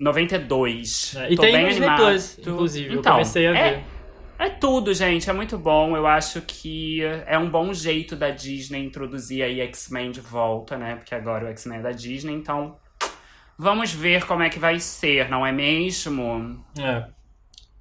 92. 0.00 1.16
É, 1.16 1.32
e 1.32 1.36
Tô 1.36 1.42
tem 1.42 1.52
bem 1.52 1.66
animado. 1.66 2.04
Plus, 2.04 2.38
inclusive. 2.38 2.94
eu 2.94 3.00
Então, 3.00 3.12
comecei 3.12 3.46
a 3.46 3.54
é- 3.54 3.70
ver. 3.74 3.84
É 4.38 4.48
tudo, 4.48 4.94
gente. 4.94 5.28
É 5.28 5.32
muito 5.32 5.58
bom. 5.58 5.96
Eu 5.96 6.06
acho 6.06 6.40
que 6.42 7.02
é 7.26 7.36
um 7.36 7.50
bom 7.50 7.74
jeito 7.74 8.14
da 8.14 8.30
Disney 8.30 8.84
introduzir 8.84 9.42
aí 9.42 9.60
X-Men 9.62 10.12
de 10.12 10.20
volta, 10.20 10.76
né? 10.78 10.94
Porque 10.94 11.12
agora 11.14 11.46
o 11.46 11.48
X-Men 11.48 11.80
é 11.80 11.82
da 11.82 11.90
Disney, 11.90 12.34
então 12.34 12.76
vamos 13.58 13.92
ver 13.92 14.24
como 14.26 14.44
é 14.44 14.48
que 14.48 14.60
vai 14.60 14.78
ser, 14.78 15.28
não 15.28 15.44
é 15.44 15.50
mesmo? 15.50 16.64
É. 16.78 17.04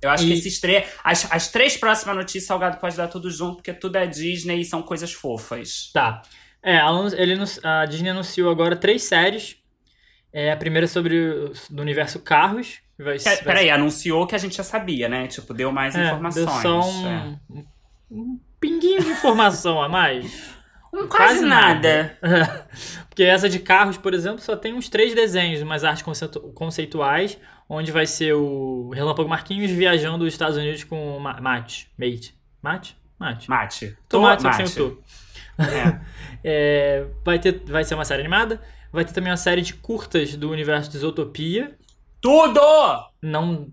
Eu 0.02 0.10
acho 0.10 0.24
E- 0.24 0.28
que 0.28 0.34
esses 0.34 0.60
três. 0.60 0.86
As, 1.04 1.32
as 1.32 1.48
três 1.50 1.76
próximas 1.78 2.16
notícias, 2.16 2.46
Salgado 2.46 2.78
pode 2.78 2.96
dar 2.96 3.08
tudo 3.08 3.30
junto, 3.32 3.56
porque 3.58 3.74
tudo 3.74 3.96
é 3.98 4.06
Disney 4.06 4.62
e 4.62 4.66
são 4.66 4.82
coisas 4.84 5.12
fofas. 5.12 5.90
Tá. 5.94 6.22
É, 6.62 6.76
ela- 6.78 7.10
ele, 7.16 7.36
a 7.64 7.86
Disney 7.86 8.10
anunciou 8.10 8.50
agora 8.52 8.76
três 8.76 9.04
séries. 9.04 9.58
É, 10.32 10.52
a 10.52 10.58
primeira 10.58 10.88
sobre 10.88 11.18
o 11.20 11.52
do 11.70 11.82
universo 11.82 12.20
Carros. 12.20 12.80
Vai, 13.00 13.18
vai 13.20 13.38
Peraí, 13.38 13.70
anunciou 13.70 14.26
que 14.28 14.36
a 14.36 14.38
gente 14.38 14.56
já 14.58 14.64
sabia, 14.64 15.08
né? 15.08 15.28
Tipo, 15.28 15.54
deu 15.54 15.72
mais 15.72 15.96
É, 15.96 16.06
informações. 16.06 16.46
Deu 16.46 16.62
só 16.62 16.82
um, 16.90 17.38
um 18.12 18.40
pinguinho 18.60 19.02
de 19.02 19.10
informação 19.10 19.82
a 19.82 19.88
mais. 19.90 20.26
É. 20.54 20.58
Um 20.94 21.06
quase, 21.06 21.42
nada. 21.46 22.18
Porque 23.10 23.22
essa 23.22 23.50
de 23.50 23.60
carros, 23.60 23.98
por 23.98 24.14
exemplo, 24.14 24.40
só 24.42 24.56
tem 24.56 24.74
uns 24.74 24.88
três 24.88 25.14
desenhos, 25.14 25.62
umas 25.62 25.84
artes 25.84 26.02
conceitu- 26.02 26.40
conceituais, 26.54 27.38
onde 27.70 27.92
vai 27.92 28.06
ser 28.06 28.34
o 28.34 28.90
Relâmpago 28.94 29.28
Marquinhos 29.30 29.72
viajando 29.72 30.24
os 30.26 30.34
Estados 30.34 30.58
Unidos 30.58 30.84
com 30.84 31.18
o 31.18 31.20
Ma- 31.20 31.40
Mate. 31.42 31.90
Mate. 31.98 32.36
Mate? 32.62 32.98
Mate. 33.20 33.50
Mate. 33.50 33.98
Tomate, 34.08 34.44
que 34.44 34.50
Mate. 34.50 34.82
o 34.82 34.90
tu. 34.92 35.04
É. 35.60 36.00
É, 36.44 37.06
vai, 37.26 37.40
ter, 37.40 37.62
vai 37.66 37.84
ser 37.84 37.96
uma 37.96 38.06
série 38.06 38.22
animada. 38.22 38.62
Vai 38.92 39.04
ter 39.04 39.12
também 39.12 39.32
uma 39.32 39.38
série 39.38 39.62
de 39.62 39.74
curtas 39.74 40.36
do 40.38 40.50
universo 40.52 40.90
de 40.90 40.96
Isotopia. 40.96 41.76
Tudo! 42.22 42.62
Não. 43.22 43.68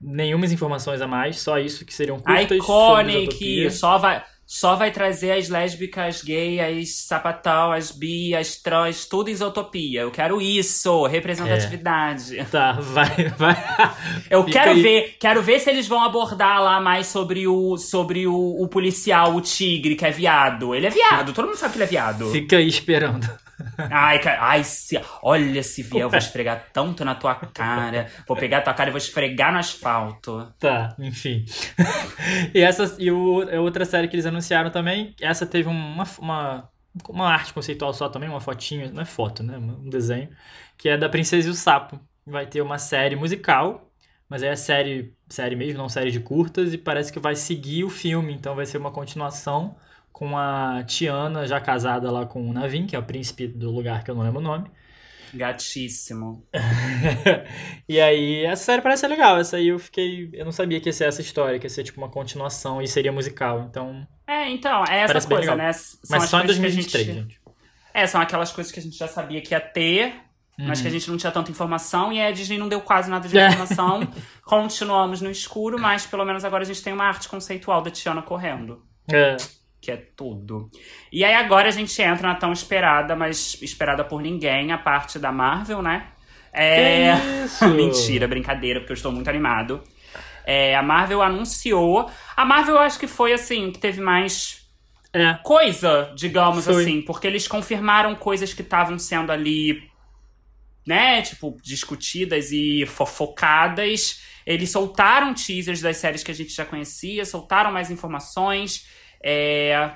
Nenhumas 0.00 0.50
informações 0.50 1.00
a 1.00 1.06
mais, 1.06 1.38
só 1.40 1.58
isso 1.58 1.84
que 1.84 1.94
seriam 1.94 2.18
curtas. 2.18 2.50
Iconic! 2.50 3.70
Só 3.70 3.96
vai, 3.98 4.24
só 4.46 4.76
vai 4.76 4.92
trazer 4.92 5.32
as 5.32 5.48
lésbicas, 5.48 6.22
gays, 6.22 6.60
as 6.60 6.96
sapatão, 6.98 7.72
as 7.72 7.90
bi, 7.90 8.34
as 8.34 8.56
trans, 8.56 9.04
tudo 9.04 9.28
isotopia. 9.28 10.02
Eu 10.02 10.10
quero 10.12 10.40
isso! 10.40 11.04
Representatividade. 11.06 12.36
Tá, 12.50 12.72
vai. 12.72 13.28
vai. 13.36 13.56
Eu 14.30 14.44
Fica 14.44 14.60
quero 14.60 14.70
aí. 14.70 14.82
ver, 14.82 15.16
quero 15.18 15.42
ver 15.42 15.58
se 15.58 15.68
eles 15.68 15.88
vão 15.88 16.02
abordar 16.02 16.62
lá 16.62 16.80
mais 16.80 17.08
sobre 17.08 17.48
o 17.48 17.76
sobre 17.76 18.26
o, 18.26 18.62
o 18.62 18.68
policial, 18.68 19.34
o 19.34 19.40
tigre, 19.40 19.96
que 19.96 20.06
é 20.06 20.10
viado. 20.10 20.74
Ele 20.74 20.86
é 20.86 20.90
viado, 20.90 21.32
todo 21.32 21.46
mundo 21.46 21.56
sabe 21.56 21.72
que 21.72 21.78
ele 21.78 21.84
é 21.84 21.88
viado. 21.88 22.30
Fica 22.30 22.56
aí 22.56 22.68
esperando. 22.68 23.28
Ai, 23.90 24.18
cara, 24.20 24.42
ai, 24.42 24.64
se, 24.64 25.00
olha, 25.22 25.62
se 25.62 25.82
vier, 25.84 26.02
eu 26.02 26.10
vou 26.10 26.18
esfregar 26.18 26.70
tanto 26.72 27.04
na 27.04 27.14
tua 27.14 27.34
cara. 27.34 28.06
Vou 28.26 28.36
pegar 28.36 28.58
a 28.58 28.62
tua 28.62 28.74
cara 28.74 28.90
e 28.90 28.92
vou 28.92 28.98
esfregar 28.98 29.52
no 29.52 29.58
asfalto. 29.58 30.52
Tá, 30.58 30.94
enfim. 30.98 31.44
e 32.54 32.60
essa 32.60 32.96
e 32.98 33.10
o, 33.10 33.42
a 33.42 33.60
outra 33.60 33.84
série 33.84 34.08
que 34.08 34.16
eles 34.16 34.26
anunciaram 34.26 34.70
também, 34.70 35.14
essa 35.20 35.46
teve 35.46 35.68
uma, 35.68 36.04
uma, 36.18 36.70
uma 37.08 37.28
arte 37.28 37.52
conceitual 37.52 37.92
só 37.94 38.08
também, 38.08 38.28
uma 38.28 38.40
fotinha, 38.40 38.90
não 38.90 39.02
é 39.02 39.06
foto, 39.06 39.42
né? 39.42 39.56
Um 39.58 39.88
desenho, 39.88 40.28
que 40.76 40.88
é 40.88 40.98
da 40.98 41.08
Princesa 41.08 41.48
e 41.48 41.50
o 41.50 41.54
Sapo. 41.54 41.98
Vai 42.26 42.46
ter 42.46 42.60
uma 42.60 42.78
série 42.78 43.14
musical, 43.14 43.90
mas 44.28 44.42
é 44.42 44.54
série, 44.56 45.14
série 45.28 45.54
mesmo, 45.54 45.78
não 45.78 45.88
série 45.88 46.10
de 46.10 46.20
curtas, 46.20 46.74
e 46.74 46.78
parece 46.78 47.12
que 47.12 47.20
vai 47.20 47.36
seguir 47.36 47.84
o 47.84 47.90
filme, 47.90 48.34
então 48.34 48.54
vai 48.54 48.66
ser 48.66 48.78
uma 48.78 48.90
continuação 48.90 49.76
com 50.16 50.34
a 50.38 50.82
Tiana 50.86 51.46
já 51.46 51.60
casada 51.60 52.10
lá 52.10 52.24
com 52.24 52.48
o 52.48 52.50
Navin, 52.50 52.86
que 52.86 52.96
é 52.96 52.98
o 52.98 53.02
príncipe 53.02 53.46
do 53.46 53.70
lugar 53.70 54.02
que 54.02 54.10
eu 54.10 54.14
não 54.14 54.22
lembro 54.22 54.38
o 54.40 54.42
nome. 54.42 54.64
Gatíssimo. 55.34 56.42
e 57.86 58.00
aí, 58.00 58.46
essa 58.46 58.64
série 58.64 58.80
parece 58.80 59.00
ser 59.00 59.08
legal. 59.08 59.36
Essa 59.38 59.58
aí 59.58 59.68
eu 59.68 59.78
fiquei. 59.78 60.30
Eu 60.32 60.46
não 60.46 60.52
sabia 60.52 60.80
que 60.80 60.88
ia 60.88 60.92
ser 60.94 61.04
essa 61.04 61.20
história, 61.20 61.58
que 61.58 61.66
ia 61.66 61.70
ser 61.70 61.84
tipo 61.84 62.00
uma 62.00 62.08
continuação 62.08 62.80
e 62.80 62.88
seria 62.88 63.12
musical. 63.12 63.66
Então. 63.68 64.06
É, 64.26 64.48
então, 64.48 64.84
é 64.86 65.00
essa 65.00 65.08
Parece 65.08 65.28
coisa, 65.28 65.54
né? 65.54 65.70
São 65.74 65.98
Mas 66.10 66.24
as 66.24 66.30
só 66.30 66.38
em 66.38 66.46
coisas 66.46 66.56
que 66.58 66.62
a 66.66 66.68
2023, 66.70 67.06
gente- 67.06 67.16
gente. 67.34 67.40
É, 67.92 68.06
são 68.06 68.18
aquelas 68.20 68.50
coisas 68.52 68.72
que 68.72 68.80
a 68.80 68.82
gente 68.82 68.96
já 68.96 69.08
sabia 69.08 69.42
que 69.42 69.52
ia 69.52 69.60
ter, 69.60 70.14
mas 70.58 70.78
Uhum. 70.78 70.82
que 70.84 70.88
a 70.88 70.90
gente 70.92 71.10
não 71.10 71.18
tinha 71.18 71.30
tanta 71.32 71.50
informação, 71.50 72.10
e 72.10 72.22
a 72.22 72.30
Disney 72.30 72.56
não 72.56 72.68
deu 72.70 72.80
quase 72.80 73.10
nada 73.10 73.28
de 73.28 73.36
É. 73.38 73.48
informação. 73.48 74.00
Continuamos 74.44 75.20
no 75.20 75.30
escuro, 75.30 75.78
mas 75.78 76.06
pelo 76.06 76.24
menos 76.24 76.42
agora 76.44 76.62
a 76.62 76.66
gente 76.66 76.82
tem 76.82 76.94
uma 76.94 77.04
arte 77.04 77.28
conceitual 77.28 77.82
da 77.82 77.90
Tiana 77.90 78.22
correndo. 78.22 78.82
É. 79.12 79.36
Que 79.86 79.92
é 79.92 79.96
tudo. 80.16 80.68
E 81.12 81.24
aí 81.24 81.32
agora 81.34 81.68
a 81.68 81.70
gente 81.70 82.02
entra 82.02 82.26
na 82.26 82.34
tão 82.34 82.52
esperada, 82.52 83.14
mas 83.14 83.56
esperada 83.62 84.02
por 84.04 84.20
ninguém, 84.20 84.72
a 84.72 84.78
parte 84.78 85.16
da 85.16 85.30
Marvel, 85.30 85.80
né? 85.80 86.08
É. 86.52 87.14
Mentira, 87.72 88.26
brincadeira, 88.26 88.80
porque 88.80 88.90
eu 88.90 88.96
estou 88.96 89.12
muito 89.12 89.30
animado. 89.30 89.80
É, 90.44 90.74
a 90.74 90.82
Marvel 90.82 91.22
anunciou. 91.22 92.10
A 92.36 92.44
Marvel 92.44 92.74
eu 92.74 92.80
acho 92.80 92.98
que 92.98 93.06
foi 93.06 93.32
assim, 93.32 93.70
que 93.70 93.78
teve 93.78 94.00
mais 94.00 94.66
É. 95.12 95.34
coisa, 95.44 96.12
digamos 96.16 96.64
Foi. 96.64 96.82
assim, 96.82 97.00
porque 97.00 97.28
eles 97.28 97.46
confirmaram 97.46 98.16
coisas 98.16 98.52
que 98.52 98.62
estavam 98.62 98.98
sendo 98.98 99.30
ali, 99.30 99.88
né, 100.84 101.22
tipo, 101.22 101.56
discutidas 101.62 102.50
e 102.50 102.84
fofocadas. 102.86 104.20
Eles 104.44 104.68
soltaram 104.72 105.32
teasers 105.32 105.80
das 105.80 105.96
séries 105.98 106.24
que 106.24 106.32
a 106.32 106.34
gente 106.34 106.52
já 106.52 106.64
conhecia, 106.64 107.24
soltaram 107.24 107.70
mais 107.70 107.88
informações. 107.88 108.84
É... 109.22 109.90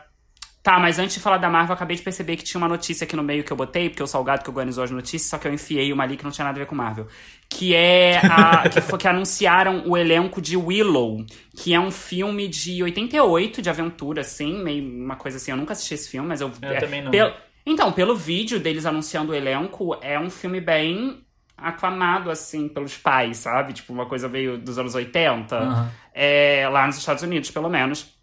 Tá, 0.62 0.78
mas 0.78 0.98
antes 0.98 1.14
de 1.14 1.20
falar 1.20 1.38
da 1.38 1.48
Marvel, 1.48 1.70
eu 1.70 1.74
acabei 1.74 1.96
de 1.96 2.02
perceber 2.02 2.37
que 2.37 2.44
tinha 2.44 2.59
uma 2.59 2.68
notícia 2.68 3.04
aqui 3.04 3.16
no 3.16 3.22
meio 3.22 3.42
que 3.42 3.50
eu 3.50 3.56
botei, 3.56 3.88
porque 3.88 4.02
o 4.02 4.06
Salgado 4.06 4.42
que 4.44 4.50
organizou 4.50 4.85
as 4.85 4.90
notícias, 4.90 5.30
só 5.30 5.38
que 5.38 5.48
eu 5.48 5.54
enfiei 5.54 5.90
uma 5.90 6.04
ali 6.04 6.18
que 6.18 6.24
não 6.24 6.30
tinha 6.30 6.44
nada 6.44 6.59
a 6.59 6.61
ver 6.61 6.66
com 6.66 6.74
Marvel. 6.74 7.06
Que 7.48 7.74
é 7.74 8.18
a, 8.18 8.68
que, 8.68 8.78
foi, 8.83 8.98
que 8.98 9.09
anunciaram 9.09 9.83
o 9.87 9.96
elenco 9.96 10.40
de 10.40 10.59
Willow, 10.59 11.24
que 11.56 11.72
é 11.72 11.80
um 11.80 11.90
filme 11.90 12.46
de 12.46 12.83
88, 12.83 13.62
de 13.62 13.70
aventura, 13.70 14.20
assim, 14.20 14.62
meio 14.62 14.85
uma 14.85 15.16
coisa 15.16 15.38
assim. 15.38 15.50
Eu 15.50 15.56
nunca 15.56 15.72
assisti 15.72 15.94
esse 15.94 16.11
filme, 16.11 16.28
mas 16.28 16.42
eu. 16.42 16.52
Eu 16.61 16.72
é, 16.72 16.76
também 16.76 17.02
não. 17.02 17.11
pelo- 17.11 17.33
então, 17.64 17.90
pelo 17.92 18.14
vídeo 18.14 18.61
deles 18.61 18.85
anunciando 18.85 19.33
o 19.33 19.35
elenco, 19.35 19.96
é 20.02 20.18
um 20.18 20.28
filme 20.28 20.61
bem 20.61 21.24
aclamado, 21.56 22.30
assim, 22.30 22.68
pelos 22.68 22.96
pais, 22.96 23.38
sabe? 23.38 23.72
Tipo, 23.72 23.92
uma 23.92 24.06
coisa 24.06 24.28
meio 24.28 24.59
dos 24.59 24.78
anos 24.78 24.94
80 24.94 25.56
Aham. 25.56 25.90
é, 26.12 26.68
lá 26.70 26.87
nos 26.87 26.96
Estados 26.96 27.22
Unidos, 27.22 27.50
pelo 27.50 27.68
menos. 27.68 28.19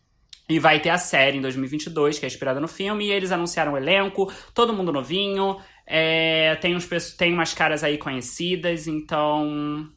E 0.50 0.60
vai 0.60 0.80
ter 0.80 0.90
a 0.90 0.98
série 0.98 1.38
em 1.38 1.42
2022, 1.42 2.20
que 2.20 2.26
é 2.26 2.28
inspirada 2.28 2.60
no 2.60 2.68
filme, 2.68 3.08
e 3.08 3.12
eles 3.12 3.34
anunciaram 3.34 3.74
o 3.74 3.78
elenco, 3.78 4.32
todo 4.54 4.72
mundo 4.72 4.94
novinho, 4.94 5.58
é, 5.86 6.56
tem, 6.56 6.76
uns, 6.76 6.88
tem 7.18 7.34
umas 7.34 7.54
caras 7.54 7.84
aí 7.84 7.98
conhecidas, 7.98 8.88
então. 8.88 9.90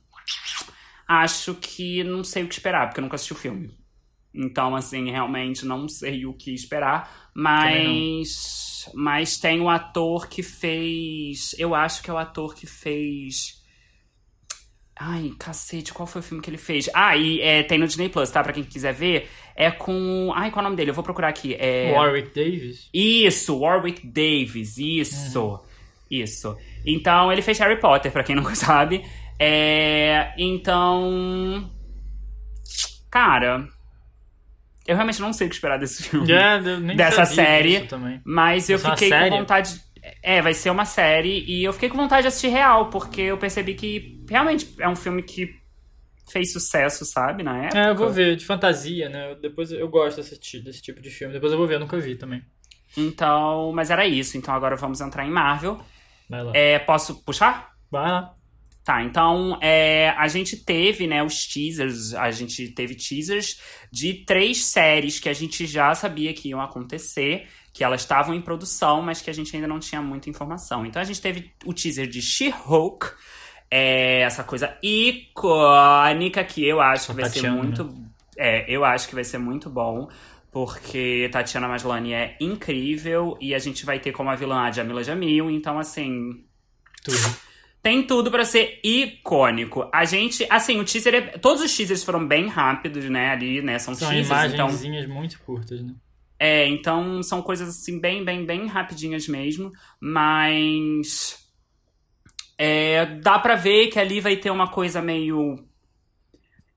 Acho 1.06 1.54
que 1.54 2.04
não 2.04 2.22
sei 2.22 2.44
o 2.44 2.48
que 2.48 2.54
esperar, 2.54 2.86
porque 2.86 3.00
eu 3.00 3.02
nunca 3.02 3.16
assisti 3.16 3.32
o 3.32 3.36
filme. 3.36 3.74
Então, 4.32 4.76
assim, 4.76 5.10
realmente 5.10 5.66
não 5.66 5.88
sei 5.88 6.24
o 6.24 6.32
que 6.32 6.54
esperar, 6.54 7.30
mas. 7.34 8.88
Mas 8.94 9.38
tem 9.38 9.60
o 9.60 9.68
ator 9.68 10.28
que 10.28 10.42
fez. 10.42 11.54
Eu 11.58 11.74
acho 11.74 12.02
que 12.02 12.10
é 12.10 12.12
o 12.12 12.18
ator 12.18 12.54
que 12.54 12.66
fez. 12.66 13.59
Ai, 15.02 15.32
cacete, 15.38 15.94
qual 15.94 16.06
foi 16.06 16.20
o 16.20 16.22
filme 16.22 16.42
que 16.42 16.50
ele 16.50 16.58
fez? 16.58 16.90
Ah, 16.92 17.16
e 17.16 17.40
é, 17.40 17.62
tem 17.62 17.78
no 17.78 17.86
Disney 17.86 18.10
Plus, 18.10 18.30
tá? 18.30 18.42
Pra 18.42 18.52
quem 18.52 18.62
quiser 18.62 18.92
ver. 18.92 19.30
É 19.56 19.70
com. 19.70 20.30
Ai, 20.34 20.50
qual 20.50 20.62
é 20.62 20.66
o 20.66 20.68
nome 20.68 20.76
dele? 20.76 20.90
Eu 20.90 20.94
vou 20.94 21.02
procurar 21.02 21.28
aqui. 21.28 21.56
É... 21.58 21.90
Warwick 21.94 22.34
Davis. 22.34 22.90
Isso, 22.92 23.58
Warwick 23.58 24.06
Davis, 24.06 24.76
isso. 24.76 25.58
Isso. 26.10 26.54
Então, 26.84 27.32
ele 27.32 27.40
fez 27.40 27.58
Harry 27.60 27.80
Potter, 27.80 28.12
pra 28.12 28.22
quem 28.22 28.36
não 28.36 28.44
sabe. 28.54 29.02
É, 29.38 30.34
então. 30.36 31.70
Cara. 33.10 33.66
Eu 34.86 34.96
realmente 34.96 35.20
não 35.20 35.32
sei 35.32 35.46
o 35.46 35.50
que 35.50 35.54
esperar 35.56 35.78
desse 35.78 36.02
filme. 36.02 36.30
É, 36.30 36.56
eu 36.56 36.96
Dessa 36.96 37.24
série. 37.24 37.88
Mas 38.22 38.68
eu 38.68 38.78
uma 38.78 38.94
fiquei 38.94 39.08
com 39.08 39.30
vontade. 39.30 39.80
É, 40.22 40.40
vai 40.42 40.54
ser 40.54 40.70
uma 40.70 40.84
série. 40.84 41.44
E 41.46 41.64
eu 41.64 41.72
fiquei 41.72 41.88
com 41.88 41.96
vontade 41.96 42.22
de 42.22 42.28
assistir 42.28 42.48
real, 42.48 42.90
porque 42.90 43.20
eu 43.22 43.38
percebi 43.38 43.74
que 43.74 44.24
realmente 44.28 44.74
é 44.78 44.88
um 44.88 44.96
filme 44.96 45.22
que 45.22 45.54
fez 46.30 46.52
sucesso, 46.52 47.04
sabe, 47.04 47.42
na 47.42 47.64
época. 47.64 47.78
É, 47.78 47.90
eu 47.90 47.94
vou 47.96 48.08
ver, 48.10 48.36
de 48.36 48.44
fantasia, 48.44 49.08
né? 49.08 49.32
Eu- 49.32 49.40
Depois 49.40 49.72
eu 49.72 49.88
gosto 49.88 50.18
desse, 50.18 50.60
desse 50.60 50.80
tipo 50.82 51.00
de 51.00 51.10
filme. 51.10 51.32
Depois 51.34 51.52
eu 51.52 51.58
vou 51.58 51.66
ver, 51.66 51.74
eu 51.74 51.80
nunca 51.80 51.98
vi 51.98 52.16
também. 52.16 52.42
Então, 52.96 53.72
mas 53.74 53.90
era 53.90 54.06
isso. 54.06 54.36
Então 54.36 54.54
agora 54.54 54.76
vamos 54.76 55.00
entrar 55.00 55.26
em 55.26 55.30
Marvel. 55.30 55.80
Vai 56.28 56.42
lá. 56.44 56.52
É, 56.54 56.78
posso 56.78 57.22
puxar? 57.24 57.72
Vai 57.90 58.10
lá. 58.10 58.34
Tá, 58.82 59.02
então 59.04 59.58
é, 59.60 60.08
a 60.16 60.26
gente 60.26 60.56
teve, 60.64 61.06
né, 61.06 61.22
os 61.22 61.46
teasers, 61.46 62.14
a 62.14 62.30
gente 62.30 62.68
teve 62.70 62.94
teasers 62.94 63.60
de 63.92 64.24
três 64.24 64.64
séries 64.64 65.20
que 65.20 65.28
a 65.28 65.34
gente 65.34 65.66
já 65.66 65.94
sabia 65.94 66.32
que 66.32 66.48
iam 66.48 66.60
acontecer, 66.62 67.46
que 67.72 67.84
elas 67.84 68.00
estavam 68.00 68.34
em 68.34 68.40
produção, 68.40 69.00
mas 69.02 69.22
que 69.22 69.30
a 69.30 69.32
gente 69.32 69.54
ainda 69.54 69.68
não 69.68 69.78
tinha 69.78 70.02
muita 70.02 70.28
informação. 70.28 70.84
Então 70.84 71.00
a 71.00 71.04
gente 71.04 71.20
teve 71.20 71.52
o 71.64 71.72
teaser 71.72 72.06
de 72.08 72.20
She-Hulk, 72.20 73.06
é, 73.70 74.22
essa 74.22 74.42
coisa 74.42 74.76
icônica 74.82 76.42
que 76.44 76.66
eu 76.66 76.80
acho 76.80 77.08
que 77.08 77.20
vai 77.20 77.30
ser 77.30 77.34
Tatiana, 77.42 77.56
muito. 77.56 77.94
É, 78.36 78.64
eu 78.68 78.84
acho 78.84 79.08
que 79.08 79.14
vai 79.14 79.24
ser 79.24 79.38
muito 79.38 79.70
bom. 79.70 80.08
Porque 80.52 81.28
Tatiana 81.30 81.68
Maslany 81.68 82.12
é 82.12 82.36
incrível 82.40 83.38
e 83.40 83.54
a 83.54 83.58
gente 83.60 83.86
vai 83.86 84.00
ter 84.00 84.10
como 84.10 84.30
a 84.30 84.34
vilã 84.34 84.62
a 84.62 84.72
Jamila 84.72 85.04
Jamil, 85.04 85.48
então 85.48 85.78
assim, 85.78 86.44
Tudo. 87.04 87.36
Tem 87.82 88.06
tudo 88.06 88.30
pra 88.30 88.44
ser 88.44 88.78
icônico. 88.84 89.88
A 89.92 90.04
gente, 90.04 90.46
assim, 90.50 90.78
o 90.78 90.84
teaser 90.84 91.14
é, 91.14 91.20
todos 91.38 91.62
os 91.62 91.74
teasers 91.74 92.04
foram 92.04 92.26
bem 92.26 92.46
rápidos, 92.46 93.08
né, 93.08 93.30
ali, 93.30 93.62
né, 93.62 93.78
são, 93.78 93.94
São 93.94 94.10
teasers, 94.10 94.52
então 94.52 94.68
imagenzinhas 94.68 95.06
muito 95.06 95.40
curtas, 95.40 95.80
né? 95.82 95.94
É, 96.40 96.66
então 96.66 97.22
são 97.22 97.42
coisas 97.42 97.68
assim 97.68 98.00
bem, 98.00 98.24
bem, 98.24 98.46
bem 98.46 98.66
rapidinhas 98.66 99.28
mesmo, 99.28 99.70
mas 100.00 101.38
é, 102.56 103.04
dá 103.20 103.38
pra 103.38 103.54
ver 103.54 103.88
que 103.88 103.98
ali 103.98 104.20
vai 104.20 104.36
ter 104.36 104.50
uma 104.50 104.68
coisa 104.68 105.02
meio 105.02 105.62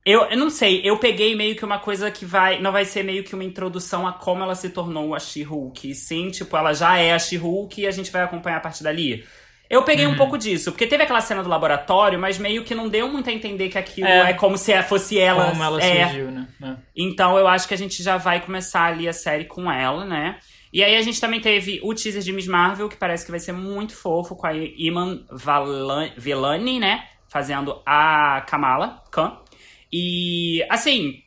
eu, 0.06 0.24
eu 0.24 0.38
não 0.38 0.50
sei, 0.50 0.82
eu 0.84 0.98
peguei 1.00 1.34
meio 1.34 1.56
que 1.56 1.64
uma 1.64 1.80
coisa 1.80 2.12
que 2.12 2.26
vai. 2.26 2.60
Não 2.62 2.74
vai 2.74 2.84
ser 2.84 3.04
meio 3.04 3.24
que 3.24 3.34
uma 3.34 3.44
introdução 3.44 4.06
a 4.06 4.12
como 4.12 4.44
ela 4.44 4.54
se 4.54 4.70
tornou 4.70 5.16
a 5.16 5.20
She-Hulk. 5.20 5.96
Sim, 5.96 6.30
tipo, 6.30 6.58
ela 6.58 6.74
já 6.74 6.98
é 6.98 7.14
a 7.14 7.20
She-Hulk 7.20 7.82
e 7.82 7.88
a 7.88 7.92
gente 7.92 8.12
vai 8.12 8.22
acompanhar 8.22 8.58
a 8.58 8.60
partir 8.60 8.84
dali. 8.84 9.26
Eu 9.74 9.84
peguei 9.84 10.06
um 10.06 10.12
Uhum. 10.12 10.18
pouco 10.18 10.38
disso, 10.38 10.72
porque 10.72 10.86
teve 10.86 11.04
aquela 11.04 11.22
cena 11.22 11.42
do 11.42 11.50
laboratório, 11.50 12.20
mas 12.20 12.38
meio 12.38 12.64
que 12.64 12.76
não 12.76 12.88
deu 12.88 13.08
muito 13.10 13.30
a 13.30 13.34
entender 13.34 13.70
que 13.70 13.78
aquilo 13.78 14.08
É. 14.08 14.32
é, 14.32 14.34
como 14.34 14.58
se 14.58 14.82
fosse 14.84 15.20
ela. 15.20 15.50
Como 15.50 15.64
ela 15.64 15.82
é, 15.82 16.06
surgiu, 16.06 16.32
né? 16.32 16.48
É. 16.62 16.76
então 16.96 17.38
eu 17.38 17.48
acho 17.48 17.68
que 17.68 17.74
a 17.74 17.78
gente 17.78 18.02
já 18.04 18.18
vai 18.18 18.40
começar 18.40 18.86
ali 18.86 19.08
a 19.08 19.14
série 19.14 19.46
com 19.46 19.72
ela, 19.72 20.06
né? 20.06 20.38
E 20.72 20.84
aí 20.84 20.96
a 20.96 21.02
gente 21.02 21.20
também 21.22 21.40
teve 21.40 21.80
o 21.84 21.94
teaser 21.94 22.22
de 22.22 22.32
Miss 22.34 22.48
Marvel, 22.48 22.90
que 22.90 22.96
parece 22.96 23.26
que 23.26 23.32
vai 23.32 23.40
ser 23.40 23.52
muito 23.54 23.96
fofo, 23.96 24.36
com 24.36 24.48
a 24.48 24.54
Iman 24.56 25.24
Vellani, 26.18 26.80
né? 26.80 27.06
Fazendo 27.30 27.82
a 27.86 28.42
Kamala 28.48 29.02
Khan. 29.12 29.38
E, 29.92 30.66
assim, 30.70 31.22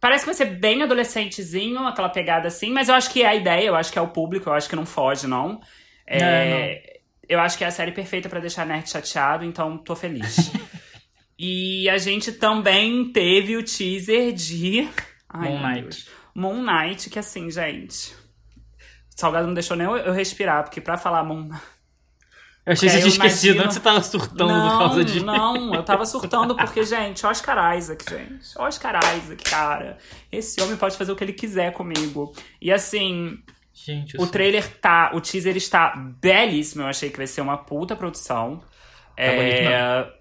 parece 0.00 0.24
que 0.24 0.26
vai 0.26 0.34
ser 0.34 0.46
bem 0.46 0.82
adolescentezinho, 0.82 1.86
aquela 1.86 2.08
pegada 2.08 2.48
assim, 2.48 2.70
mas 2.70 2.88
eu 2.88 2.94
acho 2.94 3.10
que 3.12 3.22
é 3.22 3.26
a 3.26 3.34
ideia, 3.34 3.66
eu 3.66 3.74
acho 3.74 3.92
que 3.92 3.98
é 3.98 4.02
o 4.02 4.08
público, 4.08 4.48
eu 4.48 4.54
acho 4.54 4.68
que 4.68 4.76
não 4.76 4.86
foge, 4.86 5.26
não. 5.26 5.60
É, 6.06 6.18
É, 6.18 6.87
Eu 7.28 7.40
acho 7.40 7.58
que 7.58 7.64
é 7.64 7.66
a 7.66 7.70
série 7.70 7.92
perfeita 7.92 8.28
pra 8.28 8.40
deixar 8.40 8.64
nerd 8.64 8.88
chateado, 8.88 9.44
então 9.44 9.76
tô 9.76 9.94
feliz. 9.94 10.50
e 11.38 11.88
a 11.88 11.98
gente 11.98 12.32
também 12.32 13.12
teve 13.12 13.56
o 13.56 13.62
teaser 13.62 14.32
de. 14.32 14.88
Ai, 15.28 15.48
Moon 15.50 15.60
Knight. 15.68 16.06
Moon 16.34 16.62
Knight, 16.62 17.10
que 17.10 17.18
assim, 17.18 17.50
gente. 17.50 18.14
O 19.14 19.20
Salgado 19.20 19.46
não 19.46 19.54
deixou 19.54 19.76
nem 19.76 19.86
eu, 19.86 20.12
respirar, 20.12 20.62
porque 20.64 20.80
pra 20.80 20.96
falar 20.96 21.24
Moon 21.24 21.50
Eu 22.64 22.72
achei 22.72 22.88
que 22.88 22.94
É, 22.96 22.98
você 23.00 23.06
eu 23.06 23.10
tinha 23.10 23.26
esquecido 23.26 23.54
imagino- 23.56 23.64
antes 23.64 23.74
você 23.76 23.82
tava 23.82 24.02
surtando 24.02 24.48
não, 24.48 24.70
por 24.70 24.78
causa 24.78 25.04
disso. 25.04 25.24
Não, 25.26 25.74
eu 25.74 25.82
tava 25.82 26.06
surtando 26.06 26.56
porque, 26.56 26.82
gente, 26.84 27.26
Oscar 27.26 27.76
Isaac, 27.76 28.04
gente. 28.08 28.48
Oscar 28.56 29.00
Isaac, 29.16 29.42
cara. 29.44 29.98
Esse 30.32 30.60
homem 30.62 30.76
pode 30.76 30.96
fazer 30.96 31.12
o 31.12 31.16
que 31.16 31.24
ele 31.24 31.32
quiser 31.32 31.72
comigo. 31.72 32.32
E 32.62 32.70
assim, 32.72 33.38
Gente, 33.84 34.16
o 34.16 34.22
sei. 34.22 34.30
trailer 34.30 34.68
tá. 34.80 35.12
O 35.14 35.20
teaser 35.20 35.56
está 35.56 35.94
belíssimo. 36.20 36.82
Eu 36.82 36.88
achei 36.88 37.10
que 37.10 37.16
vai 37.16 37.26
ser 37.26 37.40
uma 37.40 37.56
puta 37.56 37.96
produção. 37.96 38.60
Tá 39.16 39.32
bonito 39.32 40.18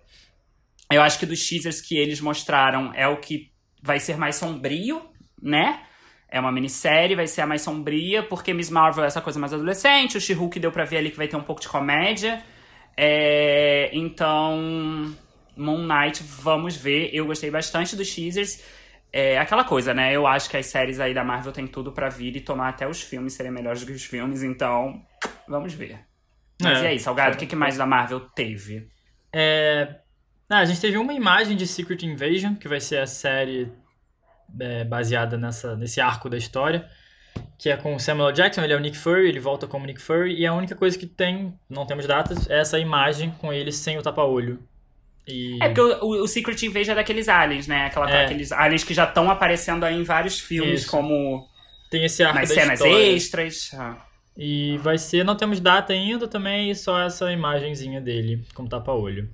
eu 0.92 1.02
acho 1.02 1.20
que 1.20 1.26
dos 1.26 1.46
teasers 1.46 1.82
que 1.82 1.98
eles 1.98 2.22
mostraram 2.22 2.94
é 2.94 3.08
o 3.08 3.18
que 3.18 3.52
vai 3.82 4.00
ser 4.00 4.18
mais 4.18 4.36
sombrio, 4.36 5.02
né? 5.42 5.82
É 6.30 6.40
uma 6.40 6.52
minissérie, 6.52 7.16
vai 7.16 7.28
ser 7.28 7.42
a 7.42 7.48
mais 7.48 7.62
sombria, 7.62 8.24
porque 8.24 8.54
Miss 8.54 8.70
Marvel 8.70 9.04
é 9.04 9.08
essa 9.08 9.22
coisa 9.22 9.40
mais 9.40 9.54
adolescente, 9.54 10.18
o 10.18 10.22
She-Hulk 10.22 10.60
deu 10.60 10.72
pra 10.72 10.86
ver 10.86 10.98
ali 10.98 11.12
que 11.12 11.18
vai 11.18 11.28
ter 11.28 11.38
um 11.38 11.44
pouco 11.44 11.62
de 11.62 11.70
comédia. 11.70 12.44
É, 12.96 13.90
então, 13.94 15.16
Moon 15.56 15.86
Knight, 15.86 16.24
vamos 16.24 16.76
ver. 16.76 17.12
Eu 17.14 17.26
gostei 17.26 17.52
bastante 17.52 17.96
dos 17.96 18.14
teasers. 18.14 18.62
É 19.20 19.40
aquela 19.40 19.64
coisa, 19.64 19.96
né? 19.96 20.16
Eu 20.16 20.28
acho 20.28 20.48
que 20.48 20.56
as 20.58 20.68
séries 20.68 21.00
aí 21.00 21.12
da 21.12 21.24
Marvel 21.24 21.52
tem 21.52 21.66
tudo 21.66 21.92
pra 21.92 22.08
vir 22.08 22.36
e 22.36 22.40
tomar 22.40 22.70
até 22.70 22.88
os 22.88 23.02
filmes 23.02 23.34
serem 23.34 23.52
melhores 23.52 23.82
do 23.82 23.88
que 23.88 23.94
os 23.94 24.04
filmes, 24.04 24.44
então 24.44 25.02
vamos 25.48 25.74
ver. 25.74 26.02
Mas 26.62 26.78
É. 26.80 26.84
e 26.84 26.88
aí, 26.90 27.00
Salgado, 27.00 27.36
o 27.36 27.40
que, 27.40 27.48
que 27.48 27.56
mais 27.56 27.76
da 27.76 27.86
Marvel 27.86 28.20
teve? 28.20 28.88
É... 29.34 29.96
Ah, 30.48 30.60
a 30.60 30.66
gente 30.66 30.80
teve 30.80 30.98
uma 30.98 31.14
imagem 31.14 31.58
de 31.58 31.66
Secret 31.66 32.04
Invasion, 32.04 32.54
que 32.54 32.68
vai 32.68 32.80
ser 32.80 33.00
a 33.00 33.08
série 33.08 33.72
é, 34.60 34.84
baseada 34.84 35.36
nessa, 35.36 35.76
nesse 35.76 36.00
arco 36.00 36.30
da 36.30 36.38
história, 36.38 36.88
que 37.58 37.72
é 37.72 37.76
com 37.76 37.96
o 37.96 38.00
Samuel. 38.00 38.32
Jackson, 38.32 38.62
ele 38.62 38.74
é 38.74 38.76
o 38.78 38.80
Nick 38.80 39.00
Fury, 39.00 39.28
ele 39.28 39.40
volta 39.40 39.66
como 39.66 39.88
Nick 39.88 40.00
Fury, 40.00 40.40
e 40.40 40.46
a 40.46 40.54
única 40.54 40.76
coisa 40.76 40.96
que 40.96 41.08
tem, 41.08 41.58
não 41.68 41.88
temos 41.88 42.06
datas, 42.06 42.48
é 42.52 42.60
essa 42.60 42.78
imagem 42.78 43.32
com 43.32 43.52
ele 43.52 43.72
sem 43.72 43.98
o 43.98 44.04
tapa-olho. 44.04 44.60
E... 45.28 45.58
É 45.62 45.68
porque 45.70 45.82
o, 45.82 46.24
o- 46.24 46.28
Secret 46.28 46.62
Invasion 46.66 46.94
é 46.94 46.96
daqueles 46.96 47.28
aliens, 47.28 47.68
né? 47.68 47.86
Aquela, 47.88 48.10
É. 48.10 48.26
Aqueles 48.26 48.52
aliens 48.52 48.84
que 48.84 48.94
já 48.94 49.04
estão 49.04 49.30
aparecendo 49.30 49.84
aí 49.84 49.96
em 49.96 50.04
vários 50.04 50.40
filmes, 50.40 50.82
Isso. 50.82 50.92
como 50.92 51.46
tem 51.90 52.06
esse 52.06 52.24
arco 52.24 52.40
nas 52.40 52.50
cenas 52.50 52.80
história. 52.80 53.12
extras. 53.16 53.72
Ah. 53.74 53.98
E 54.38 54.78
vai 54.80 54.98
ser, 54.98 55.26
não 55.26 55.36
temos 55.36 55.60
data 55.60 55.92
ainda 55.94 56.28
também, 56.28 56.74
só 56.76 57.00
essa 57.02 57.32
imagenzinha 57.32 58.00
dele 58.00 58.46
como 58.54 58.70
tapa-olho. 58.70 59.30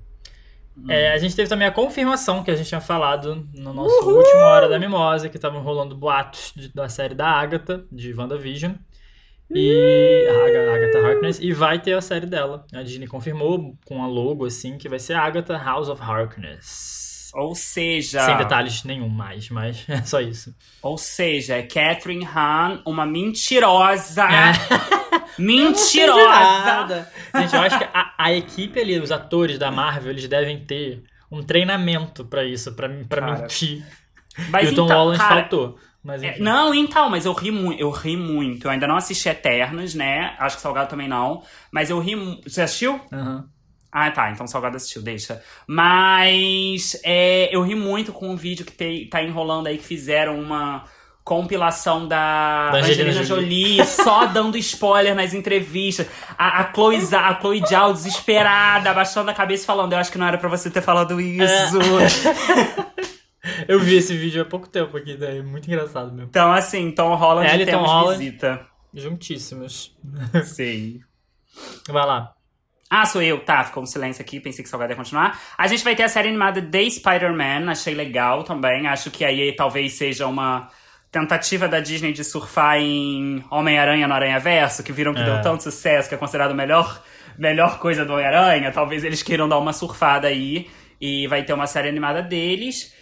É, 0.89 1.11
a 1.11 1.17
gente 1.19 1.35
teve 1.35 1.47
também 1.47 1.67
a 1.67 1.71
confirmação 1.71 2.43
que 2.43 2.49
a 2.49 2.55
gente 2.55 2.67
tinha 2.67 2.81
falado 2.81 3.47
no 3.53 3.71
nosso 3.73 4.09
último 4.09 4.39
Hora 4.41 4.67
da 4.67 4.79
Mimosa, 4.79 5.29
que 5.29 5.35
estavam 5.35 5.61
rolando 5.61 5.93
boatos 5.95 6.51
de- 6.55 6.69
da 6.73 6.89
série 6.89 7.13
da 7.13 7.27
Agatha, 7.27 7.83
de 7.91 8.11
WandaVision. 8.13 8.73
E 9.55 10.27
a 10.27 10.73
Agatha 10.75 11.07
Harkness, 11.07 11.39
e 11.39 11.53
vai 11.53 11.79
ter 11.79 11.93
a 11.93 12.01
série 12.01 12.25
dela. 12.25 12.65
A 12.73 12.81
Disney 12.81 13.07
confirmou 13.07 13.77
com 13.85 14.03
a 14.03 14.07
logo 14.07 14.45
assim 14.45 14.77
que 14.77 14.89
vai 14.89 14.99
ser 14.99 15.13
Agatha 15.13 15.57
House 15.57 15.89
of 15.89 16.01
Harkness. 16.01 17.31
Ou 17.33 17.55
seja. 17.55 18.21
Sem 18.25 18.37
detalhes 18.37 18.83
nenhum 18.83 19.09
mais, 19.09 19.49
mas 19.49 19.85
é 19.89 20.01
só 20.03 20.21
isso. 20.21 20.55
Ou 20.81 20.97
seja, 20.97 21.55
é 21.55 21.63
Catherine 21.63 22.25
Han, 22.25 22.81
uma 22.85 23.05
mentirosa. 23.05 24.23
É. 24.23 24.53
Mentirosa. 25.37 27.07
Gente, 27.35 27.55
eu 27.55 27.61
acho 27.61 27.79
que 27.79 27.85
a, 27.91 28.13
a 28.17 28.33
equipe 28.33 28.79
ali, 28.79 28.99
os 28.99 29.11
atores 29.11 29.57
da 29.57 29.71
Marvel, 29.71 30.11
eles 30.11 30.27
devem 30.27 30.59
ter 30.59 31.03
um 31.31 31.41
treinamento 31.41 32.23
pra 32.23 32.43
isso, 32.43 32.75
Cara, 32.75 33.41
mentir. 33.41 33.83
Mas 34.49 34.69
e 34.69 34.73
o 34.73 34.75
Tom 34.75 34.85
então, 34.85 34.97
Holland 34.97 35.17
cara, 35.17 35.35
faltou. 35.41 35.79
Mas 36.03 36.21
é, 36.21 36.37
não, 36.39 36.73
então, 36.73 37.09
mas 37.09 37.25
eu 37.25 37.31
ri 37.33 37.49
muito. 37.51 37.79
Eu 37.79 37.89
ri 37.89 38.17
muito. 38.17 38.67
Eu 38.67 38.71
ainda 38.71 38.85
não 38.87 38.97
assisti 38.97 39.29
Eternos, 39.29 39.95
né? 39.95 40.35
Acho 40.37 40.57
que 40.57 40.61
Salgado 40.61 40.89
também 40.89 41.07
não. 41.07 41.43
Mas 41.71 41.89
eu 41.89 41.99
ri 41.99 42.15
muito. 42.15 42.49
Você 42.49 42.61
assistiu? 42.61 42.99
Aham. 43.11 43.45
Ah, 43.91 44.09
tá. 44.11 44.31
Então 44.31 44.45
Salgado 44.47 44.75
assistiu, 44.75 45.01
deixa. 45.01 45.41
Mas 45.67 46.99
é, 47.03 47.55
eu 47.55 47.61
ri 47.61 47.75
muito 47.75 48.11
com 48.11 48.29
um 48.29 48.35
vídeo 48.35 48.65
que 48.65 48.71
te- 48.73 49.07
tá 49.09 49.21
enrolando 49.23 49.67
aí, 49.67 49.77
que 49.77 49.83
fizeram 49.85 50.39
uma 50.39 50.83
compilação 51.23 52.05
da, 52.05 52.69
Da 52.71 52.77
Angelina 52.79 53.11
Angelina 53.11 53.23
Jolie, 53.23 53.85
só 53.85 54.25
dando 54.33 54.57
spoiler 54.57 55.15
nas 55.15 55.33
entrevistas. 55.33 56.05
A, 56.37 56.61
a, 56.63 56.73
Chloe, 56.73 56.97
a 57.15 57.39
Chloe 57.39 57.63
Zhao 57.65 57.93
desesperada, 57.93 58.89
abaixando 58.89 59.31
a 59.31 59.33
cabeça 59.33 59.63
e 59.63 59.65
falando, 59.67 59.93
eu 59.93 59.99
acho 59.99 60.11
que 60.11 60.17
não 60.17 60.27
era 60.27 60.37
pra 60.37 60.49
você 60.49 60.69
ter 60.69 60.81
falado 60.81 61.21
isso. 61.21 61.77
Eu 63.67 63.79
vi 63.79 63.95
esse 63.97 64.15
vídeo 64.15 64.41
há 64.41 64.45
pouco 64.45 64.67
tempo 64.69 64.95
aqui, 64.95 65.17
daí 65.17 65.41
muito 65.41 65.67
engraçado 65.67 66.11
mesmo. 66.11 66.27
Então, 66.29 66.51
assim, 66.51 66.91
Tom 66.91 67.13
Holland 67.15 67.49
Ela 67.49 67.61
e 67.63 67.65
Tom 67.65 67.83
Holland. 67.83 68.17
visita. 68.23 68.65
Juntíssimos. 68.93 69.95
Sim. 70.45 71.01
Vai 71.89 72.05
lá. 72.05 72.33
Ah, 72.89 73.05
sou 73.05 73.21
eu. 73.21 73.39
Tá, 73.43 73.63
ficou 73.63 73.81
um 73.83 73.87
silêncio 73.87 74.21
aqui, 74.21 74.39
pensei 74.39 74.63
que 74.63 74.69
Salgado 74.69 74.91
ia 74.91 74.95
continuar. 74.95 75.39
A 75.57 75.67
gente 75.67 75.83
vai 75.83 75.95
ter 75.95 76.03
a 76.03 76.07
série 76.09 76.27
animada 76.29 76.61
The 76.61 76.89
Spider-Man, 76.89 77.69
achei 77.71 77.93
legal 77.95 78.43
também. 78.43 78.87
Acho 78.87 79.09
que 79.09 79.25
aí 79.25 79.51
talvez 79.55 79.93
seja 79.93 80.27
uma 80.27 80.69
tentativa 81.11 81.67
da 81.67 81.79
Disney 81.79 82.13
de 82.13 82.23
surfar 82.23 82.77
em 82.77 83.43
Homem-Aranha 83.51 84.07
no 84.07 84.13
Aranha-Verso, 84.13 84.83
que 84.83 84.91
viram 84.91 85.13
que 85.13 85.21
É. 85.21 85.25
deu 85.25 85.41
tanto 85.41 85.63
sucesso, 85.63 86.07
que 86.07 86.15
é 86.15 86.17
considerado 86.17 86.51
a 86.51 86.55
melhor, 86.55 87.01
melhor 87.37 87.79
coisa 87.79 88.05
do 88.05 88.13
Homem-Aranha. 88.13 88.71
Talvez 88.71 89.03
eles 89.03 89.21
queiram 89.23 89.49
dar 89.49 89.57
uma 89.57 89.73
surfada 89.73 90.27
aí. 90.27 90.69
E 91.01 91.27
vai 91.27 91.43
ter 91.43 91.51
uma 91.53 91.67
série 91.67 91.89
animada 91.89 92.21
deles. 92.21 92.93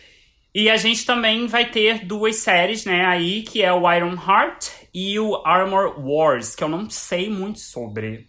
E 0.53 0.69
a 0.69 0.75
gente 0.75 1.05
também 1.05 1.47
vai 1.47 1.69
ter 1.69 2.05
duas 2.05 2.37
séries, 2.37 2.85
né, 2.85 3.05
aí, 3.05 3.41
que 3.41 3.61
é 3.61 3.71
o 3.71 3.89
Iron 3.91 4.15
Heart 4.15 4.67
e 4.93 5.17
o 5.17 5.41
Armor 5.45 5.97
Wars, 5.97 6.55
que 6.55 6.63
eu 6.63 6.67
não 6.67 6.89
sei 6.89 7.29
muito 7.29 7.59
sobre. 7.59 8.27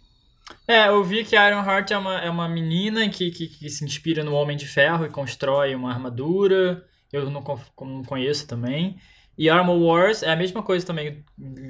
É, 0.67 0.87
eu 0.87 1.03
vi 1.03 1.25
que 1.25 1.35
Iron 1.35 1.63
Heart 1.63 1.91
é 1.91 1.97
uma, 1.97 2.21
é 2.21 2.29
uma 2.29 2.47
menina 2.47 3.09
que, 3.09 3.31
que, 3.31 3.47
que 3.47 3.69
se 3.69 3.83
inspira 3.83 4.23
no 4.23 4.33
Homem 4.33 4.55
de 4.55 4.65
Ferro 4.65 5.05
e 5.05 5.09
constrói 5.09 5.75
uma 5.75 5.91
armadura. 5.91 6.85
Eu 7.11 7.29
não, 7.29 7.43
não 7.81 8.03
conheço 8.03 8.47
também. 8.47 8.97
E 9.37 9.49
Armor 9.49 9.77
Wars 9.77 10.23
é 10.23 10.31
a 10.31 10.35
mesma 10.35 10.61
coisa 10.61 10.85
também, 10.85 11.23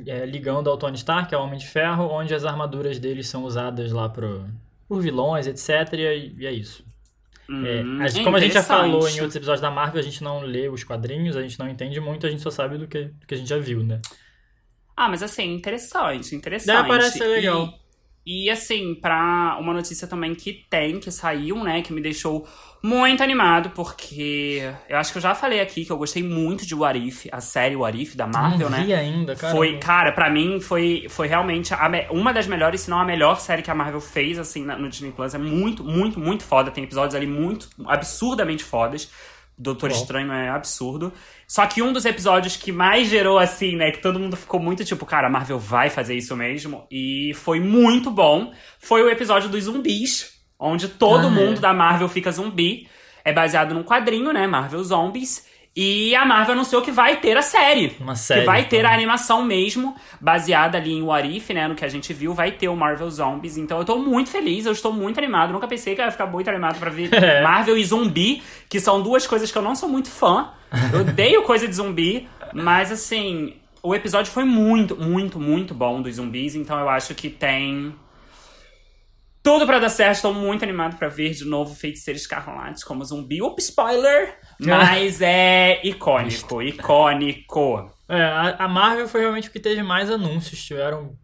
é, 0.06 0.26
ligando 0.26 0.70
ao 0.70 0.78
Tony 0.78 0.98
Stark, 0.98 1.34
ao 1.34 1.44
Homem 1.44 1.58
de 1.58 1.68
Ferro, 1.68 2.06
onde 2.06 2.34
as 2.34 2.46
armaduras 2.46 3.00
deles 3.00 3.28
são 3.28 3.44
usadas 3.44 3.92
lá 3.92 4.10
pro, 4.10 4.46
por 4.88 5.02
vilões, 5.02 5.48
etc. 5.48 5.94
E, 5.94 6.36
e 6.40 6.46
é 6.46 6.52
isso. 6.52 6.86
Hum, 7.50 8.02
é 8.02 8.24
como 8.24 8.36
a 8.36 8.40
gente 8.40 8.54
já 8.54 8.64
falou 8.64 9.08
em 9.08 9.20
outros 9.20 9.36
episódios 9.36 9.62
da 9.62 9.70
Marvel, 9.70 10.00
a 10.00 10.04
gente 10.04 10.24
não 10.24 10.42
lê 10.42 10.70
os 10.70 10.84
quadrinhos, 10.84 11.36
a 11.36 11.42
gente 11.42 11.60
não 11.60 11.68
entende 11.68 12.00
muito, 12.00 12.26
a 12.26 12.30
gente 12.30 12.42
só 12.42 12.50
sabe 12.50 12.78
do 12.78 12.88
que, 12.88 13.06
do 13.06 13.28
que 13.28 13.34
a 13.34 13.38
gente 13.38 13.50
já 13.50 13.58
viu, 13.58 13.84
né? 13.84 14.00
Ah, 14.96 15.10
mas 15.10 15.24
assim, 15.24 15.54
interessante, 15.54 16.36
interessante. 16.36 16.76
Deve 16.76 16.88
parecer 16.88 17.26
E- 17.26 17.28
legal. 17.28 17.83
E 18.26 18.50
assim, 18.50 18.96
pra 18.96 19.58
uma 19.60 19.74
notícia 19.74 20.08
também 20.08 20.34
que 20.34 20.66
tem, 20.70 21.00
que 21.00 21.12
saiu, 21.12 21.62
né, 21.64 21.82
que 21.82 21.92
me 21.92 22.02
deixou 22.02 22.48
muito 22.82 23.24
animado, 23.24 23.70
porque 23.70 24.62
eu 24.90 24.98
acho 24.98 25.12
que 25.14 25.18
eu 25.18 25.22
já 25.22 25.34
falei 25.34 25.62
aqui 25.62 25.86
que 25.86 25.92
eu 25.92 25.98
gostei 25.98 26.22
muito 26.22 26.66
de 26.66 26.76
What 26.76 27.00
If, 27.00 27.28
a 27.32 27.40
série 27.40 27.78
What 27.78 28.02
If 28.02 28.16
da 28.16 28.28
Marvel, 28.28 28.70
Não 28.70 28.78
né? 28.78 28.84
vi 28.86 28.94
ainda, 28.94 29.36
cara. 29.36 29.54
Foi, 29.54 29.78
cara, 29.78 30.12
pra 30.12 30.30
mim 30.30 30.60
foi, 30.60 31.06
foi 31.10 31.28
realmente 31.28 31.74
a 31.74 31.90
uma 32.12 32.34
das 32.34 32.46
melhores, 32.46 32.82
se 32.82 32.90
não 32.90 33.00
a 33.00 33.06
melhor 33.06 33.40
série 33.40 33.62
que 33.62 33.72
a 33.72 33.76
Marvel 33.76 34.02
fez, 34.02 34.38
assim, 34.38 34.66
no 34.66 34.90
Disney 34.90 35.12
Plus. 35.12 35.34
É 35.34 35.38
muito, 35.38 35.84
muito, 35.84 36.20
muito 36.20 36.44
foda. 36.44 36.72
Tem 36.72 36.84
episódios 36.84 37.16
ali 37.16 37.28
muito, 37.28 37.70
absurdamente 37.88 38.64
fodas. 38.66 39.10
Doutor 39.58 39.90
Bom. 39.92 39.96
Estranho 39.96 40.32
é 40.32 40.50
absurdo. 40.50 41.14
Só 41.48 41.66
que 41.68 41.82
um 41.82 41.94
dos 41.94 42.06
episódios 42.06 42.56
que 42.58 42.72
mais 42.72 43.08
gerou, 43.08 43.38
assim, 43.38 43.76
né, 43.76 43.92
que 43.92 44.02
todo 44.02 44.20
mundo 44.20 44.36
ficou 44.36 44.60
muito 44.60 44.84
tipo, 44.84 45.06
cara, 45.06 45.28
a 45.28 45.30
Marvel 45.30 45.60
vai 45.60 45.90
fazer 45.90 46.16
isso 46.16 46.36
mesmo. 46.36 46.86
E 46.92 47.34
foi 47.36 47.60
muito 47.60 48.10
bom. 48.10 48.52
Foi 48.80 49.04
o 49.04 49.10
episódio 49.10 49.50
dos 49.50 49.66
zumbis, 49.66 50.32
onde 50.60 50.88
todo 50.88 51.28
Ah, 51.28 51.30
mundo 51.30 51.58
é. 51.58 51.62
da 51.62 51.74
Marvel 51.74 52.10
fica 52.10 52.32
zumbi. 52.32 52.88
É 53.24 53.32
baseado 53.32 53.74
num 53.74 53.84
quadrinho, 53.84 54.34
né, 54.34 54.46
Marvel 54.48 54.84
Zombies. 54.84 55.46
E 55.76 56.16
a 56.16 56.24
Marvel 56.24 56.54
anunciou 56.54 56.84
que 56.84 56.92
vai 56.92 57.18
ter 57.18 57.36
a 57.36 57.42
série. 57.42 57.98
Uma 58.00 58.16
série, 58.16 58.42
Que 58.42 58.46
vai 58.46 58.66
ter 58.66 58.78
então. 58.80 58.92
a 58.92 58.94
animação 58.94 59.44
mesmo, 59.44 59.96
baseada 60.22 60.78
ali 60.78 60.92
em 60.94 61.02
What 61.02 61.28
If, 61.36 61.50
né? 61.50 61.68
No 61.68 61.74
que 61.74 61.84
a 61.84 61.88
gente 61.88 62.14
viu, 62.14 62.32
vai 62.34 62.52
ter 62.52 62.68
o 62.68 62.76
Marvel 62.76 63.10
Zombies. 63.10 63.58
Então 63.58 63.80
eu 63.80 63.86
tô 63.86 63.98
muito 63.98 64.30
feliz, 64.30 64.68
eu 64.68 64.72
estou 64.72 64.94
muito 64.94 65.18
animado. 65.18 65.52
Nunca 65.52 65.68
pensei 65.68 65.96
que 65.96 66.02
eu 66.02 66.06
ia 66.06 66.12
ficar 66.12 66.28
muito 66.28 66.48
animado 66.48 66.78
pra 66.80 66.92
ver 66.92 67.10
É. 67.14 67.42
Marvel 67.42 67.76
e 67.76 67.84
zumbi, 67.84 68.44
que 68.70 68.80
são 68.80 69.02
duas 69.02 69.26
coisas 69.26 69.52
que 69.52 69.58
eu 69.58 69.64
não 69.64 69.76
sou 69.76 69.90
muito 69.90 70.10
fã. 70.10 70.50
Eu 70.94 71.02
odeio 71.02 71.42
coisa 71.44 71.68
de 71.68 71.74
zumbi, 71.74 72.28
mas 72.54 72.92
assim, 72.92 73.56
o 73.82 73.96
episódio 73.96 74.32
foi 74.32 74.44
muito, 74.44 74.96
muito, 74.96 75.40
muito 75.40 75.74
bom 75.74 76.04
dos 76.04 76.16
zumbis. 76.18 76.54
Então 76.56 76.80
eu 76.80 76.88
acho 76.88 77.16
que 77.16 77.30
tem. 77.30 77.96
Tudo 79.44 79.66
pra 79.66 79.78
dar 79.78 79.90
certo, 79.90 80.16
estou 80.16 80.34
muito 80.34 80.64
animado 80.64 80.96
pra 80.98 81.10
ver 81.10 81.32
de 81.32 81.44
novo 81.44 81.76
Feiticeiro 81.76 82.18
Escarlate 82.18 82.86
como 82.86 83.04
zumbi. 83.04 83.42
Up, 83.42 83.62
spoiler! 83.62 84.40
Mas 84.58 85.22
é 85.22 85.86
icônico, 85.86 86.62
icônico. 86.62 87.92
É, 88.08 88.24
a, 88.58 88.68
Marvel 88.70 89.08
foi 89.08 89.20
realmente 89.20 89.50
o 89.50 89.52
que 89.52 89.60
teve 89.60 89.84
mais 89.84 90.10
anúncios. 90.10 90.64
Tiveram 90.64 91.18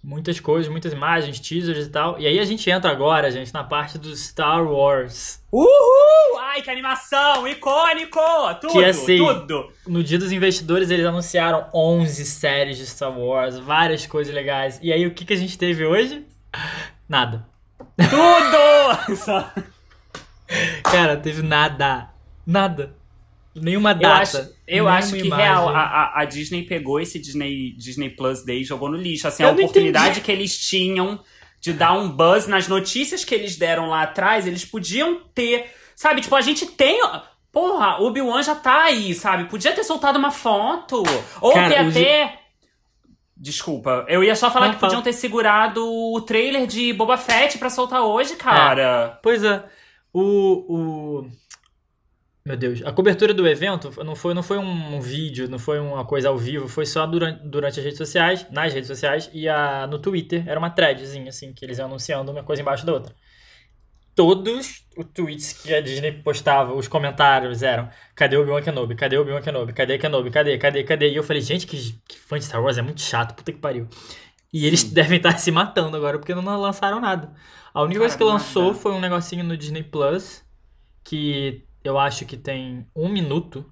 muitas 0.00 0.38
coisas, 0.38 0.70
muitas 0.70 0.92
imagens, 0.92 1.40
teasers 1.40 1.86
e 1.86 1.90
tal. 1.90 2.16
E 2.20 2.28
aí 2.28 2.38
a 2.38 2.44
gente 2.44 2.70
entra 2.70 2.92
agora, 2.92 3.28
gente, 3.30 3.52
na 3.52 3.64
parte 3.64 3.98
do 3.98 4.14
Star 4.16 4.62
Wars. 4.64 5.42
Uhul! 5.50 6.38
Ai, 6.40 6.62
que 6.62 6.70
animação! 6.70 7.46
Icônico! 7.48 8.20
Tudo, 8.60 8.72
Que 8.72 8.84
assim- 8.84 9.16
tudo! 9.18 9.72
No 9.84 10.04
dia 10.04 10.18
dos 10.18 10.30
investidores, 10.30 10.90
eles 10.90 11.04
anunciaram 11.04 11.66
11 11.74 12.24
séries 12.24 12.78
de 12.78 12.86
Star 12.86 13.18
Wars, 13.18 13.58
várias 13.58 14.06
coisas 14.06 14.32
legais. 14.32 14.78
E 14.80 14.92
aí, 14.92 15.04
o 15.04 15.12
que, 15.12 15.24
que 15.24 15.32
a 15.32 15.36
gente 15.36 15.58
teve 15.58 15.84
hoje? 15.84 16.24
Nada. 17.08 17.47
Tudo! 17.96 19.16
Só- 19.24 19.50
Cara, 20.84 21.16
teve 21.16 21.42
nada. 21.42 22.08
Nada. 22.46 22.94
Nenhuma 23.54 23.90
Eu 23.90 23.96
data. 23.98 24.22
acho, 24.22 24.50
eu 24.66 24.88
acho 24.88 25.12
que, 25.14 25.26
imagem. 25.26 25.44
real, 25.44 25.68
a, 25.68 26.12
a- 26.20 26.24
Disney 26.24 26.62
pegou 26.62 27.00
esse 27.00 27.18
Disney, 27.18 27.72
Disney 27.76 28.08
Plus 28.10 28.44
Day 28.44 28.60
e 28.60 28.64
jogou 28.64 28.88
no 28.88 28.96
lixo. 28.96 29.26
Assim, 29.28 29.42
Eu 29.42 29.48
a 29.50 29.52
oportunidade 29.52 30.06
entendi. 30.10 30.20
que 30.22 30.32
eles 30.32 30.56
tinham 30.56 31.18
de 31.60 31.72
dar 31.72 31.92
um 31.92 32.08
buzz 32.08 32.46
nas 32.46 32.68
notícias 32.68 33.24
que 33.24 33.34
eles 33.34 33.56
deram 33.56 33.88
lá 33.88 34.02
atrás, 34.02 34.46
eles 34.46 34.64
podiam 34.64 35.20
ter. 35.34 35.66
Sabe, 35.96 36.20
tipo, 36.20 36.34
a 36.36 36.40
gente 36.40 36.66
tem. 36.66 37.00
Porra, 37.50 38.00
o 38.00 38.06
Obi-Wan 38.06 38.42
já 38.42 38.54
tá 38.54 38.84
aí, 38.84 39.12
sabe? 39.14 39.44
Podia 39.44 39.72
ter 39.72 39.82
soltado 39.82 40.18
uma 40.18 40.30
foto. 40.30 41.02
Ou 41.40 41.52
Cara, 41.52 41.68
ter 41.70 41.78
até. 42.00 42.37
Desculpa, 43.40 44.04
eu 44.08 44.24
ia 44.24 44.34
só 44.34 44.50
falar 44.50 44.66
Não, 44.66 44.74
que 44.74 44.80
podiam 44.80 45.00
ter 45.00 45.12
segurado 45.12 45.86
o 45.86 46.20
trailer 46.22 46.66
de 46.66 46.92
Boba 46.92 47.16
Fett 47.16 47.56
pra 47.56 47.70
soltar 47.70 48.02
hoje, 48.02 48.34
cara. 48.34 49.16
Pois 49.22 49.44
é. 49.44 49.64
O, 50.12 50.22
o. 50.68 51.30
Meu 52.44 52.56
Deus. 52.56 52.82
A 52.84 52.90
cobertura 52.90 53.32
do 53.32 53.46
evento 53.46 53.92
não 54.02 54.16
foi, 54.16 54.34
não 54.34 54.42
foi 54.42 54.58
um 54.58 55.00
vídeo, 55.00 55.48
não 55.48 55.58
foi 55.58 55.78
uma 55.78 56.04
coisa 56.04 56.30
ao 56.30 56.36
vivo, 56.36 56.66
foi 56.66 56.84
só 56.84 57.06
durante, 57.06 57.46
durante 57.46 57.78
as 57.78 57.84
redes 57.84 57.98
sociais, 57.98 58.44
nas 58.50 58.72
redes 58.72 58.88
sociais 58.88 59.30
e 59.32 59.48
a, 59.48 59.86
no 59.86 60.00
Twitter. 60.00 60.42
Era 60.48 60.58
uma 60.58 60.70
threadzinha, 60.70 61.28
assim, 61.28 61.52
que 61.52 61.64
eles 61.64 61.78
iam 61.78 61.86
anunciando 61.86 62.32
uma 62.32 62.42
coisa 62.42 62.60
embaixo 62.60 62.84
da 62.84 62.92
outra. 62.92 63.14
Todos 64.18 64.84
os 64.96 65.06
tweets 65.14 65.52
que 65.52 65.72
a 65.72 65.80
Disney 65.80 66.10
postava, 66.10 66.74
os 66.74 66.88
comentários 66.88 67.62
eram: 67.62 67.88
cadê 68.16 68.36
o 68.36 68.42
Obi-Wan 68.42 68.60
Kenobi? 68.60 68.96
Cadê 68.96 69.16
o 69.16 69.20
Obi-Wan 69.20 69.40
Kenobi? 69.40 69.72
Cadê 69.72 69.96
Kenobi? 69.96 70.28
Cadê? 70.28 70.58
Cadê? 70.58 70.82
Cadê? 70.82 71.10
E 71.10 71.14
eu 71.14 71.22
falei: 71.22 71.40
gente, 71.40 71.68
que, 71.68 71.76
que 72.08 72.18
fã 72.18 72.36
de 72.36 72.44
Star 72.44 72.60
Wars 72.60 72.76
é 72.78 72.82
muito 72.82 73.00
chato, 73.00 73.36
puta 73.36 73.52
que 73.52 73.58
pariu. 73.60 73.86
E 74.52 74.66
eles 74.66 74.80
Sim. 74.80 74.92
devem 74.92 75.18
estar 75.18 75.38
se 75.38 75.52
matando 75.52 75.96
agora 75.96 76.18
porque 76.18 76.34
não 76.34 76.42
lançaram 76.60 77.00
nada. 77.00 77.32
A 77.72 77.80
única 77.80 78.00
coisa 78.00 78.18
que 78.18 78.24
lançou 78.24 78.74
foi 78.74 78.90
um 78.90 79.00
negocinho 79.00 79.44
no 79.44 79.56
Disney 79.56 79.84
Plus 79.84 80.44
que 81.04 81.64
eu 81.84 81.96
acho 81.96 82.26
que 82.26 82.36
tem 82.36 82.88
um 82.96 83.08
minuto. 83.08 83.64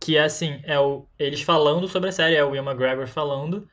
Que 0.00 0.16
é 0.16 0.24
assim, 0.24 0.58
é 0.62 0.80
o, 0.80 1.06
eles 1.18 1.42
falando 1.42 1.86
sobre 1.86 2.08
a 2.08 2.12
série, 2.12 2.34
é 2.34 2.42
o 2.42 2.52
Will 2.52 2.64
McGregor 2.64 3.06
falando. 3.06 3.68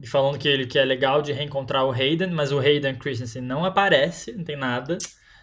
E 0.00 0.06
falando 0.06 0.38
que 0.38 0.48
ele 0.48 0.66
que 0.66 0.78
é 0.78 0.84
legal 0.84 1.22
de 1.22 1.32
reencontrar 1.32 1.84
o 1.84 1.92
Hayden, 1.92 2.30
mas 2.30 2.52
o 2.52 2.58
Hayden 2.58 2.96
Christensen 2.96 3.42
não 3.42 3.64
aparece, 3.64 4.32
não 4.32 4.44
tem 4.44 4.56
nada. 4.56 4.98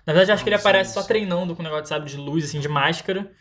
Na 0.06 0.14
verdade, 0.14 0.32
acho 0.34 0.44
que 0.44 0.50
ele 0.50 0.56
aparece 0.56 0.94
só 0.94 1.04
treinando 1.04 1.56
com 1.56 1.62
um 1.62 1.64
negócio 1.66 1.84
de 1.84 1.90
sabre 1.90 2.10
de 2.10 2.18
luz, 2.18 2.46
assim, 2.46 2.60
de 2.60 2.68
máscara. 2.68 3.32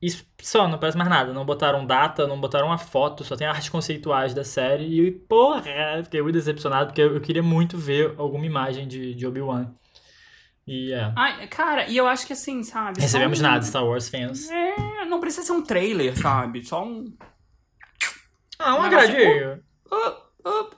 E 0.00 0.08
só, 0.40 0.68
não 0.68 0.76
aparece 0.76 0.96
mais 0.96 1.10
nada. 1.10 1.32
Não 1.32 1.44
botaram 1.44 1.84
data, 1.84 2.26
não 2.26 2.40
botaram 2.40 2.68
uma 2.68 2.78
foto, 2.78 3.24
só 3.24 3.34
tem 3.36 3.46
artes 3.46 3.68
conceituais 3.68 4.32
da 4.32 4.44
série. 4.44 4.84
E, 4.84 5.10
porra, 5.10 5.62
fiquei 6.04 6.22
muito 6.22 6.36
decepcionado, 6.36 6.86
porque 6.86 7.02
eu, 7.02 7.20
queria 7.20 7.42
muito 7.42 7.76
ver 7.76 8.14
alguma 8.16 8.46
imagem 8.46 8.86
de, 8.86 9.12
de 9.14 9.26
Obi-Wan. 9.26 9.74
E 10.66 10.92
é. 10.92 11.12
Ai, 11.16 11.46
cara, 11.48 11.88
e 11.88 11.96
eu 11.96 12.06
acho 12.06 12.26
que 12.26 12.32
assim, 12.32 12.62
sabe? 12.62 13.00
Recebemos 13.00 13.40
um- 13.40 13.42
nada, 13.42 13.64
Star 13.64 13.84
Wars 13.84 14.08
fans. 14.08 14.48
É, 14.50 15.04
não 15.06 15.18
precisa 15.18 15.46
ser 15.46 15.52
um 15.52 15.62
trailer, 15.62 16.16
sabe? 16.16 16.64
Só 16.64 16.84
um. 16.84 17.04
Ah, 18.58 18.76
um 18.76 18.82
agradinho. 18.82 19.62
Up, 19.90 20.27
up. 20.44 20.76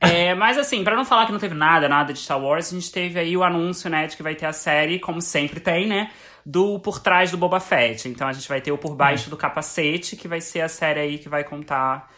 É, 0.00 0.34
mas 0.34 0.56
assim, 0.56 0.82
pra 0.82 0.96
não 0.96 1.04
falar 1.04 1.26
que 1.26 1.32
não 1.32 1.38
teve 1.38 1.54
nada, 1.54 1.88
nada 1.88 2.12
de 2.12 2.18
Star 2.18 2.40
Wars, 2.40 2.72
a 2.72 2.74
gente 2.74 2.90
teve 2.90 3.18
aí 3.20 3.36
o 3.36 3.44
anúncio, 3.44 3.90
né, 3.90 4.06
de 4.06 4.16
que 4.16 4.22
vai 4.22 4.34
ter 4.34 4.46
a 4.46 4.52
série, 4.52 4.98
como 4.98 5.20
sempre 5.20 5.60
tem, 5.60 5.86
né, 5.86 6.10
do 6.44 6.78
Por 6.78 7.00
Trás 7.00 7.30
do 7.30 7.36
Boba 7.36 7.60
Fett. 7.60 8.08
Então 8.08 8.26
a 8.26 8.32
gente 8.32 8.48
vai 8.48 8.62
ter 8.62 8.72
o 8.72 8.78
Por 8.78 8.94
Baixo 8.96 9.26
Hum. 9.26 9.30
do 9.30 9.36
Capacete, 9.36 10.16
que 10.16 10.26
vai 10.26 10.40
ser 10.40 10.62
a 10.62 10.68
série 10.68 11.00
aí 11.00 11.18
que 11.18 11.28
vai 11.28 11.44
contar... 11.44 12.10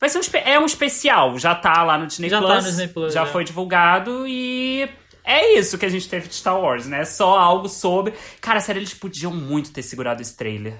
Vai 0.00 0.08
ser 0.08 0.18
um, 0.18 0.38
é 0.44 0.60
um 0.60 0.64
especial, 0.64 1.36
já 1.40 1.56
tá 1.56 1.82
lá 1.82 1.98
no 1.98 2.06
Disney 2.06 2.28
Já 2.28 2.40
tá 2.40 2.46
Plus. 2.46 2.64
no 2.64 2.70
Disney 2.70 2.88
Plus, 2.88 3.12
já 3.12 3.22
é. 3.22 3.26
foi 3.26 3.42
divulgado 3.42 4.24
e... 4.28 4.88
É 5.24 5.58
isso 5.58 5.76
que 5.76 5.84
a 5.84 5.90
gente 5.90 6.08
teve 6.08 6.26
de 6.28 6.36
Star 6.36 6.58
Wars, 6.58 6.86
né? 6.86 7.04
Só 7.04 7.38
algo 7.38 7.68
sobre. 7.68 8.14
Cara, 8.40 8.60
sério, 8.60 8.78
eles 8.78 8.94
podiam 8.94 9.30
muito 9.30 9.70
ter 9.70 9.82
segurado 9.82 10.22
esse 10.22 10.34
trailer. 10.34 10.74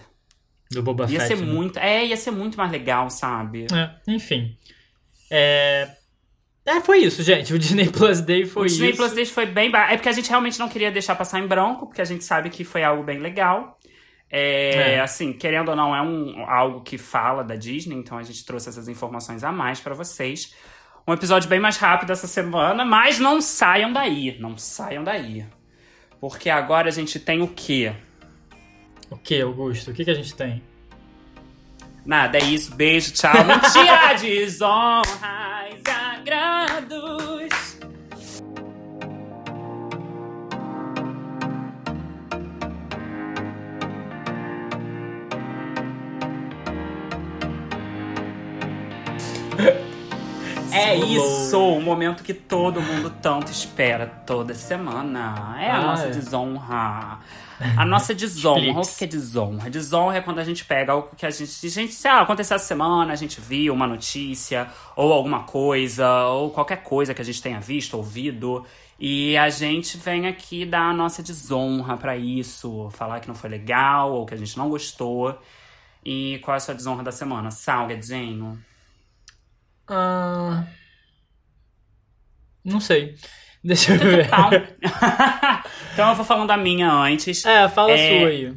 Do 0.71 0.83
Boba 0.83 1.05
Ia 1.05 1.21
Fett. 1.21 1.27
ser 1.27 1.37
né? 1.37 1.53
muito. 1.53 1.79
É, 1.79 2.07
ia 2.07 2.17
ser 2.17 2.31
muito 2.31 2.57
mais 2.57 2.71
legal, 2.71 3.11
sabe? 3.11 3.67
É, 3.71 3.91
enfim. 4.11 4.57
É... 5.31 5.89
é, 6.65 6.81
foi 6.81 6.99
isso, 6.99 7.23
gente. 7.23 7.53
O 7.53 7.59
Disney 7.59 7.89
Plus 7.91 8.21
Day 8.21 8.45
foi 8.47 8.65
o 8.65 8.67
Disney 8.67 8.91
isso. 8.91 8.97
Plus 8.99 9.13
Day 9.13 9.27
foi 9.27 9.47
bem 9.47 9.71
É 9.75 9.97
porque 9.97 10.09
a 10.09 10.13
gente 10.13 10.29
realmente 10.29 10.59
não 10.59 10.69
queria 10.69 10.91
deixar 10.91 11.15
passar 11.15 11.39
em 11.39 11.47
branco, 11.47 11.87
porque 11.87 12.01
a 12.01 12.05
gente 12.05 12.25
sabe 12.25 12.51
que 12.51 12.65
foi 12.65 12.83
algo 12.83 13.03
bem 13.03 13.19
legal. 13.19 13.79
É, 14.31 14.95
É. 14.95 15.01
assim, 15.01 15.33
querendo 15.33 15.71
ou 15.71 15.77
não, 15.77 15.95
é 15.97 16.03
um, 16.03 16.45
algo 16.47 16.83
que 16.83 16.99
fala 16.99 17.43
da 17.43 17.57
Disney, 17.57 17.95
então 17.97 18.19
a 18.19 18.23
gente 18.23 18.45
trouxe 18.45 18.69
essas 18.69 18.87
informações 18.89 19.43
a 19.43 19.51
mais 19.51 19.81
pra 19.81 19.95
vocês. 19.95 20.55
Um 21.07 21.15
episódio 21.15 21.49
bem 21.49 21.59
mais 21.59 21.79
rápido 21.79 22.13
essa 22.13 22.27
semana, 22.27 22.85
mas 22.85 23.19
não 23.19 23.41
saiam 23.41 23.91
daí, 23.91 24.37
não 24.39 24.59
saiam 24.59 25.03
daí. 25.03 25.47
Porque 26.21 26.51
agora 26.51 26.89
a 26.89 26.91
gente 26.91 27.19
tem 27.19 27.41
o 27.41 27.49
quê? 27.49 27.95
O 29.11 29.17
que, 29.17 29.41
Augusto? 29.41 29.91
O 29.91 29.95
que, 29.95 30.05
que 30.05 30.11
a 30.11 30.15
gente 30.15 30.35
tem? 30.35 30.63
Nada, 32.09 32.39
é 32.39 32.43
isso, 32.43 32.75
beijo, 32.75 33.13
tchau. 33.13 33.35
Mentira, 33.45 34.15
desonras 34.19 35.58
É 50.73 50.95
isso, 50.97 51.59
o 51.61 51.81
momento 51.81 52.23
que 52.23 52.35
todo 52.35 52.81
mundo 52.81 53.11
tanto 53.23 53.51
espera 53.51 54.07
toda 54.27 54.55
semana. 54.55 55.57
É 55.61 55.71
a 55.71 55.77
Ah, 55.79 55.83
nossa 55.83 56.07
é. 56.07 56.11
desonra. 56.11 57.19
A 57.77 57.85
nossa 57.85 58.15
desonra. 58.15 58.71
o 58.81 58.83
que 58.87 59.05
é 59.05 59.07
desonra? 59.07 59.69
Desonra 59.71 60.19
é 60.19 60.21
quando 60.21 60.39
a 60.39 60.45
gente 60.45 60.65
pega 60.65 60.93
algo 60.93 61.09
que 61.17 61.27
a 61.27 61.31
gente. 61.31 61.67
A 61.67 61.71
gente 61.71 61.93
sei 61.93 62.11
lá, 62.11 62.21
aconteceu 62.21 62.55
essa 62.55 62.65
semana, 62.65 63.13
a 63.13 63.17
gente 63.17 63.41
viu 63.41 63.75
uma 63.75 63.87
notícia, 63.87 64.69
ou 64.95 65.13
alguma 65.13 65.43
coisa, 65.43 66.27
ou 66.27 66.51
qualquer 66.51 66.83
coisa 66.85 67.13
que 67.15 67.21
a 67.21 67.25
gente 67.25 67.43
tenha 67.43 67.59
visto, 67.61 67.97
ouvido. 67.97 68.65
E 69.01 69.37
a 69.37 69.49
gente 69.51 69.97
vem 69.97 70.27
aqui 70.29 70.65
dar 70.65 70.91
a 70.91 70.95
nossa 70.95 71.23
desonra 71.23 71.97
pra 71.97 72.17
isso. 72.17 72.89
Falar 72.93 73.19
que 73.21 73.27
não 73.29 73.35
foi 73.35 73.51
legal, 73.51 74.13
ou 74.13 74.27
que 74.27 74.35
a 74.35 74.37
gente 74.37 74.57
não 74.57 74.69
gostou. 74.69 75.37
E 76.05 76.39
qual 76.45 76.55
é 76.55 76.59
a 76.59 76.61
sua 76.61 76.75
desonra 76.75 77.03
da 77.03 77.11
semana? 77.13 77.51
Salgadinho? 77.51 78.59
Ah, 79.89 80.65
Não 82.65 82.81
sei. 82.81 83.15
Deixa 83.65 83.93
eu 83.93 83.99
ver. 83.99 84.29
então 85.93 86.11
eu 86.11 86.15
vou 86.15 86.25
falando 86.25 86.51
a 86.51 86.57
minha 86.57 86.91
antes. 86.91 87.45
É, 87.45 87.69
fala 87.69 87.91
é, 87.91 87.95
a 87.95 88.21
sua 88.21 88.29
aí. 88.29 88.55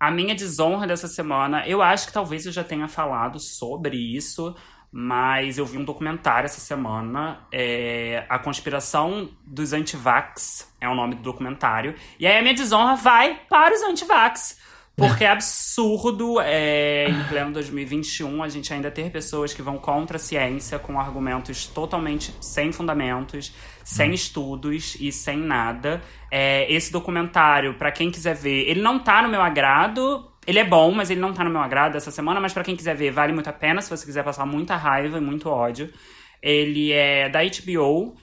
A 0.00 0.10
minha 0.10 0.34
desonra 0.34 0.86
dessa 0.86 1.06
semana, 1.06 1.66
eu 1.66 1.80
acho 1.80 2.06
que 2.06 2.12
talvez 2.12 2.44
eu 2.46 2.50
já 2.52 2.64
tenha 2.64 2.88
falado 2.88 3.38
sobre 3.38 3.96
isso, 3.96 4.54
mas 4.90 5.58
eu 5.58 5.64
vi 5.64 5.78
um 5.78 5.84
documentário 5.84 6.46
essa 6.46 6.60
semana, 6.60 7.46
é, 7.52 8.26
A 8.28 8.38
Conspiração 8.38 9.30
dos 9.46 9.72
Antivax, 9.72 10.74
é 10.80 10.88
o 10.88 10.94
nome 10.94 11.14
do 11.14 11.22
documentário. 11.22 11.94
E 12.18 12.26
aí 12.26 12.36
a 12.36 12.42
minha 12.42 12.54
desonra 12.54 12.96
vai 12.96 13.42
para 13.48 13.74
os 13.74 13.82
antivax. 13.82 14.58
Porque 14.94 15.24
é 15.24 15.28
absurdo, 15.28 16.38
é, 16.40 17.08
em 17.08 17.24
pleno 17.24 17.50
2021, 17.52 18.42
a 18.42 18.48
gente 18.48 18.72
ainda 18.74 18.90
ter 18.90 19.10
pessoas 19.10 19.54
que 19.54 19.62
vão 19.62 19.78
contra 19.78 20.16
a 20.16 20.20
ciência 20.20 20.78
com 20.78 21.00
argumentos 21.00 21.66
totalmente 21.66 22.34
sem 22.40 22.72
fundamentos, 22.72 23.54
sem 23.82 24.10
hum. 24.10 24.14
estudos 24.14 24.96
e 25.00 25.10
sem 25.10 25.38
nada. 25.38 26.02
É, 26.30 26.70
esse 26.70 26.92
documentário, 26.92 27.74
para 27.74 27.90
quem 27.90 28.10
quiser 28.10 28.34
ver, 28.34 28.68
ele 28.68 28.82
não 28.82 28.98
tá 28.98 29.22
no 29.22 29.28
meu 29.28 29.40
agrado. 29.40 30.28
Ele 30.46 30.58
é 30.58 30.64
bom, 30.64 30.90
mas 30.90 31.08
ele 31.08 31.20
não 31.20 31.32
tá 31.32 31.42
no 31.42 31.50
meu 31.50 31.60
agrado 31.60 31.96
essa 31.96 32.10
semana. 32.10 32.40
Mas 32.40 32.52
para 32.52 32.64
quem 32.64 32.76
quiser 32.76 32.94
ver, 32.94 33.12
vale 33.12 33.32
muito 33.32 33.48
a 33.48 33.52
pena 33.52 33.80
se 33.80 33.88
você 33.88 34.04
quiser 34.04 34.22
passar 34.22 34.44
muita 34.44 34.76
raiva 34.76 35.18
e 35.18 35.20
muito 35.20 35.48
ódio. 35.48 35.90
Ele 36.42 36.92
é 36.92 37.28
da 37.28 37.40
HBO. 37.42 38.14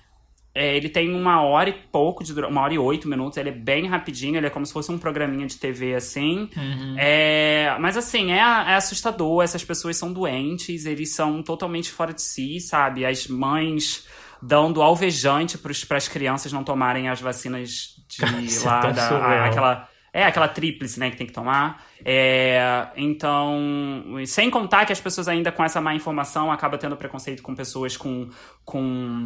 É, 0.59 0.75
ele 0.75 0.89
tem 0.89 1.15
uma 1.15 1.41
hora 1.41 1.69
e 1.69 1.71
pouco, 1.73 2.21
de 2.21 2.33
uma 2.33 2.59
hora 2.59 2.73
e 2.73 2.77
oito 2.77 3.07
minutos. 3.07 3.37
Ele 3.37 3.47
é 3.47 3.53
bem 3.53 3.87
rapidinho, 3.87 4.35
ele 4.35 4.45
é 4.45 4.49
como 4.49 4.65
se 4.65 4.73
fosse 4.73 4.91
um 4.91 4.97
programinha 4.97 5.47
de 5.47 5.55
TV 5.55 5.95
assim. 5.95 6.49
Uhum. 6.53 6.95
É, 6.97 7.77
mas 7.79 7.95
assim, 7.95 8.33
é, 8.33 8.39
é, 8.39 8.75
assustador. 8.75 9.41
Essas 9.41 9.63
pessoas 9.63 9.95
são 9.95 10.11
doentes, 10.11 10.85
eles 10.85 11.15
são 11.15 11.41
totalmente 11.41 11.89
fora 11.89 12.13
de 12.13 12.21
si, 12.21 12.59
sabe? 12.59 13.05
As 13.05 13.25
mães 13.25 14.05
dando 14.41 14.81
alvejante 14.81 15.57
para 15.57 15.95
as 15.95 16.09
crianças 16.09 16.51
não 16.51 16.61
tomarem 16.61 17.07
as 17.07 17.21
vacinas 17.21 17.95
de 18.09 18.25
é 18.25 18.65
lá 18.65 18.89
é 18.89 18.91
da. 18.91 19.09
A, 19.11 19.45
aquela, 19.45 19.89
é, 20.11 20.23
aquela 20.25 20.49
tríplice, 20.49 20.99
né, 20.99 21.09
que 21.09 21.15
tem 21.15 21.27
que 21.27 21.31
tomar. 21.31 21.85
É, 22.03 22.85
então, 22.97 23.55
sem 24.25 24.49
contar 24.49 24.85
que 24.85 24.91
as 24.91 24.99
pessoas 24.99 25.29
ainda 25.29 25.53
com 25.53 25.63
essa 25.63 25.79
má 25.79 25.95
informação 25.95 26.51
acabam 26.51 26.77
tendo 26.77 26.97
preconceito 26.97 27.41
com 27.41 27.55
pessoas 27.55 27.95
com. 27.95 28.27
com 28.65 29.25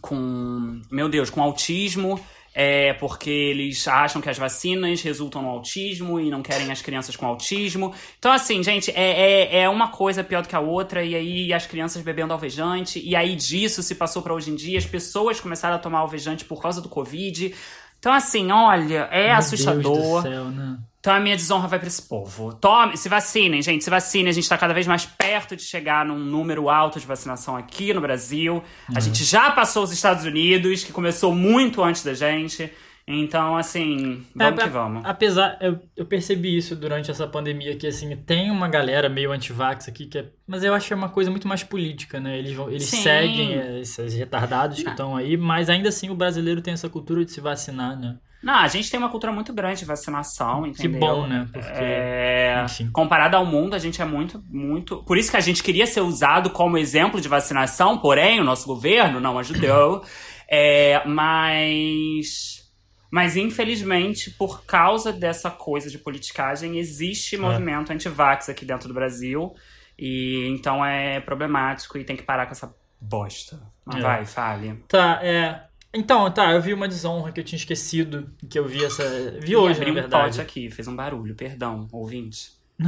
com, 0.00 0.80
meu 0.90 1.08
Deus, 1.08 1.30
com 1.30 1.42
autismo, 1.42 2.20
é 2.58 2.94
porque 2.94 3.28
eles 3.28 3.86
acham 3.86 4.22
que 4.22 4.30
as 4.30 4.38
vacinas 4.38 5.02
resultam 5.02 5.42
no 5.42 5.48
autismo 5.48 6.18
e 6.18 6.30
não 6.30 6.42
querem 6.42 6.72
as 6.72 6.80
crianças 6.80 7.14
com 7.14 7.26
autismo. 7.26 7.92
Então, 8.18 8.32
assim, 8.32 8.62
gente, 8.62 8.90
é, 8.92 9.58
é, 9.58 9.62
é 9.62 9.68
uma 9.68 9.88
coisa 9.88 10.24
pior 10.24 10.40
do 10.40 10.48
que 10.48 10.56
a 10.56 10.60
outra, 10.60 11.04
e 11.04 11.14
aí 11.14 11.52
as 11.52 11.66
crianças 11.66 12.02
bebendo 12.02 12.32
alvejante, 12.32 12.98
e 12.98 13.14
aí 13.14 13.36
disso 13.36 13.82
se 13.82 13.94
passou 13.94 14.22
para 14.22 14.32
hoje 14.32 14.50
em 14.50 14.54
dia, 14.54 14.78
as 14.78 14.86
pessoas 14.86 15.38
começaram 15.38 15.76
a 15.76 15.78
tomar 15.78 15.98
alvejante 15.98 16.46
por 16.46 16.62
causa 16.62 16.80
do 16.80 16.88
Covid. 16.88 17.54
Então, 17.98 18.12
assim, 18.12 18.50
olha, 18.50 19.08
é 19.10 19.26
Meu 19.26 19.36
assustador. 19.36 19.82
Deus 19.82 20.22
do 20.22 20.22
céu, 20.22 20.44
né? 20.46 20.78
Então 21.06 21.14
a 21.14 21.20
minha 21.20 21.36
desonra 21.36 21.68
vai 21.68 21.78
para 21.78 21.86
esse 21.86 22.02
povo. 22.02 22.52
Tome, 22.52 22.96
se 22.96 23.08
vacinem, 23.08 23.62
gente, 23.62 23.84
se 23.84 23.88
vacinem. 23.88 24.28
A 24.28 24.32
gente 24.32 24.42
está 24.42 24.58
cada 24.58 24.74
vez 24.74 24.88
mais 24.88 25.06
perto 25.06 25.54
de 25.54 25.62
chegar 25.62 26.04
num 26.04 26.18
número 26.18 26.68
alto 26.68 26.98
de 26.98 27.06
vacinação 27.06 27.56
aqui 27.56 27.94
no 27.94 28.00
Brasil. 28.00 28.54
Uhum. 28.54 28.96
A 28.96 28.98
gente 28.98 29.22
já 29.22 29.52
passou 29.52 29.84
os 29.84 29.92
Estados 29.92 30.24
Unidos, 30.24 30.82
que 30.82 30.92
começou 30.92 31.32
muito 31.32 31.80
antes 31.80 32.02
da 32.02 32.12
gente. 32.12 32.68
Então, 33.06 33.56
assim, 33.56 34.26
vamos 34.34 34.58
é, 34.58 34.64
que 34.64 34.68
vamos. 34.68 35.02
Apesar, 35.06 35.56
eu, 35.60 35.78
eu, 35.96 36.06
percebi 36.06 36.56
isso 36.56 36.74
durante 36.74 37.08
essa 37.08 37.24
pandemia, 37.24 37.76
que 37.76 37.86
assim, 37.86 38.16
tem 38.16 38.50
uma 38.50 38.66
galera 38.66 39.08
meio 39.08 39.30
anti-vax 39.30 39.88
aqui, 39.88 40.06
que 40.06 40.18
é, 40.18 40.26
mas 40.44 40.64
eu 40.64 40.74
acho 40.74 40.88
que 40.88 40.92
é 40.92 40.96
uma 40.96 41.08
coisa 41.08 41.30
muito 41.30 41.46
mais 41.46 41.62
política, 41.62 42.18
né? 42.18 42.36
Eles, 42.36 42.52
vão, 42.52 42.68
eles 42.68 42.82
seguem 42.82 43.78
esses 43.78 44.12
retardados 44.12 44.82
que 44.82 44.90
estão 44.90 45.14
aí, 45.14 45.36
mas 45.36 45.70
ainda 45.70 45.88
assim 45.88 46.10
o 46.10 46.16
brasileiro 46.16 46.60
tem 46.60 46.74
essa 46.74 46.88
cultura 46.88 47.24
de 47.24 47.30
se 47.30 47.40
vacinar, 47.40 47.96
né? 47.96 48.16
Não, 48.46 48.54
a 48.54 48.68
gente 48.68 48.88
tem 48.88 48.96
uma 48.96 49.08
cultura 49.08 49.32
muito 49.32 49.52
grande 49.52 49.80
de 49.80 49.84
vacinação, 49.84 50.64
entendeu? 50.64 50.92
Que 50.92 50.98
bom, 51.04 51.26
né? 51.26 51.48
Porque, 51.52 51.68
é... 51.68 52.62
Enfim. 52.64 52.88
comparado 52.92 53.36
ao 53.36 53.44
mundo, 53.44 53.74
a 53.74 53.78
gente 53.80 54.00
é 54.00 54.04
muito, 54.04 54.40
muito. 54.48 55.02
Por 55.02 55.18
isso 55.18 55.32
que 55.32 55.36
a 55.36 55.40
gente 55.40 55.64
queria 55.64 55.84
ser 55.84 56.00
usado 56.00 56.50
como 56.50 56.78
exemplo 56.78 57.20
de 57.20 57.26
vacinação, 57.26 57.98
porém, 57.98 58.40
o 58.40 58.44
nosso 58.44 58.64
governo 58.68 59.18
não 59.18 59.36
ajudou. 59.36 60.04
é, 60.48 61.02
mas. 61.04 62.64
Mas, 63.10 63.36
infelizmente, 63.36 64.30
por 64.30 64.64
causa 64.64 65.12
dessa 65.12 65.50
coisa 65.50 65.90
de 65.90 65.98
politicagem, 65.98 66.78
existe 66.78 67.34
é. 67.34 67.38
movimento 67.40 67.92
anti-vax 67.92 68.48
aqui 68.48 68.64
dentro 68.64 68.86
do 68.86 68.94
Brasil. 68.94 69.52
E 69.98 70.46
então 70.52 70.86
é 70.86 71.18
problemático 71.18 71.98
e 71.98 72.04
tem 72.04 72.14
que 72.14 72.22
parar 72.22 72.46
com 72.46 72.52
essa 72.52 72.72
bosta. 73.00 73.60
Mas 73.84 73.96
é. 73.96 74.00
vai, 74.02 74.24
fale. 74.24 74.84
Tá, 74.86 75.18
é. 75.20 75.65
Então, 75.96 76.30
tá, 76.30 76.52
eu 76.52 76.60
vi 76.60 76.74
uma 76.74 76.86
desonra 76.86 77.32
que 77.32 77.40
eu 77.40 77.44
tinha 77.44 77.56
esquecido, 77.56 78.30
que 78.50 78.58
eu 78.58 78.66
vi 78.66 78.84
essa. 78.84 79.02
Vi 79.40 79.56
hoje, 79.56 79.80
na 79.80 79.92
verdade. 79.92 80.06
um 80.06 80.26
pote 80.26 80.40
aqui, 80.40 80.70
fez 80.70 80.86
um 80.86 80.94
barulho, 80.94 81.34
perdão, 81.34 81.88
ouvinte. 81.90 82.52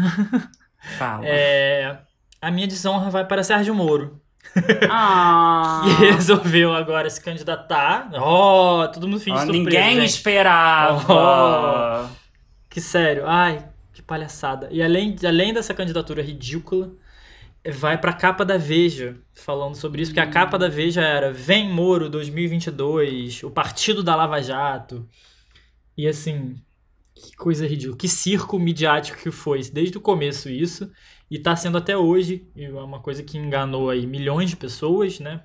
Fala. 0.98 1.22
É, 1.26 1.98
a 2.40 2.50
minha 2.50 2.66
desonra 2.66 3.10
vai 3.10 3.26
para 3.26 3.42
Sérgio 3.42 3.74
Moro. 3.74 4.20
Ah. 4.90 5.82
que 5.98 6.04
resolveu 6.04 6.74
agora 6.74 7.08
se 7.08 7.20
candidatar. 7.20 8.10
Oh, 8.14 8.86
todo 8.92 9.08
mundo 9.08 9.20
finge 9.20 9.36
oh, 9.36 9.40
surpresa, 9.40 9.64
Ninguém 9.64 10.00
gente. 10.00 10.10
esperava. 10.10 11.12
Oh, 11.12 12.08
que 12.68 12.80
sério. 12.80 13.24
Ai, 13.26 13.64
que 13.92 14.02
palhaçada. 14.02 14.68
E 14.70 14.82
além, 14.82 15.16
além 15.26 15.52
dessa 15.52 15.74
candidatura 15.74 16.22
ridícula, 16.22 16.90
vai 17.70 17.98
pra 17.98 18.12
capa 18.12 18.44
da 18.44 18.56
Veja 18.56 19.16
falando 19.34 19.74
sobre 19.74 20.02
isso, 20.02 20.10
porque 20.10 20.20
a 20.20 20.30
capa 20.30 20.58
da 20.58 20.68
Veja 20.68 21.02
era 21.02 21.32
Vem 21.32 21.70
Moro 21.70 22.08
2022, 22.08 23.42
o 23.42 23.50
partido 23.50 24.02
da 24.02 24.14
Lava 24.14 24.42
Jato. 24.42 25.08
E 25.96 26.06
assim, 26.06 26.56
que 27.14 27.36
coisa 27.36 27.66
ridícula, 27.66 27.98
que 27.98 28.08
circo 28.08 28.58
midiático 28.58 29.18
que 29.22 29.30
foi 29.30 29.62
desde 29.70 29.98
o 29.98 30.00
começo 30.00 30.48
isso, 30.48 30.90
e 31.30 31.38
tá 31.38 31.54
sendo 31.56 31.76
até 31.76 31.96
hoje, 31.96 32.48
é 32.56 32.70
uma 32.70 33.00
coisa 33.00 33.22
que 33.22 33.36
enganou 33.36 33.90
aí 33.90 34.06
milhões 34.06 34.50
de 34.50 34.56
pessoas, 34.56 35.20
né? 35.20 35.42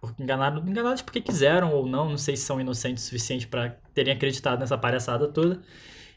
Porque 0.00 0.22
enganaram, 0.22 0.66
enganados 0.66 1.02
porque 1.02 1.20
quiseram 1.20 1.74
ou 1.74 1.86
não, 1.86 2.10
não 2.10 2.18
sei 2.18 2.36
se 2.36 2.44
são 2.44 2.60
inocentes 2.60 3.04
o 3.04 3.06
suficiente 3.06 3.46
para 3.46 3.70
terem 3.92 4.14
acreditado 4.14 4.60
nessa 4.60 4.78
palhaçada 4.78 5.28
toda. 5.28 5.60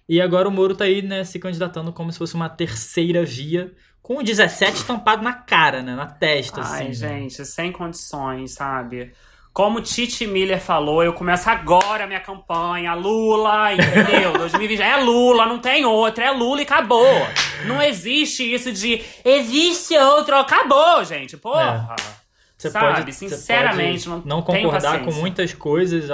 E 0.07 0.21
agora 0.21 0.47
o 0.47 0.51
Moro 0.51 0.75
tá 0.75 0.85
aí, 0.85 1.01
né, 1.01 1.23
se 1.23 1.39
candidatando 1.39 1.93
como 1.93 2.11
se 2.11 2.17
fosse 2.17 2.35
uma 2.35 2.49
terceira 2.49 3.25
via 3.25 3.73
com 4.01 4.17
o 4.17 4.23
17 4.23 4.77
estampado 4.77 5.23
na 5.23 5.33
cara, 5.33 5.81
né? 5.81 5.95
Na 5.95 6.07
testa, 6.07 6.61
Ai, 6.61 6.83
assim. 6.83 6.93
gente, 6.93 7.39
né? 7.39 7.45
sem 7.45 7.71
condições, 7.71 8.53
sabe? 8.53 9.11
Como 9.53 9.81
Titi 9.81 10.25
Miller 10.25 10.61
falou, 10.61 11.03
eu 11.03 11.11
começo 11.13 11.49
agora 11.49 12.05
a 12.05 12.07
minha 12.07 12.19
campanha. 12.19 12.93
Lula, 12.93 13.73
entendeu? 13.73 14.33
2020 14.37 14.81
é 14.81 14.95
Lula, 14.97 15.45
não 15.45 15.59
tem 15.59 15.85
outra. 15.85 16.25
É 16.25 16.31
Lula 16.31 16.61
e 16.61 16.63
acabou. 16.63 17.27
Não 17.65 17.81
existe 17.81 18.43
isso 18.53 18.71
de 18.71 19.03
existe 19.25 19.97
outro. 19.97 20.35
Acabou, 20.35 21.03
gente. 21.03 21.35
Porra. 21.35 21.95
É. 21.99 22.19
Você 22.57 22.69
Sabe, 22.69 22.95
pode, 23.03 23.13
sinceramente, 23.13 24.09
pode 24.09 24.27
não 24.27 24.37
Não 24.37 24.41
concordar 24.41 25.01
com 25.01 25.13
muitas 25.13 25.53
coisas, 25.53 26.09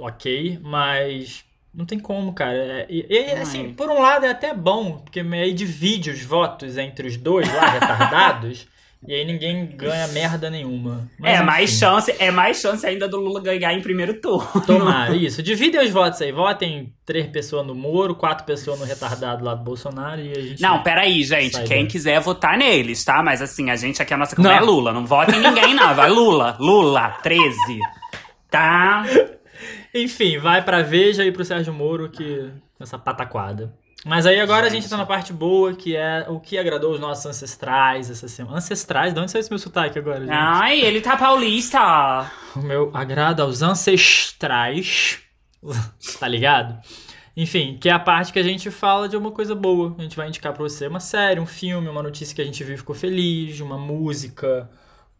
ok, 0.00 0.60
mas 0.62 1.44
não 1.72 1.84
tem 1.86 1.98
como, 1.98 2.32
cara. 2.32 2.56
É, 2.56 2.86
e, 2.88 3.06
e 3.08 3.32
assim, 3.32 3.72
por 3.72 3.88
um 3.90 4.00
lado 4.00 4.26
é 4.26 4.30
até 4.30 4.54
bom, 4.54 4.98
porque 4.98 5.20
aí 5.20 5.52
divide 5.52 6.10
os 6.10 6.22
votos 6.22 6.76
entre 6.76 7.06
os 7.06 7.16
dois 7.16 7.52
lá, 7.52 7.70
retardados. 7.70 8.66
E 9.06 9.14
aí 9.14 9.24
ninguém 9.24 9.64
ganha 9.76 10.08
merda 10.08 10.50
nenhuma. 10.50 11.08
Mas, 11.20 11.38
é, 11.38 11.42
mais 11.42 11.70
chance, 11.70 12.12
é 12.18 12.32
mais 12.32 12.60
chance 12.60 12.84
ainda 12.84 13.06
do 13.06 13.16
Lula 13.16 13.40
ganhar 13.40 13.72
em 13.72 13.80
primeiro 13.80 14.14
turno. 14.14 14.60
Tomara, 14.66 15.14
isso. 15.16 15.40
Dividem 15.40 15.80
os 15.80 15.90
votos 15.90 16.20
aí. 16.20 16.32
Votem 16.32 16.92
três 17.06 17.28
pessoas 17.28 17.64
no 17.64 17.76
Moro, 17.76 18.16
quatro 18.16 18.44
pessoas 18.44 18.80
no 18.80 18.84
retardado 18.84 19.44
lá 19.44 19.54
do 19.54 19.62
Bolsonaro 19.62 20.20
e 20.20 20.32
a 20.32 20.40
gente. 20.40 20.60
Não, 20.60 20.82
peraí, 20.82 21.22
gente. 21.22 21.62
Quem 21.62 21.86
quiser 21.86 22.20
votar 22.20 22.58
neles, 22.58 23.04
tá? 23.04 23.22
Mas 23.22 23.40
assim, 23.40 23.70
a 23.70 23.76
gente 23.76 24.02
aqui, 24.02 24.12
a 24.12 24.16
nossa 24.16 24.34
campanha 24.34 24.58
é 24.58 24.62
Lula. 24.62 24.92
Não 24.92 25.06
vote 25.06 25.30
em 25.30 25.40
ninguém, 25.40 25.74
não. 25.74 25.94
Vai 25.94 26.10
Lula. 26.10 26.56
Lula, 26.58 27.18
13. 27.22 27.54
Tá? 28.50 29.04
Enfim, 29.94 30.38
vai 30.38 30.62
pra 30.64 30.82
Veja 30.82 31.24
e 31.24 31.32
pro 31.32 31.44
Sérgio 31.44 31.72
Moro, 31.72 32.08
que 32.08 32.50
essa 32.78 32.98
pataquada. 32.98 33.72
Mas 34.04 34.26
aí 34.26 34.38
agora 34.38 34.64
gente. 34.64 34.78
a 34.78 34.80
gente 34.80 34.90
tá 34.90 34.96
na 34.96 35.06
parte 35.06 35.32
boa, 35.32 35.74
que 35.74 35.96
é 35.96 36.24
o 36.28 36.38
que 36.38 36.56
agradou 36.56 36.92
os 36.92 37.00
nossos 37.00 37.26
ancestrais 37.26 38.08
essa 38.08 38.28
semana. 38.28 38.58
Ancestrais? 38.58 39.12
De 39.12 39.18
onde 39.18 39.30
saiu 39.30 39.40
esse 39.40 39.50
meu 39.50 39.58
sotaque 39.58 39.98
agora, 39.98 40.20
gente? 40.20 40.30
Ai, 40.30 40.80
ele 40.80 41.00
tá 41.00 41.16
paulista! 41.16 42.30
O 42.56 42.60
meu 42.60 42.90
agrado 42.94 43.40
aos 43.40 43.62
ancestrais. 43.62 45.20
tá 46.18 46.26
ligado? 46.26 46.80
Enfim, 47.36 47.78
que 47.80 47.88
é 47.88 47.92
a 47.92 48.00
parte 48.00 48.32
que 48.32 48.38
a 48.38 48.42
gente 48.42 48.68
fala 48.70 49.08
de 49.08 49.16
uma 49.16 49.30
coisa 49.30 49.54
boa. 49.54 49.94
A 49.96 50.02
gente 50.02 50.16
vai 50.16 50.26
indicar 50.26 50.52
pra 50.52 50.62
você 50.62 50.88
uma 50.88 50.98
série, 50.98 51.38
um 51.38 51.46
filme, 51.46 51.88
uma 51.88 52.02
notícia 52.02 52.34
que 52.34 52.42
a 52.42 52.44
gente 52.44 52.64
viu 52.64 52.74
e 52.74 52.78
ficou 52.78 52.96
feliz, 52.96 53.60
uma 53.60 53.78
música, 53.78 54.68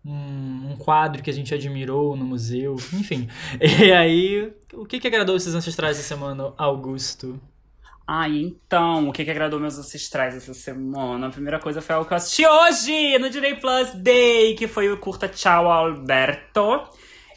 um, 0.09 0.73
um, 0.73 0.77
quadro 0.77 1.23
que 1.23 1.31
a 1.31 1.33
gente 1.33 1.55
admirou 1.55 2.17
no 2.17 2.25
museu, 2.25 2.77
enfim. 2.95 3.29
E 3.61 3.93
aí, 3.93 4.53
o 4.73 4.87
que, 4.87 4.99
que 4.99 5.07
agradou 5.07 5.37
esses 5.37 5.55
ancestrais 5.55 5.99
essa 5.99 6.09
semana, 6.09 6.53
Augusto? 6.57 7.41
Ah, 8.11 8.27
então, 8.27 9.11
o 9.11 9.13
que, 9.13 9.23
que 9.23 9.31
agradou 9.31 9.61
meus 9.61 9.79
ancestrais 9.79 10.35
essa 10.35 10.55
semana? 10.55 11.27
A 11.27 11.31
primeira 11.31 11.59
coisa 11.59 11.83
foi 11.83 11.95
algo 11.95 12.09
que 12.09 12.15
eu 12.15 12.17
assisti 12.17 12.47
hoje 12.47 13.19
no 13.19 13.29
Disney 13.29 13.57
Plus 13.57 13.93
Day, 13.97 14.55
que 14.55 14.67
foi 14.67 14.91
o 14.91 14.97
curta 14.97 15.29
Tchau 15.29 15.71
Alberto. 15.71 16.89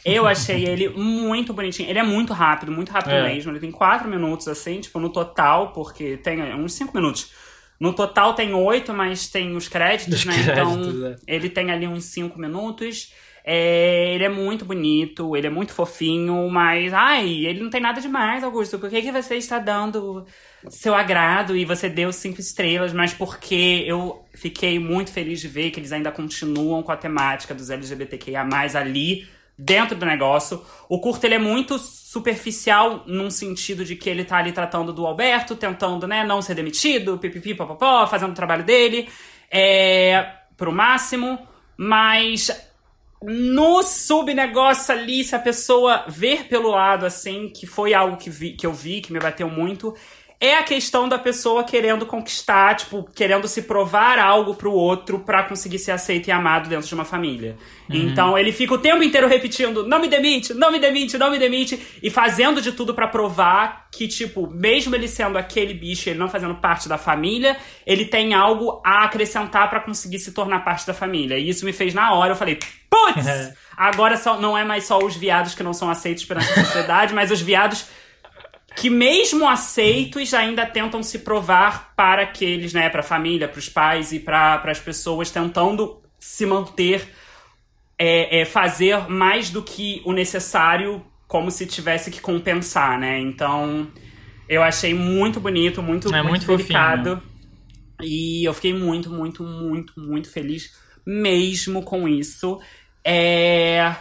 Eu 0.06 0.26
achei 0.26 0.66
ele 0.66 0.88
muito 0.98 1.54
bonitinho. 1.54 1.90
Ele 1.90 2.00
é 2.00 2.04
muito 2.04 2.32
rápido, 2.32 2.72
muito 2.72 2.90
rápido 2.90 3.12
é. 3.12 3.24
mesmo. 3.34 3.52
Ele 3.52 3.60
tem 3.60 3.70
quatro 3.70 4.08
minutos, 4.08 4.48
assim, 4.48 4.80
tipo, 4.80 4.98
no 4.98 5.10
total, 5.10 5.74
porque 5.74 6.16
tem 6.16 6.42
uns 6.56 6.74
cinco 6.74 6.96
minutos. 6.96 7.34
No 7.82 7.94
total 7.94 8.36
tem 8.36 8.54
oito, 8.54 8.94
mas 8.94 9.28
tem 9.28 9.56
os 9.56 9.68
créditos, 9.68 10.20
os 10.20 10.26
né? 10.26 10.36
Créditos, 10.36 10.88
então, 10.88 11.08
é. 11.08 11.16
ele 11.26 11.50
tem 11.50 11.72
ali 11.72 11.88
uns 11.88 12.06
cinco 12.06 12.40
minutos. 12.40 13.12
É, 13.44 14.14
ele 14.14 14.24
é 14.24 14.30
muito 14.30 14.64
bonito, 14.64 15.36
ele 15.36 15.48
é 15.48 15.50
muito 15.50 15.74
fofinho, 15.74 16.48
mas 16.48 16.94
ai, 16.94 17.28
ele 17.28 17.60
não 17.60 17.72
tem 17.72 17.82
nada 17.82 18.00
demais, 18.00 18.44
Augusto. 18.44 18.78
Por 18.78 18.88
que, 18.88 19.02
que 19.02 19.12
você 19.12 19.34
está 19.34 19.58
dando 19.58 20.28
seu 20.70 20.94
agrado 20.94 21.58
e 21.58 21.66
você 21.66 21.90
deu 21.90 22.14
cinco 22.14 22.40
estrelas? 22.40 22.94
Mas 22.94 23.16
porque 23.16 23.84
eu 23.88 24.24
fiquei 24.36 24.78
muito 24.78 25.12
feliz 25.12 25.42
de 25.42 25.48
ver 25.48 25.72
que 25.72 25.80
eles 25.80 25.92
ainda 25.92 26.12
continuam 26.12 26.84
com 26.84 26.92
a 26.92 26.98
temática 26.98 27.56
dos 27.56 27.72
LGBTQIA 27.72 28.48
ali 28.76 29.28
dentro 29.64 29.96
do 29.96 30.06
negócio. 30.06 30.64
O 30.90 31.00
curto 31.00 31.24
ele 31.26 31.36
é 31.36 31.40
muito 31.40 31.78
superficial 31.78 33.04
num 33.06 33.30
sentido 33.30 33.86
de 33.86 33.96
que 33.96 34.10
ele 34.10 34.26
tá 34.26 34.38
ali 34.38 34.52
tratando 34.52 34.92
do 34.92 35.06
Alberto, 35.06 35.56
tentando, 35.56 36.08
né, 36.08 36.24
não 36.24 36.42
ser 36.42 36.56
demitido, 36.56 37.18
pipipi, 37.18 37.54
papapó, 37.54 38.08
fazendo 38.08 38.32
o 38.32 38.36
trabalho 38.36 38.64
dele, 38.64 39.08
é, 39.50 40.34
pro 40.58 40.72
máximo, 40.72 41.40
mas 41.78 42.50
no 43.22 43.84
subnegócio 43.84 44.94
ali, 44.96 45.24
se 45.24 45.36
a 45.36 45.40
pessoa 45.40 46.06
ver 46.08 46.48
pelo 46.48 46.72
lado, 46.72 47.06
assim, 47.06 47.50
que 47.50 47.68
foi 47.68 47.94
algo 47.94 48.18
que, 48.18 48.32
vi, 48.32 48.54
que 48.54 48.66
eu 48.66 48.74
vi, 48.74 49.00
que 49.00 49.14
me 49.14 49.20
bateu 49.20 49.48
muito, 49.48 49.96
é 50.42 50.58
a 50.58 50.64
questão 50.64 51.08
da 51.08 51.20
pessoa 51.20 51.64
querendo 51.64 52.04
conquistar, 52.04 52.76
tipo, 52.76 53.08
querendo 53.14 53.48
se 53.48 53.62
provar 53.62 54.18
algo 54.18 54.56
pro 54.56 54.74
outro 54.74 55.20
para 55.20 55.44
conseguir 55.44 55.78
ser 55.78 55.92
aceito 55.92 56.30
e 56.30 56.32
amado 56.32 56.68
dentro 56.68 56.88
de 56.88 56.96
uma 56.96 57.06
família. 57.06 57.56
Uhum. 57.88 57.96
Então 57.96 58.36
ele 58.36 58.52
fica 58.52 58.74
o 58.74 58.78
tempo 58.80 59.04
inteiro 59.04 59.28
repetindo: 59.28 59.88
não 59.88 60.00
me 60.02 60.08
demite, 60.08 60.52
não 60.56 60.72
me 60.72 60.80
demite, 60.80 61.16
não 61.16 61.30
me 61.30 61.38
demite, 61.38 61.80
e 62.02 62.10
fazendo 62.10 62.60
de 62.60 62.72
tudo 62.72 62.96
para 62.96 63.08
provar 63.08 63.88
que, 63.92 64.08
tipo, 64.08 64.50
mesmo 64.50 64.96
ele 64.96 65.08
sendo 65.08 65.38
aquele 65.38 65.76
bicho, 65.76 66.10
ele 66.10 66.18
não 66.18 66.28
fazendo 66.28 66.56
parte 66.56 66.90
da 66.90 66.98
família, 66.98 67.56
ele 67.86 68.06
tem 68.06 68.34
algo 68.34 68.82
a 68.84 69.04
acrescentar 69.04 69.70
para 69.70 69.80
conseguir 69.80 70.18
se 70.18 70.32
tornar 70.32 70.66
parte 70.66 70.88
da 70.88 70.94
família. 70.94 71.38
E 71.38 71.50
isso 71.50 71.64
me 71.66 71.72
fez 71.72 71.94
na 71.94 72.14
hora, 72.14 72.32
eu 72.32 72.36
falei, 72.36 72.58
putz! 72.90 73.54
Agora 73.78 74.18
só, 74.18 74.40
não 74.40 74.58
é 74.58 74.64
mais 74.64 74.86
só 74.86 75.00
os 75.00 75.16
viados 75.16 75.56
que 75.56 75.64
não 75.64 75.74
são 75.74 75.90
aceitos 75.90 76.26
pela 76.26 76.42
sociedade, 76.42 77.14
mas 77.14 77.32
os 77.32 77.42
viados 77.42 77.88
que 78.76 78.90
mesmo 78.90 79.48
aceitos 79.48 80.34
ainda 80.34 80.66
tentam 80.66 81.04
se 81.04 81.20
provar 81.20 81.94
para 81.96 82.24
aqueles, 82.24 82.74
né, 82.74 82.90
para 82.90 83.02
a 83.02 83.04
família, 83.04 83.48
para 83.48 83.60
os 83.60 83.70
pais 83.70 84.12
e 84.12 84.20
para 84.20 84.62
as 84.66 84.80
pessoas 84.80 85.30
tentando 85.30 86.02
se 86.20 86.46
manter, 86.46 87.08
é, 87.98 88.42
é, 88.42 88.46
fazer 88.46 89.10
mais 89.10 89.50
do 89.50 89.62
que 89.62 90.02
o 90.06 90.14
necessário, 90.14 91.04
como 91.28 91.52
se 91.52 91.66
tivesse 91.66 92.10
que 92.10 92.20
compensar, 92.20 93.00
né? 93.00 93.20
Então, 93.20 93.88
eu 94.48 94.64
achei 94.64 94.94
muito 94.94 95.40
bonito, 95.40 95.82
muito, 95.82 96.14
é, 96.14 96.22
muito, 96.22 96.46
muito 96.46 96.58
delicado. 96.58 97.16
Fofinho, 97.18 97.32
e 98.02 98.44
eu 98.48 98.54
fiquei 98.54 98.74
muito, 98.74 99.10
muito, 99.10 99.44
muito, 99.44 99.94
muito 100.00 100.30
feliz 100.32 100.72
mesmo 101.06 101.84
com 101.84 102.08
isso. 102.08 102.60
É... 103.04 103.96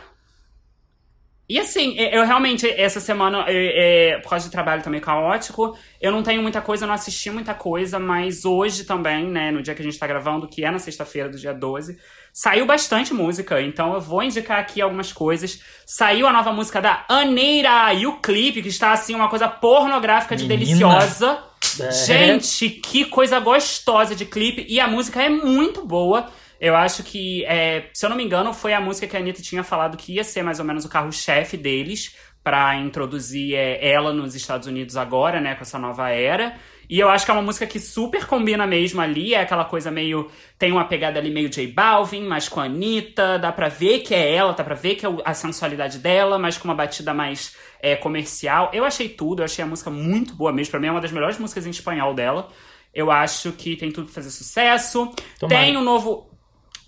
E 1.50 1.58
assim, 1.58 1.96
eu 1.98 2.24
realmente, 2.24 2.64
essa 2.64 3.00
semana, 3.00 3.44
é, 3.48 4.12
é, 4.12 4.18
por 4.18 4.30
causa 4.30 4.44
de 4.44 4.52
trabalho 4.52 4.84
também 4.84 5.00
caótico, 5.00 5.76
eu 6.00 6.12
não 6.12 6.22
tenho 6.22 6.40
muita 6.40 6.60
coisa, 6.60 6.86
não 6.86 6.94
assisti 6.94 7.28
muita 7.28 7.52
coisa, 7.54 7.98
mas 7.98 8.44
hoje 8.44 8.84
também, 8.84 9.26
né, 9.26 9.50
no 9.50 9.60
dia 9.60 9.74
que 9.74 9.82
a 9.82 9.84
gente 9.84 9.98
tá 9.98 10.06
gravando, 10.06 10.46
que 10.46 10.64
é 10.64 10.70
na 10.70 10.78
sexta-feira 10.78 11.28
do 11.28 11.36
dia 11.36 11.52
12, 11.52 11.98
saiu 12.32 12.64
bastante 12.66 13.12
música, 13.12 13.60
então 13.60 13.94
eu 13.94 14.00
vou 14.00 14.22
indicar 14.22 14.60
aqui 14.60 14.80
algumas 14.80 15.12
coisas. 15.12 15.60
Saiu 15.84 16.28
a 16.28 16.32
nova 16.32 16.52
música 16.52 16.80
da 16.80 17.04
Aneira 17.08 17.92
e 17.94 18.06
o 18.06 18.20
clipe, 18.20 18.62
que 18.62 18.68
está 18.68 18.92
assim, 18.92 19.16
uma 19.16 19.28
coisa 19.28 19.48
pornográfica 19.48 20.36
de 20.36 20.46
Menina. 20.46 20.64
deliciosa. 20.64 21.42
É. 21.80 21.90
Gente, 21.90 22.70
que 22.70 23.06
coisa 23.06 23.40
gostosa 23.40 24.14
de 24.14 24.24
clipe, 24.24 24.64
e 24.68 24.78
a 24.78 24.86
música 24.86 25.20
é 25.20 25.28
muito 25.28 25.84
boa. 25.84 26.30
Eu 26.60 26.76
acho 26.76 27.02
que, 27.02 27.44
é, 27.46 27.88
se 27.94 28.04
eu 28.04 28.10
não 28.10 28.16
me 28.16 28.22
engano, 28.22 28.52
foi 28.52 28.74
a 28.74 28.80
música 28.80 29.06
que 29.06 29.16
a 29.16 29.20
Anitta 29.20 29.40
tinha 29.40 29.64
falado 29.64 29.96
que 29.96 30.12
ia 30.14 30.24
ser 30.24 30.42
mais 30.42 30.58
ou 30.58 30.64
menos 30.64 30.84
o 30.84 30.90
carro-chefe 30.90 31.56
deles 31.56 32.14
para 32.42 32.76
introduzir 32.76 33.54
é, 33.54 33.86
ela 33.90 34.12
nos 34.12 34.34
Estados 34.34 34.66
Unidos 34.66 34.96
agora, 34.96 35.40
né, 35.40 35.54
com 35.54 35.62
essa 35.62 35.78
nova 35.78 36.10
era. 36.10 36.54
E 36.88 36.98
eu 36.98 37.08
acho 37.08 37.24
que 37.24 37.30
é 37.30 37.34
uma 37.34 37.42
música 37.42 37.66
que 37.66 37.78
super 37.78 38.26
combina 38.26 38.66
mesmo 38.66 39.00
ali, 39.00 39.32
é 39.32 39.40
aquela 39.40 39.64
coisa 39.64 39.90
meio. 39.92 40.28
Tem 40.58 40.72
uma 40.72 40.84
pegada 40.84 41.20
ali 41.20 41.30
meio 41.30 41.48
J 41.48 41.68
Balvin, 41.68 42.26
mas 42.26 42.48
com 42.48 42.60
a 42.60 42.64
Anitta, 42.64 43.38
dá 43.38 43.52
pra 43.52 43.68
ver 43.68 44.00
que 44.00 44.12
é 44.12 44.34
ela, 44.34 44.52
dá 44.52 44.64
pra 44.64 44.74
ver 44.74 44.96
que 44.96 45.06
é 45.06 45.08
a 45.24 45.32
sensualidade 45.32 45.98
dela, 45.98 46.36
mas 46.36 46.58
com 46.58 46.66
uma 46.66 46.74
batida 46.74 47.14
mais 47.14 47.54
é, 47.80 47.94
comercial. 47.94 48.70
Eu 48.74 48.84
achei 48.84 49.08
tudo, 49.08 49.40
eu 49.40 49.44
achei 49.44 49.64
a 49.64 49.68
música 49.68 49.88
muito 49.88 50.34
boa 50.34 50.52
mesmo, 50.52 50.72
pra 50.72 50.80
mim 50.80 50.88
é 50.88 50.90
uma 50.90 51.00
das 51.00 51.12
melhores 51.12 51.38
músicas 51.38 51.64
em 51.64 51.70
espanhol 51.70 52.12
dela. 52.12 52.48
Eu 52.92 53.10
acho 53.10 53.52
que 53.52 53.76
tem 53.76 53.92
tudo 53.92 54.06
pra 54.06 54.14
fazer 54.14 54.30
sucesso. 54.30 55.14
Tomara. 55.38 55.64
Tem 55.64 55.76
um 55.76 55.84
novo. 55.84 56.28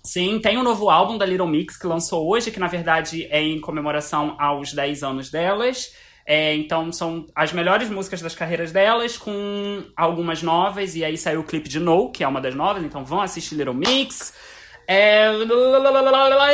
Sim, 0.05 0.37
tem 0.39 0.57
um 0.57 0.63
novo 0.63 0.89
álbum 0.89 1.17
da 1.17 1.25
Little 1.25 1.47
Mix 1.47 1.77
que 1.77 1.87
lançou 1.87 2.27
hoje, 2.29 2.51
que 2.51 2.59
na 2.59 2.67
verdade 2.67 3.25
é 3.31 3.41
em 3.41 3.61
comemoração 3.61 4.35
aos 4.37 4.73
10 4.73 5.01
anos 5.01 5.31
delas. 5.31 5.93
É, 6.25 6.53
então 6.55 6.91
são 6.91 7.25
as 7.33 7.53
melhores 7.53 7.89
músicas 7.89 8.21
das 8.21 8.35
carreiras 8.35 8.71
delas, 8.71 9.17
com 9.17 9.83
algumas 9.95 10.43
novas, 10.43 10.95
e 10.95 11.05
aí 11.05 11.17
saiu 11.17 11.39
o 11.39 11.43
clipe 11.43 11.69
de 11.69 11.79
No, 11.79 12.11
que 12.11 12.23
é 12.23 12.27
uma 12.27 12.41
das 12.41 12.53
novas, 12.53 12.83
então 12.83 13.05
vão 13.05 13.21
assistir 13.21 13.55
Little 13.55 13.73
Mix. 13.73 14.33
É, 14.85 15.31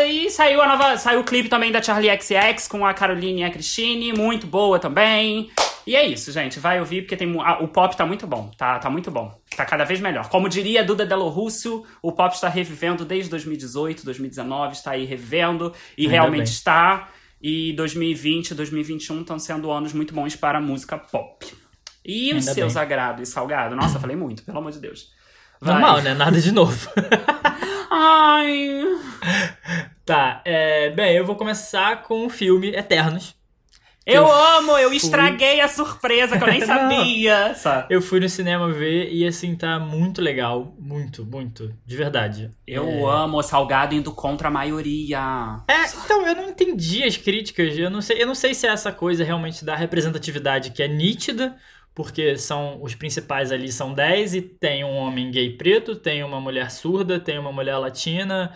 e 0.05 0.29
saiu 0.29 0.61
a 0.61 0.67
nova. 0.67 0.97
Saiu 0.97 1.21
o 1.21 1.23
clipe 1.23 1.49
também 1.49 1.71
da 1.71 1.81
Charlie 1.81 2.11
XX 2.21 2.67
com 2.67 2.85
a 2.85 2.93
Caroline 2.93 3.41
e 3.41 3.43
a 3.43 3.49
Christine, 3.49 4.13
muito 4.13 4.45
boa 4.45 4.77
também. 4.77 5.49
E 5.89 5.95
é 5.95 6.05
isso, 6.05 6.31
gente. 6.31 6.59
Vai 6.59 6.79
ouvir 6.79 7.01
porque 7.01 7.17
tem 7.17 7.35
ah, 7.43 7.63
o 7.63 7.67
pop 7.67 7.97
tá 7.97 8.05
muito 8.05 8.27
bom. 8.27 8.51
Tá, 8.55 8.77
tá 8.77 8.91
muito 8.91 9.09
bom. 9.09 9.35
Tá 9.57 9.65
cada 9.65 9.83
vez 9.83 9.99
melhor. 9.99 10.29
Como 10.29 10.47
diria 10.47 10.83
Duda 10.83 11.03
Delo 11.03 11.27
Russo, 11.29 11.83
o 11.99 12.11
pop 12.11 12.31
está 12.31 12.47
revivendo 12.47 13.03
desde 13.03 13.31
2018, 13.31 14.05
2019, 14.05 14.73
está 14.73 14.91
aí 14.91 15.03
revendo 15.03 15.73
e 15.97 16.03
Ainda 16.03 16.11
realmente 16.11 16.45
bem. 16.45 16.53
está. 16.53 17.09
E 17.41 17.73
2020 17.73 18.51
e 18.51 18.53
2021 18.53 19.21
estão 19.21 19.39
sendo 19.39 19.71
anos 19.71 19.91
muito 19.91 20.13
bons 20.13 20.35
para 20.35 20.59
a 20.59 20.61
música 20.61 20.95
pop. 20.95 21.43
E 22.05 22.35
os 22.35 22.45
seus 22.45 22.75
bem. 22.75 22.83
agrado 22.83 23.23
e 23.23 23.25
salgado? 23.25 23.75
Nossa, 23.75 23.99
falei 23.99 24.15
muito, 24.15 24.43
pelo 24.43 24.59
amor 24.59 24.71
de 24.71 24.77
Deus. 24.77 25.09
Vai. 25.59 25.73
Normal, 25.73 26.01
né? 26.03 26.13
Nada 26.13 26.39
de 26.39 26.51
novo. 26.51 26.87
Ai. 27.89 28.83
Tá, 30.05 30.43
é, 30.45 30.91
bem, 30.91 31.15
eu 31.15 31.25
vou 31.25 31.35
começar 31.35 32.03
com 32.03 32.27
o 32.27 32.29
filme 32.29 32.75
Eternos. 32.75 33.38
Eu, 34.09 34.23
eu 34.23 34.31
amo, 34.31 34.77
eu 34.77 34.89
fui... 34.89 34.97
estraguei 34.97 35.61
a 35.61 35.67
surpresa 35.67 36.37
que 36.37 36.43
eu 36.43 36.47
nem 36.47 36.61
sabia. 36.65 37.55
eu 37.89 38.01
fui 38.01 38.19
no 38.19 38.27
cinema 38.27 38.71
ver 38.71 39.11
e 39.11 39.25
assim 39.25 39.55
tá 39.55 39.79
muito 39.79 40.21
legal, 40.21 40.75
muito, 40.79 41.25
muito, 41.25 41.73
de 41.85 41.95
verdade. 41.95 42.51
Eu 42.65 42.87
é... 42.87 43.23
amo 43.23 43.37
o 43.37 43.43
salgado 43.43 43.93
indo 43.93 44.11
contra 44.11 44.47
a 44.47 44.51
maioria. 44.51 45.59
É, 45.67 45.85
então 46.03 46.25
eu 46.27 46.35
não 46.35 46.49
entendi 46.49 47.03
as 47.03 47.17
críticas, 47.17 47.77
eu 47.77 47.89
não 47.89 48.01
sei, 48.01 48.21
eu 48.21 48.27
não 48.27 48.35
sei 48.35 48.53
se 48.53 48.67
é 48.67 48.71
essa 48.71 48.91
coisa 48.91 49.23
realmente 49.23 49.63
da 49.63 49.75
representatividade 49.75 50.71
que 50.71 50.81
é 50.81 50.87
nítida, 50.87 51.55
porque 51.93 52.37
são 52.37 52.81
os 52.81 52.95
principais 52.95 53.51
ali 53.51 53.71
são 53.71 53.93
10 53.93 54.35
e 54.35 54.41
tem 54.41 54.83
um 54.85 54.95
homem 54.95 55.29
gay 55.31 55.57
preto, 55.57 55.95
tem 55.95 56.23
uma 56.23 56.39
mulher 56.39 56.71
surda, 56.71 57.19
tem 57.19 57.37
uma 57.37 57.51
mulher 57.51 57.77
latina, 57.77 58.53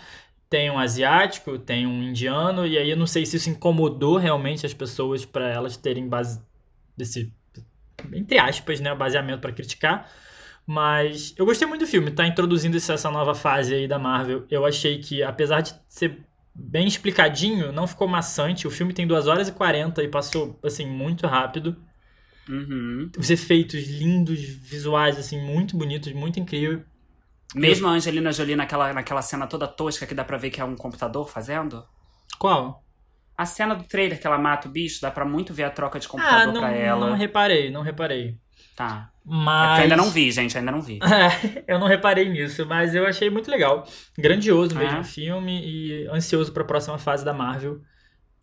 tem 0.54 0.70
um 0.70 0.78
asiático, 0.78 1.58
tem 1.58 1.88
um 1.88 2.04
indiano, 2.04 2.68
e 2.68 2.78
aí 2.78 2.88
eu 2.88 2.96
não 2.96 3.08
sei 3.08 3.26
se 3.26 3.38
isso 3.38 3.50
incomodou 3.50 4.18
realmente 4.18 4.68
as 4.68 4.74
pessoas 4.74 5.26
para 5.26 5.50
elas 5.50 5.76
terem 5.76 6.08
base 6.08 6.40
desse 6.96 7.34
entre 8.14 8.38
aspas, 8.38 8.80
né, 8.80 8.94
baseamento 8.94 9.42
para 9.42 9.52
criticar. 9.52 10.08
Mas 10.64 11.34
eu 11.40 11.46
gostei 11.48 11.68
muito 11.68 11.82
do 11.82 11.88
filme, 11.88 12.12
tá 12.12 12.28
introduzindo 12.28 12.78
essa 12.78 13.10
nova 13.10 13.34
fase 13.34 13.74
aí 13.74 13.88
da 13.88 13.98
Marvel. 13.98 14.46
Eu 14.48 14.64
achei 14.64 15.00
que, 15.00 15.24
apesar 15.24 15.62
de 15.62 15.74
ser 15.90 16.20
bem 16.54 16.86
explicadinho, 16.86 17.72
não 17.72 17.88
ficou 17.88 18.08
maçante. 18.08 18.68
O 18.68 18.72
filme 18.72 18.94
tem 18.94 19.08
2 19.08 19.26
horas 19.26 19.48
e 19.48 19.54
40 19.54 20.04
e 20.04 20.08
passou, 20.08 20.60
assim, 20.62 20.86
muito 20.86 21.26
rápido. 21.26 21.76
Uhum. 22.48 23.10
Os 23.18 23.32
efeitos 23.32 23.88
lindos, 23.88 24.40
visuais, 24.40 25.18
assim, 25.18 25.42
muito 25.42 25.76
bonitos, 25.76 26.14
muito 26.14 26.40
incrível. 26.40 26.84
Mesmo 27.56 27.88
a 27.88 27.92
Angelina 27.92 28.32
Jolie 28.32 28.56
naquela, 28.56 28.94
naquela 28.94 29.22
cena 29.22 29.48
toda 29.48 29.68
tosca 29.68 30.06
que 30.06 30.16
dá 30.16 30.24
pra 30.24 30.38
ver 30.38 30.50
que 30.50 30.62
é 30.62 30.66
um 30.66 30.76
computador 30.76 31.30
fazendo? 31.30 31.86
Qual? 32.40 32.84
A 33.38 33.46
cena 33.46 33.76
do 33.76 33.84
trailer 33.84 34.20
que 34.20 34.28
ela 34.28 34.38
mata 34.38 34.68
o 34.68 34.72
bicho, 34.72 35.02
dá 35.02 35.10
pra 35.12 35.26
muito 35.26 35.54
ver 35.54 35.64
a 35.64 35.70
troca 35.70 36.00
de 36.00 36.08
computador 36.08 36.42
ah, 36.42 36.52
não, 36.52 36.62
pra 36.62 36.72
ela. 36.72 37.10
Não 37.10 37.16
reparei, 37.16 37.72
não 37.72 37.82
reparei. 37.82 38.38
Tá. 38.76 39.10
Mas. 39.26 39.80
É 39.80 39.84
ainda 39.84 39.96
não 39.96 40.10
vi, 40.10 40.32
gente, 40.32 40.58
ainda 40.58 40.72
não 40.72 40.82
vi. 40.82 41.00
eu 41.68 41.80
não 41.80 41.88
reparei 41.88 42.28
nisso, 42.30 42.66
mas 42.66 42.94
eu 42.94 43.06
achei 43.06 43.30
muito 43.30 43.50
legal. 43.50 43.88
Grandioso 44.18 44.76
mesmo 44.76 44.98
o 44.98 45.02
é. 45.02 45.04
filme 45.04 45.62
e 45.64 46.08
ansioso 46.08 46.52
pra 46.52 46.64
próxima 46.64 46.98
fase 46.98 47.24
da 47.24 47.34
Marvel. 47.34 47.82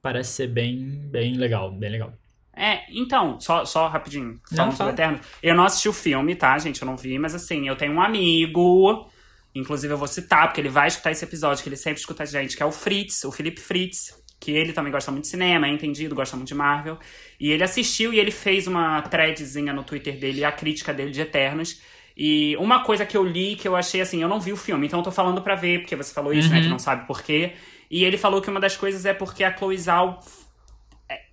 Parece 0.01 0.33
ser 0.33 0.47
bem, 0.47 1.09
bem 1.11 1.35
legal, 1.35 1.71
bem 1.73 1.91
legal. 1.91 2.15
É, 2.55 2.81
então, 2.91 3.39
só, 3.41 3.65
só 3.65 3.87
rapidinho, 3.89 4.39
falando 4.55 4.77
sobre 4.77 4.93
Eterno. 4.93 5.21
Eu 5.43 5.55
não 5.55 5.65
assisti 5.65 5.89
o 5.89 5.93
filme, 5.93 6.35
tá, 6.35 6.59
gente? 6.59 6.83
Eu 6.83 6.87
não 6.87 6.97
vi, 6.97 7.19
mas 7.19 7.35
assim, 7.35 7.67
eu 7.69 7.77
tenho 7.77 7.93
um 7.93 8.01
amigo, 8.03 9.09
inclusive 9.55 9.93
eu 9.93 9.99
vou 9.99 10.09
citar, 10.09 10.49
porque 10.49 10.61
ele 10.61 10.69
vai 10.69 10.89
escutar 10.89 11.11
esse 11.11 11.25
episódio, 11.25 11.63
que 11.63 11.69
ele 11.69 11.77
sempre 11.77 12.01
escuta 12.01 12.23
a 12.25 12.27
gente, 12.27 12.57
que 12.57 12.63
é 12.63 12.67
o 12.67 12.73
Fritz, 12.73 13.25
o 13.25 13.33
Felipe 13.33 13.61
Fritz, 13.61 14.15
que 14.39 14.51
ele 14.53 14.73
também 14.73 14.91
gosta 14.93 15.11
muito 15.11 15.25
de 15.25 15.31
cinema, 15.31 15.67
é 15.67 15.71
entendido, 15.71 16.15
gosta 16.15 16.37
muito 16.37 16.49
de 16.49 16.55
Marvel. 16.55 16.99
E 17.39 17.51
ele 17.51 17.63
assistiu 17.63 18.13
e 18.13 18.19
ele 18.19 18.31
fez 18.31 18.67
uma 18.67 19.01
threadzinha 19.03 19.73
no 19.73 19.85
Twitter 19.85 20.19
dele, 20.19 20.45
a 20.45 20.53
crítica 20.53 20.93
dele 20.93 21.11
de 21.11 21.21
Eternos. 21.21 21.81
E 22.17 22.57
uma 22.57 22.83
coisa 22.85 23.07
que 23.07 23.17
eu 23.17 23.25
li 23.25 23.55
que 23.57 23.69
eu 23.69 23.77
achei 23.77 24.01
assim, 24.01 24.21
eu 24.21 24.29
não 24.29 24.41
vi 24.41 24.53
o 24.53 24.57
filme, 24.57 24.87
então 24.87 24.99
eu 25.01 25.05
tô 25.05 25.13
falando 25.13 25.41
pra 25.41 25.55
ver, 25.55 25.81
porque 25.81 25.95
você 25.97 26.13
falou 26.13 26.33
isso, 26.33 26.49
Uhum. 26.49 26.55
né, 26.57 26.63
que 26.63 26.69
não 26.69 26.79
sabe 26.79 27.07
por 27.07 27.23
quê. 27.23 27.53
E 27.91 28.05
ele 28.05 28.19
falou 28.19 28.41
que 28.43 28.51
uma 28.51 28.61
das 28.61 28.77
coisas 28.77 29.05
é 29.07 29.13
porque 29.15 29.43
a 29.45 29.57
Chloe 29.57 29.77
Zhao 29.79 30.21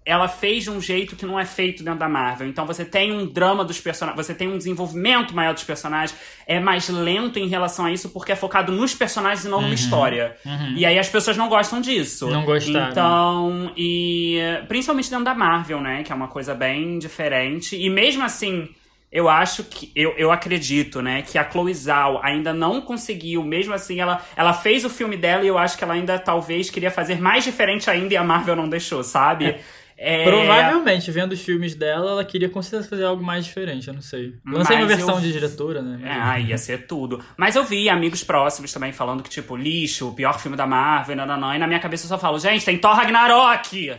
ela 0.06 0.28
fez 0.28 0.64
de 0.64 0.70
um 0.70 0.80
jeito 0.80 1.16
que 1.16 1.26
não 1.26 1.38
é 1.38 1.46
feito 1.46 1.84
dentro 1.84 2.00
da 2.00 2.08
Marvel. 2.08 2.48
Então 2.48 2.66
você 2.66 2.86
tem 2.86 3.12
um 3.12 3.26
drama 3.26 3.66
dos 3.66 3.80
personagens, 3.80 4.26
você 4.26 4.34
tem 4.34 4.48
um 4.48 4.58
desenvolvimento 4.58 5.36
maior 5.36 5.54
dos 5.54 5.64
personagens, 5.64 6.18
é 6.46 6.60
mais 6.60 6.88
lento 6.88 7.38
em 7.38 7.48
relação 7.48 7.86
a 7.86 7.92
isso 7.92 8.10
porque 8.10 8.32
é 8.32 8.36
focado 8.36 8.72
nos 8.72 8.96
personagens 8.96 9.46
e 9.46 9.50
não 9.50 9.62
numa 9.62 9.74
história. 9.74 10.36
E 10.76 10.86
aí 10.86 10.98
as 10.98 11.10
pessoas 11.10 11.36
não 11.36 11.50
gostam 11.50 11.82
disso. 11.82 12.26
Uhum. 12.26 12.32
Não 12.32 12.46
gostaram. 12.46 12.90
Então, 12.90 13.74
e 13.76 14.40
principalmente 14.68 15.10
dentro 15.10 15.26
da 15.26 15.36
Marvel, 15.36 15.82
né, 15.82 16.04
que 16.04 16.12
é 16.12 16.16
uma 16.16 16.30
coisa 16.30 16.56
bem 16.56 16.98
diferente. 16.98 17.76
E 17.76 17.90
mesmo 17.90 18.24
assim, 18.24 18.70
eu 19.12 19.30
acho 19.30 19.64
que 19.64 19.92
eu, 19.96 20.14
eu 20.18 20.32
acredito, 20.32 21.02
né, 21.02 21.22
que 21.22 21.38
a 21.38 21.50
Chloe 21.50 21.74
Zhao 21.74 22.20
ainda 22.24 22.54
não 22.54 22.82
conseguiu, 22.82 23.44
mesmo 23.44 23.74
assim, 23.74 24.00
ela, 24.00 24.22
ela 24.36 24.54
fez 24.54 24.84
o 24.84 24.90
filme 24.90 25.16
dela 25.16 25.44
e 25.44 25.48
eu 25.48 25.58
acho 25.58 25.78
que 25.78 25.84
ela 25.84 25.94
ainda 25.94 26.20
talvez 26.20 26.70
queria 26.70 26.92
fazer 26.92 27.20
mais 27.20 27.44
diferente 27.44 27.90
ainda 27.90 28.14
e 28.14 28.18
a 28.18 28.24
Marvel 28.24 28.56
não 28.56 28.68
deixou, 28.68 29.04
sabe? 29.04 29.56
É, 30.00 30.26
Provavelmente, 30.26 31.10
vendo 31.10 31.32
os 31.32 31.42
filmes 31.42 31.74
dela, 31.74 32.12
ela 32.12 32.24
queria 32.24 32.48
com 32.50 32.62
certeza 32.62 32.88
fazer 32.88 33.04
algo 33.06 33.24
mais 33.24 33.46
diferente, 33.46 33.88
eu 33.88 33.96
não 33.96 34.02
sei. 34.02 34.36
Lancei 34.46 34.76
uma 34.76 34.86
Mas 34.86 34.96
versão 34.96 35.16
eu- 35.16 35.22
de 35.22 35.32
diretora, 35.32 35.82
né? 35.82 36.00
É, 36.04 36.12
ah, 36.12 36.40
ia 36.40 36.58
ser 36.60 36.86
tudo. 36.86 37.20
Mas 37.36 37.56
eu 37.56 37.64
vi 37.64 37.90
amigos 37.90 38.24
próximos 38.24 38.72
também 38.72 38.92
falando 38.92 39.24
que, 39.24 39.30
tipo, 39.30 39.56
lixo, 39.56 40.10
o 40.10 40.14
pior 40.14 40.40
filme 40.40 40.56
da 40.56 40.68
Marvel, 40.68 41.16
não, 41.16 41.26
não, 41.26 41.40
não. 41.40 41.56
E 41.56 41.58
na 41.58 41.66
minha 41.66 41.80
cabeça 41.80 42.06
eu 42.06 42.10
só 42.10 42.20
falo, 42.20 42.38
gente, 42.38 42.64
tem 42.64 42.78
Thor 42.78 42.94
Ragnarok! 42.94 43.96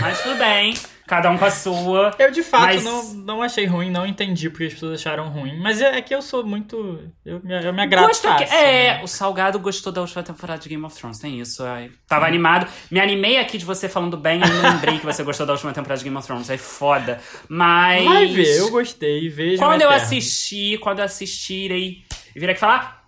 Mas 0.00 0.22
tudo 0.22 0.36
bem, 0.36 0.74
cada 1.06 1.30
um 1.30 1.36
com 1.36 1.44
a 1.44 1.50
sua. 1.50 2.14
Eu 2.18 2.30
de 2.30 2.42
fato 2.42 2.64
Mas- 2.64 2.84
não, 2.84 3.14
não 3.14 3.42
achei 3.42 3.66
ruim, 3.66 3.90
não 3.90 4.06
entendi 4.06 4.48
porque 4.48 4.64
as 4.64 4.72
pessoas 4.74 5.00
acharam 5.00 5.28
ruim. 5.28 5.58
Mas 5.60 5.80
é, 5.80 5.98
é 5.98 6.02
que 6.02 6.14
eu 6.14 6.22
sou 6.22 6.44
muito. 6.44 6.98
Eu, 7.24 7.40
me- 7.44 7.64
eu 7.64 7.72
me 7.72 7.82
agrado 7.82 8.06
Gosto 8.08 8.22
que- 8.22 8.46
fácil. 8.46 8.56
é, 8.56 8.98
né? 8.98 9.02
o 9.04 9.06
Salgado 9.06 9.58
gostou 9.58 9.92
da 9.92 10.00
última 10.00 10.22
temporada 10.22 10.60
de 10.60 10.68
Game 10.68 10.84
of 10.84 10.96
Thrones, 10.96 11.18
tem 11.18 11.38
isso. 11.40 11.62
ai. 11.62 11.90
Tava 12.08 12.26
animado. 12.26 12.66
Me 12.90 13.00
animei 13.00 13.38
aqui 13.38 13.58
de 13.58 13.64
você 13.64 13.88
falando 13.88 14.16
bem 14.16 14.40
e 14.40 14.44
lembrei 14.70 14.98
que 14.98 15.04
você 15.04 15.22
gostou 15.22 15.44
da 15.46 15.52
última 15.52 15.72
temporada 15.72 15.98
de 15.98 16.04
Game 16.04 16.16
of 16.16 16.26
Thrones. 16.26 16.48
É 16.50 16.56
foda. 16.56 17.20
Mas. 17.48 18.04
Vai 18.04 18.26
ver, 18.28 18.58
eu 18.58 18.70
gostei, 18.70 19.28
vejo. 19.28 19.58
Quando 19.58 19.82
eu 19.82 19.90
assistir, 19.90 20.78
quando 20.78 21.00
eu 21.00 21.04
assistirem 21.04 22.02
e 22.34 22.40
vir 22.40 22.50
aqui 22.50 22.60
falar. 22.60 23.02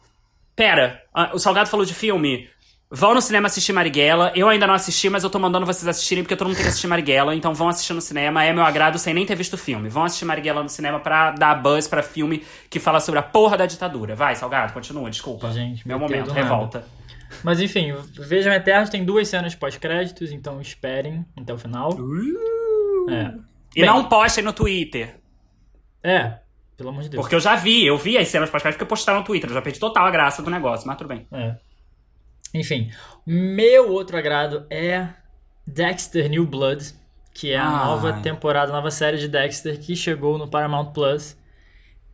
Pera, 0.56 1.02
ah, 1.12 1.30
o 1.34 1.38
Salgado 1.40 1.68
falou 1.68 1.84
de 1.84 1.92
filme. 1.92 2.48
Vão 2.90 3.14
no 3.14 3.20
cinema 3.20 3.46
assistir 3.46 3.72
Marighella. 3.72 4.30
Eu 4.36 4.48
ainda 4.48 4.66
não 4.66 4.74
assisti, 4.74 5.08
mas 5.08 5.24
eu 5.24 5.30
tô 5.30 5.38
mandando 5.38 5.66
vocês 5.66 5.86
assistirem 5.88 6.22
porque 6.22 6.36
todo 6.36 6.46
mundo 6.46 6.56
tem 6.56 6.64
que 6.64 6.68
assistir 6.68 6.86
Marighella. 6.86 7.34
Então 7.34 7.52
vão 7.52 7.68
assistir 7.68 7.92
no 7.92 8.00
cinema. 8.00 8.44
É 8.44 8.52
meu 8.52 8.62
agrado 8.62 8.98
sem 8.98 9.12
nem 9.12 9.26
ter 9.26 9.34
visto 9.34 9.54
o 9.54 9.58
filme. 9.58 9.88
Vão 9.88 10.04
assistir 10.04 10.24
Marighella 10.24 10.62
no 10.62 10.68
cinema 10.68 11.00
pra 11.00 11.32
dar 11.32 11.54
buzz 11.56 11.88
pra 11.88 12.02
filme 12.02 12.44
que 12.70 12.78
fala 12.78 13.00
sobre 13.00 13.18
a 13.18 13.22
porra 13.22 13.56
da 13.56 13.66
ditadura. 13.66 14.14
Vai, 14.14 14.36
Salgado, 14.36 14.72
continua, 14.72 15.10
desculpa. 15.10 15.50
Gente, 15.50 15.86
meu 15.86 15.98
momento, 15.98 16.26
do 16.26 16.34
nada. 16.34 16.42
revolta. 16.42 16.86
Mas 17.42 17.60
enfim, 17.60 17.92
vejam 18.16 18.52
Eternos, 18.52 18.90
tem 18.90 19.04
duas 19.04 19.26
cenas 19.26 19.54
pós-créditos, 19.56 20.30
então 20.30 20.60
esperem 20.60 21.26
até 21.36 21.52
o 21.52 21.58
final. 21.58 21.90
É. 23.10 23.34
E 23.74 23.80
Bem. 23.80 23.86
não 23.86 24.04
postem 24.04 24.44
no 24.44 24.52
Twitter. 24.52 25.16
É, 26.00 26.38
pelo 26.76 26.90
amor 26.90 27.02
de 27.02 27.08
Deus. 27.08 27.20
Porque 27.20 27.34
eu 27.34 27.40
já 27.40 27.56
vi, 27.56 27.84
eu 27.84 27.98
vi 27.98 28.16
as 28.16 28.28
cenas 28.28 28.50
pós-créditos 28.50 28.84
que 28.84 28.88
postaram 28.88 29.20
no 29.20 29.24
Twitter. 29.24 29.50
Eu 29.50 29.54
já 29.54 29.62
perdi 29.62 29.80
total 29.80 30.06
a 30.06 30.10
graça 30.10 30.42
do 30.42 30.50
negócio, 30.50 30.86
mas 30.86 30.96
tudo 30.96 31.08
bem. 31.08 31.26
É. 31.32 31.56
Enfim, 32.54 32.90
meu 33.26 33.90
outro 33.90 34.16
agrado 34.16 34.64
é 34.70 35.08
Dexter 35.66 36.30
New 36.30 36.46
Blood, 36.46 36.94
que 37.34 37.50
é 37.50 37.56
a 37.56 37.66
Ai. 37.68 37.86
nova 37.86 38.12
temporada, 38.22 38.72
nova 38.72 38.92
série 38.92 39.18
de 39.18 39.26
Dexter 39.26 39.80
que 39.80 39.96
chegou 39.96 40.38
no 40.38 40.48
Paramount 40.48 40.92
Plus. 40.92 41.36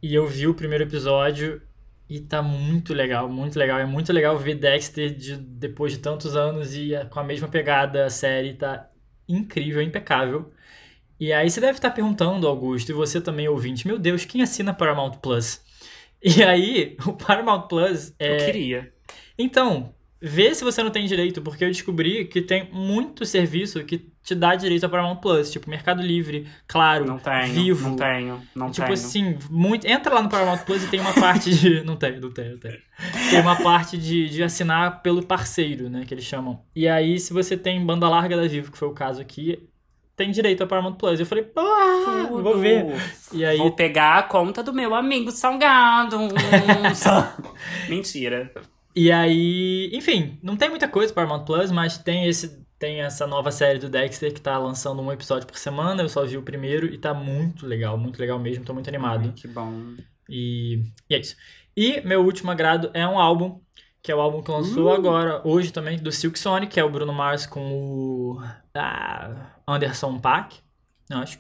E 0.03 0.14
eu 0.14 0.26
vi 0.26 0.47
o 0.47 0.55
primeiro 0.55 0.84
episódio 0.84 1.61
e 2.09 2.18
tá 2.20 2.41
muito 2.41 2.95
legal, 2.95 3.28
muito 3.28 3.59
legal. 3.59 3.78
É 3.78 3.84
muito 3.84 4.12
legal 4.14 4.38
ver 4.38 4.55
Dexter 4.55 5.14
de, 5.14 5.36
depois 5.36 5.93
de 5.93 5.99
tantos 5.99 6.34
anos 6.34 6.74
e 6.74 6.93
com 7.11 7.20
a 7.20 7.24
mesma 7.24 7.47
pegada. 7.47 8.07
A 8.07 8.11
série 8.11 8.55
tá 8.55 8.88
incrível, 9.28 9.82
impecável. 9.82 10.51
E 11.20 11.34
aí 11.34 11.51
você 11.51 11.61
deve 11.61 11.76
estar 11.76 11.91
perguntando, 11.91 12.49
Augusto, 12.49 12.88
e 12.88 12.95
você 12.95 13.20
também 13.20 13.47
ouvinte, 13.47 13.86
meu 13.86 13.99
Deus, 13.99 14.24
quem 14.24 14.41
assina 14.41 14.72
Paramount 14.72 15.18
Plus? 15.18 15.61
E 16.22 16.43
aí, 16.43 16.97
o 17.07 17.12
Paramount 17.12 17.68
Plus 17.68 18.14
é. 18.18 18.41
Eu 18.41 18.47
queria. 18.47 18.93
Então, 19.38 19.95
vê 20.21 20.55
se 20.55 20.62
você 20.62 20.83
não 20.83 20.91
tem 20.91 21.07
direito, 21.07 21.41
porque 21.41 21.64
eu 21.64 21.68
descobri 21.68 22.25
que 22.27 22.43
tem 22.43 22.68
muito 22.73 23.25
serviço 23.25 23.83
que 23.85 24.11
te 24.23 24.35
dá 24.35 24.55
direito 24.55 24.85
a 24.85 24.89
Paramount 24.89 25.16
Plus, 25.16 25.51
tipo 25.51 25.68
Mercado 25.71 26.03
Livre, 26.03 26.47
Claro, 26.68 27.07
Não 27.07 27.18
tenho, 27.18 27.55
Vivo. 27.55 27.89
não 27.89 27.97
tenho, 27.97 28.43
não 28.55 28.71
tipo 28.71 28.83
tenho. 28.87 28.93
assim, 28.93 29.39
muito. 29.51 29.87
Entra 29.87 30.14
lá 30.14 30.23
no 30.23 30.29
Paramount 30.29 30.59
Plus 30.64 30.85
e 30.85 30.89
tem 30.89 31.01
uma 31.01 31.14
parte 31.14 31.51
de. 31.55 31.81
Não 31.85 31.97
tem, 31.97 32.21
não 32.21 32.31
tem, 32.31 32.51
não 32.51 32.59
tem. 32.59 32.79
Tem 33.31 33.41
uma 33.41 33.57
parte 33.57 33.97
de, 33.97 34.29
de 34.29 34.43
assinar 34.43 35.03
pelo 35.03 35.23
parceiro, 35.25 35.89
né? 35.89 36.05
Que 36.07 36.12
eles 36.12 36.25
chamam. 36.25 36.61
E 36.77 36.87
aí, 36.87 37.18
se 37.18 37.33
você 37.33 37.57
tem 37.57 37.85
banda 37.85 38.09
larga 38.09 38.37
da 38.37 38.47
Vivo, 38.47 38.71
que 38.71 38.77
foi 38.79 38.89
o 38.89 38.93
caso 38.93 39.21
aqui, 39.23 39.66
tem 40.14 40.31
direito 40.31 40.62
a 40.62 40.66
Paramount 40.66 40.95
Plus. 40.97 41.18
Eu 41.18 41.25
falei, 41.27 41.45
pô, 41.45 41.62
Tudo. 42.29 42.43
vou 42.43 42.59
ver. 42.59 42.85
E 43.33 43.43
aí, 43.45 43.57
Vou 43.57 43.73
pegar 43.73 44.18
a 44.18 44.23
conta 44.23 44.62
do 44.62 44.73
meu 44.73 44.95
amigo 44.95 45.31
Salgado. 45.31 46.18
Mentira. 47.89 48.53
E 48.95 49.11
aí, 49.12 49.91
enfim, 49.93 50.38
não 50.43 50.57
tem 50.57 50.68
muita 50.68 50.88
coisa 50.88 51.12
para 51.12 51.24
Paramount 51.26 51.45
Plus, 51.45 51.70
mas 51.70 51.97
tem 51.99 52.26
esse 52.26 52.61
tem 52.78 53.03
essa 53.03 53.26
nova 53.26 53.53
série 53.53 53.78
do 53.78 53.91
Dexter 53.91 54.32
que 54.32 54.41
tá 54.41 54.57
lançando 54.59 55.03
um 55.03 55.12
episódio 55.12 55.47
por 55.47 55.59
semana. 55.59 56.03
Eu 56.03 56.09
só 56.09 56.24
vi 56.24 56.38
o 56.38 56.43
primeiro 56.43 56.86
e 56.86 56.97
tá 56.97 57.12
muito 57.12 57.66
legal, 57.66 57.99
muito 57.99 58.18
legal 58.18 58.38
mesmo, 58.38 58.64
tô 58.64 58.72
muito 58.72 58.88
animado. 58.88 59.26
Ai, 59.26 59.32
que 59.32 59.47
bom. 59.47 59.70
E, 60.26 60.82
e 61.09 61.14
é 61.14 61.18
isso. 61.20 61.36
E 61.76 62.01
meu 62.01 62.24
último 62.24 62.51
agrado 62.51 62.91
é 62.95 63.07
um 63.07 63.18
álbum, 63.18 63.61
que 64.03 64.11
é 64.11 64.14
o 64.14 64.20
álbum 64.20 64.43
que 64.43 64.51
lançou 64.51 64.86
Uh! 64.86 64.95
agora, 64.95 65.47
hoje 65.47 65.70
também, 65.70 65.99
do 65.99 66.11
Silk 66.11 66.38
Sonic, 66.38 66.72
que 66.72 66.80
é 66.80 66.84
o 66.84 66.88
Bruno 66.88 67.12
Mars 67.12 67.45
com 67.45 67.61
o 67.70 68.43
ah, 68.74 69.51
Anderson 69.68 70.18
Paak, 70.18 70.57
eu 71.11 71.18
acho. 71.18 71.38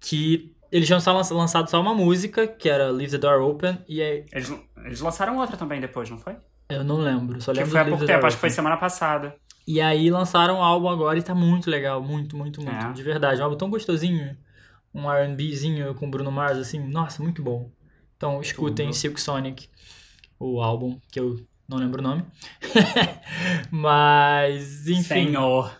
Que 0.00 0.54
eles 0.72 0.86
tinham 0.86 1.00
só 1.00 1.12
lança- 1.12 1.34
lançado 1.34 1.68
só 1.68 1.78
uma 1.80 1.94
música, 1.94 2.46
que 2.46 2.68
era 2.68 2.90
Leave 2.90 3.12
the 3.12 3.18
Door 3.18 3.42
Open, 3.42 3.78
e 3.86 4.00
aí, 4.00 4.24
Eles, 4.32 4.50
eles 4.84 5.00
lançaram 5.00 5.36
outra 5.36 5.56
também 5.56 5.80
depois, 5.82 6.08
não 6.08 6.18
foi? 6.18 6.34
Eu 6.68 6.82
não 6.84 6.96
lembro, 6.98 7.40
só 7.40 7.52
Que 7.52 7.58
lembro 7.58 7.72
foi 7.72 7.80
há 7.80 7.84
pouco 7.84 8.04
tempo, 8.06 8.26
acho 8.26 8.36
que 8.36 8.40
foi 8.40 8.50
semana 8.50 8.76
passada. 8.76 9.34
E 9.66 9.80
aí 9.80 10.10
lançaram 10.10 10.58
o 10.58 10.62
álbum 10.62 10.88
agora 10.88 11.18
e 11.18 11.22
tá 11.22 11.34
muito 11.34 11.68
legal, 11.70 12.02
muito, 12.02 12.36
muito, 12.36 12.60
muito, 12.62 12.86
É. 12.86 12.92
de 12.92 13.02
verdade. 13.02 13.40
Um 13.40 13.44
álbum 13.44 13.56
tão 13.56 13.68
gostosinho, 13.70 14.36
um 14.94 15.10
R&Bzinho 15.10 15.94
com 15.94 16.08
Bruno 16.10 16.30
Mars, 16.30 16.58
assim, 16.58 16.78
nossa, 16.78 17.22
muito 17.22 17.42
bom. 17.42 17.70
Então 18.16 18.40
escutem 18.40 18.86
Tudo. 18.86 18.96
Silk 18.96 19.20
Sonic, 19.20 19.68
o 20.38 20.60
álbum, 20.62 20.98
que 21.10 21.18
eu 21.20 21.44
não 21.68 21.78
lembro 21.78 22.00
o 22.00 22.02
nome. 22.02 22.24
Mas, 23.70 24.86
enfim, 24.88 25.02
Senhor. 25.26 25.76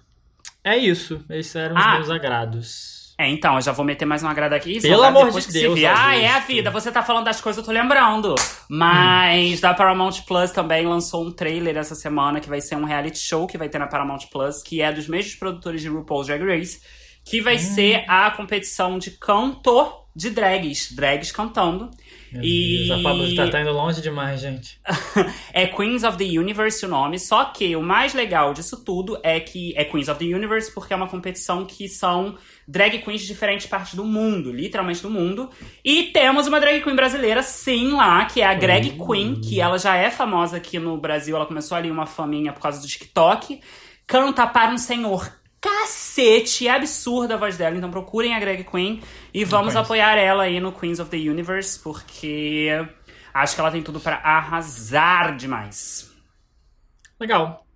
é 0.64 0.76
isso. 0.76 1.24
Esses 1.30 1.54
eram 1.54 1.76
os 1.76 1.82
Ah. 1.84 1.94
meus 1.94 2.10
agrados. 2.10 2.95
É, 3.18 3.26
então, 3.30 3.54
eu 3.54 3.62
já 3.62 3.72
vou 3.72 3.84
meter 3.84 4.04
mais 4.04 4.22
um 4.22 4.28
agrado 4.28 4.52
aqui. 4.52 4.78
Pelo 4.80 5.02
amor 5.02 5.26
depois 5.26 5.46
de 5.46 5.52
que 5.52 5.58
Deus. 5.58 5.80
Ah, 5.84 6.14
é 6.16 6.28
a 6.28 6.40
vida. 6.40 6.70
Você 6.70 6.92
tá 6.92 7.02
falando 7.02 7.24
das 7.24 7.40
coisas, 7.40 7.58
eu 7.58 7.64
tô 7.64 7.72
lembrando. 7.72 8.34
Mas 8.68 9.58
da 9.60 9.72
Paramount 9.72 10.20
Plus 10.26 10.50
também 10.50 10.86
lançou 10.86 11.24
um 11.24 11.32
trailer 11.32 11.76
essa 11.78 11.94
semana 11.94 12.40
que 12.40 12.48
vai 12.48 12.60
ser 12.60 12.76
um 12.76 12.84
reality 12.84 13.18
show 13.18 13.46
que 13.46 13.56
vai 13.56 13.68
ter 13.70 13.78
na 13.78 13.86
Paramount 13.86 14.26
Plus, 14.30 14.62
que 14.62 14.82
é 14.82 14.92
dos 14.92 15.08
mesmos 15.08 15.34
produtores 15.34 15.80
de 15.80 15.88
RuPaul's 15.88 16.26
Drag 16.26 16.42
Race, 16.44 16.80
que 17.24 17.40
Hum. 17.40 17.44
vai 17.44 17.58
ser 17.58 18.04
a 18.06 18.30
competição 18.30 18.98
de 18.98 19.12
canto 19.12 19.92
de 20.14 20.30
drags. 20.30 20.92
Drags 20.94 21.32
cantando. 21.32 21.90
Meu 22.36 22.44
E- 22.44 22.86
Deus, 22.86 22.98
a 22.98 23.02
Pablo 23.02 23.34
tá, 23.34 23.48
tá 23.48 23.60
indo 23.60 23.72
longe 23.72 24.00
demais, 24.00 24.40
gente. 24.40 24.78
É 25.52 25.66
Queens 25.66 26.04
of 26.04 26.18
the 26.18 26.24
Universe 26.38 26.84
o 26.84 26.88
nome, 26.88 27.18
só 27.18 27.46
que 27.46 27.74
o 27.74 27.82
mais 27.82 28.12
legal 28.12 28.52
disso 28.52 28.84
tudo 28.84 29.18
é 29.22 29.40
que 29.40 29.72
é 29.76 29.84
Queens 29.84 30.08
of 30.08 30.18
the 30.18 30.34
Universe 30.34 30.70
porque 30.72 30.92
é 30.92 30.96
uma 30.96 31.08
competição 31.08 31.64
que 31.64 31.88
são 31.88 32.36
drag 32.68 32.98
queens 32.98 33.22
de 33.22 33.26
diferentes 33.28 33.66
partes 33.66 33.94
do 33.94 34.04
mundo, 34.04 34.52
literalmente 34.52 35.00
do 35.00 35.08
mundo. 35.08 35.48
E 35.84 36.04
temos 36.04 36.46
uma 36.46 36.60
drag 36.60 36.82
queen 36.82 36.94
brasileira, 36.96 37.42
sim, 37.42 37.92
lá, 37.92 38.24
que 38.26 38.40
é 38.42 38.46
a 38.46 38.54
Greg 38.54 38.98
Queen, 38.98 39.40
que 39.40 39.60
ela 39.60 39.78
já 39.78 39.96
é 39.96 40.10
famosa 40.10 40.56
aqui 40.58 40.78
no 40.78 40.96
Brasil, 40.98 41.36
ela 41.36 41.46
começou 41.46 41.76
ali 41.76 41.90
uma 41.90 42.06
faminha 42.06 42.52
por 42.52 42.60
causa 42.60 42.80
do 42.80 42.86
TikTok. 42.86 43.60
Canta 44.06 44.46
para 44.46 44.72
um 44.72 44.78
senhor 44.78 45.32
cacete, 45.66 46.68
é 46.68 46.70
absurda 46.70 47.34
a 47.34 47.36
voz 47.36 47.56
dela, 47.56 47.76
então 47.76 47.90
procurem 47.90 48.34
a 48.34 48.40
Greg 48.40 48.64
Queen 48.64 49.02
e 49.34 49.44
vamos 49.44 49.74
apoiar 49.74 50.16
ela 50.16 50.44
aí 50.44 50.60
no 50.60 50.72
Queens 50.72 51.00
of 51.00 51.10
the 51.10 51.16
Universe, 51.16 51.78
porque 51.80 52.68
acho 53.34 53.54
que 53.54 53.60
ela 53.60 53.70
tem 53.70 53.82
tudo 53.82 53.98
pra 53.98 54.16
arrasar 54.16 55.36
demais. 55.36 56.10
Legal. 57.18 57.66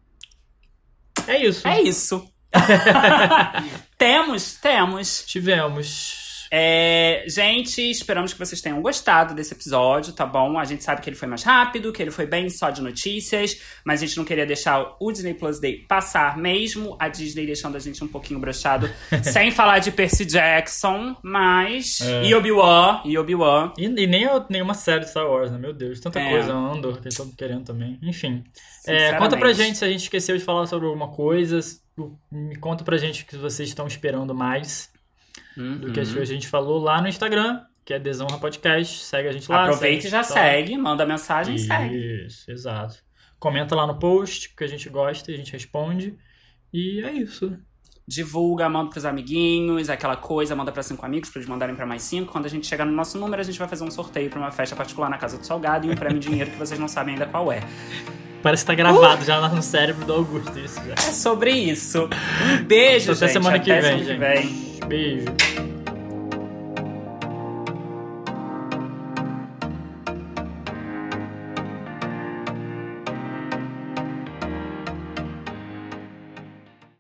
É 1.26 1.44
isso. 1.44 1.66
É 1.66 1.80
isso. 1.82 2.30
temos, 3.98 4.54
temos. 4.54 5.24
Tivemos. 5.24 6.19
É, 6.52 7.24
gente, 7.28 7.80
esperamos 7.80 8.32
que 8.32 8.38
vocês 8.38 8.60
tenham 8.60 8.82
gostado 8.82 9.34
desse 9.34 9.54
episódio, 9.54 10.12
tá 10.12 10.26
bom? 10.26 10.58
A 10.58 10.64
gente 10.64 10.82
sabe 10.82 11.00
que 11.00 11.08
ele 11.08 11.14
foi 11.14 11.28
mais 11.28 11.44
rápido, 11.44 11.92
que 11.92 12.02
ele 12.02 12.10
foi 12.10 12.26
bem 12.26 12.50
só 12.50 12.70
de 12.70 12.82
notícias, 12.82 13.60
mas 13.84 14.02
a 14.02 14.06
gente 14.06 14.16
não 14.16 14.24
queria 14.24 14.44
deixar 14.44 14.96
o 14.98 15.12
Disney 15.12 15.34
Plus 15.34 15.60
Day 15.60 15.84
passar 15.86 16.36
mesmo, 16.36 16.96
a 16.98 17.08
Disney 17.08 17.46
deixando 17.46 17.76
a 17.76 17.78
gente 17.78 18.02
um 18.02 18.08
pouquinho 18.08 18.40
brochado, 18.40 18.90
sem 19.22 19.52
falar 19.52 19.78
de 19.78 19.92
Percy 19.92 20.24
Jackson, 20.24 21.14
mas. 21.22 22.00
É. 22.00 22.24
E 22.24 22.34
Obi-Wan, 22.34 23.02
e 23.04 23.16
Obi-Wan. 23.16 23.72
E, 23.78 23.84
e 23.84 24.06
nem 24.06 24.26
nenhuma 24.48 24.74
série 24.74 25.04
de 25.04 25.10
Star 25.10 25.28
Wars, 25.28 25.52
né? 25.52 25.58
Meu 25.58 25.72
Deus, 25.72 26.00
tanta 26.00 26.18
É. 26.18 26.30
coisa, 26.30 26.52
Andor, 26.52 26.94
que 26.94 27.02
eles 27.02 27.14
estão 27.14 27.30
querendo 27.30 27.64
também. 27.64 27.96
Enfim. 28.02 28.42
É, 28.86 29.12
conta 29.14 29.36
pra 29.36 29.52
gente 29.52 29.78
se 29.78 29.84
a 29.84 29.88
gente 29.88 30.02
esqueceu 30.02 30.36
de 30.36 30.42
falar 30.42 30.66
sobre 30.66 30.86
alguma 30.86 31.08
coisa. 31.08 31.60
Me 32.30 32.56
conta 32.56 32.82
pra 32.82 32.96
gente 32.96 33.22
o 33.22 33.26
que 33.26 33.36
vocês 33.36 33.68
estão 33.68 33.86
esperando 33.86 34.34
mais 34.34 34.90
Uhum. 35.56 35.92
coisas 35.92 36.12
que 36.14 36.20
a 36.20 36.24
gente 36.24 36.48
falou 36.48 36.78
lá 36.78 37.00
no 37.00 37.08
Instagram, 37.08 37.60
que 37.84 37.94
é 37.94 37.98
Desonra 37.98 38.38
Podcast. 38.38 39.04
Segue 39.04 39.28
a 39.28 39.32
gente 39.32 39.50
lá. 39.50 39.64
Aproveita 39.64 40.06
e 40.06 40.10
já 40.10 40.22
segue, 40.22 40.76
manda 40.76 41.04
mensagem 41.04 41.54
e 41.54 41.58
segue. 41.58 42.26
Isso, 42.26 42.50
exato. 42.50 42.96
Comenta 43.38 43.74
lá 43.74 43.86
no 43.86 43.98
post, 43.98 44.54
que 44.54 44.64
a 44.64 44.66
gente 44.66 44.88
gosta 44.88 45.30
e 45.30 45.34
a 45.34 45.36
gente 45.36 45.52
responde. 45.52 46.16
E 46.72 47.02
é 47.02 47.12
isso. 47.12 47.56
Divulga, 48.06 48.68
manda 48.68 48.90
pros 48.90 49.04
amiguinhos, 49.04 49.88
aquela 49.88 50.16
coisa, 50.16 50.54
manda 50.56 50.72
pra 50.72 50.82
cinco 50.82 51.06
amigos 51.06 51.30
pra 51.30 51.38
eles 51.38 51.48
mandarem 51.48 51.74
pra 51.76 51.86
mais 51.86 52.02
cinco. 52.02 52.32
Quando 52.32 52.46
a 52.46 52.48
gente 52.48 52.66
chegar 52.66 52.84
no 52.84 52.92
nosso 52.92 53.18
número, 53.18 53.40
a 53.40 53.44
gente 53.44 53.58
vai 53.58 53.68
fazer 53.68 53.84
um 53.84 53.90
sorteio 53.90 54.28
pra 54.28 54.38
uma 54.38 54.50
festa 54.50 54.74
particular 54.74 55.08
na 55.08 55.16
Casa 55.16 55.38
do 55.38 55.46
Salgado 55.46 55.86
e 55.86 55.90
um 55.90 55.94
prêmio 55.94 56.16
em 56.16 56.20
dinheiro 56.20 56.50
que 56.50 56.56
vocês 56.56 56.78
não 56.78 56.88
sabem 56.88 57.14
ainda 57.14 57.26
qual 57.26 57.52
é. 57.52 57.60
Parece 58.42 58.64
que 58.64 58.66
tá 58.68 58.74
gravado 58.74 59.24
já 59.24 59.48
no 59.48 59.62
cérebro 59.62 60.04
do 60.04 60.12
Augusto 60.14 60.58
isso 60.58 60.80
já. 60.86 60.94
É 60.94 61.12
sobre 61.12 61.50
isso. 61.50 62.08
Um 62.60 62.64
beijo, 62.64 63.12
Até 63.12 63.20
gente. 63.26 63.32
semana 63.32 63.58
que 63.58 63.70
Até 63.70 63.80
vem, 63.80 64.04
semana 64.04 64.34
que 64.34 64.42
gente. 64.42 64.78
vem. 64.78 64.88
Beijo. 64.88 65.69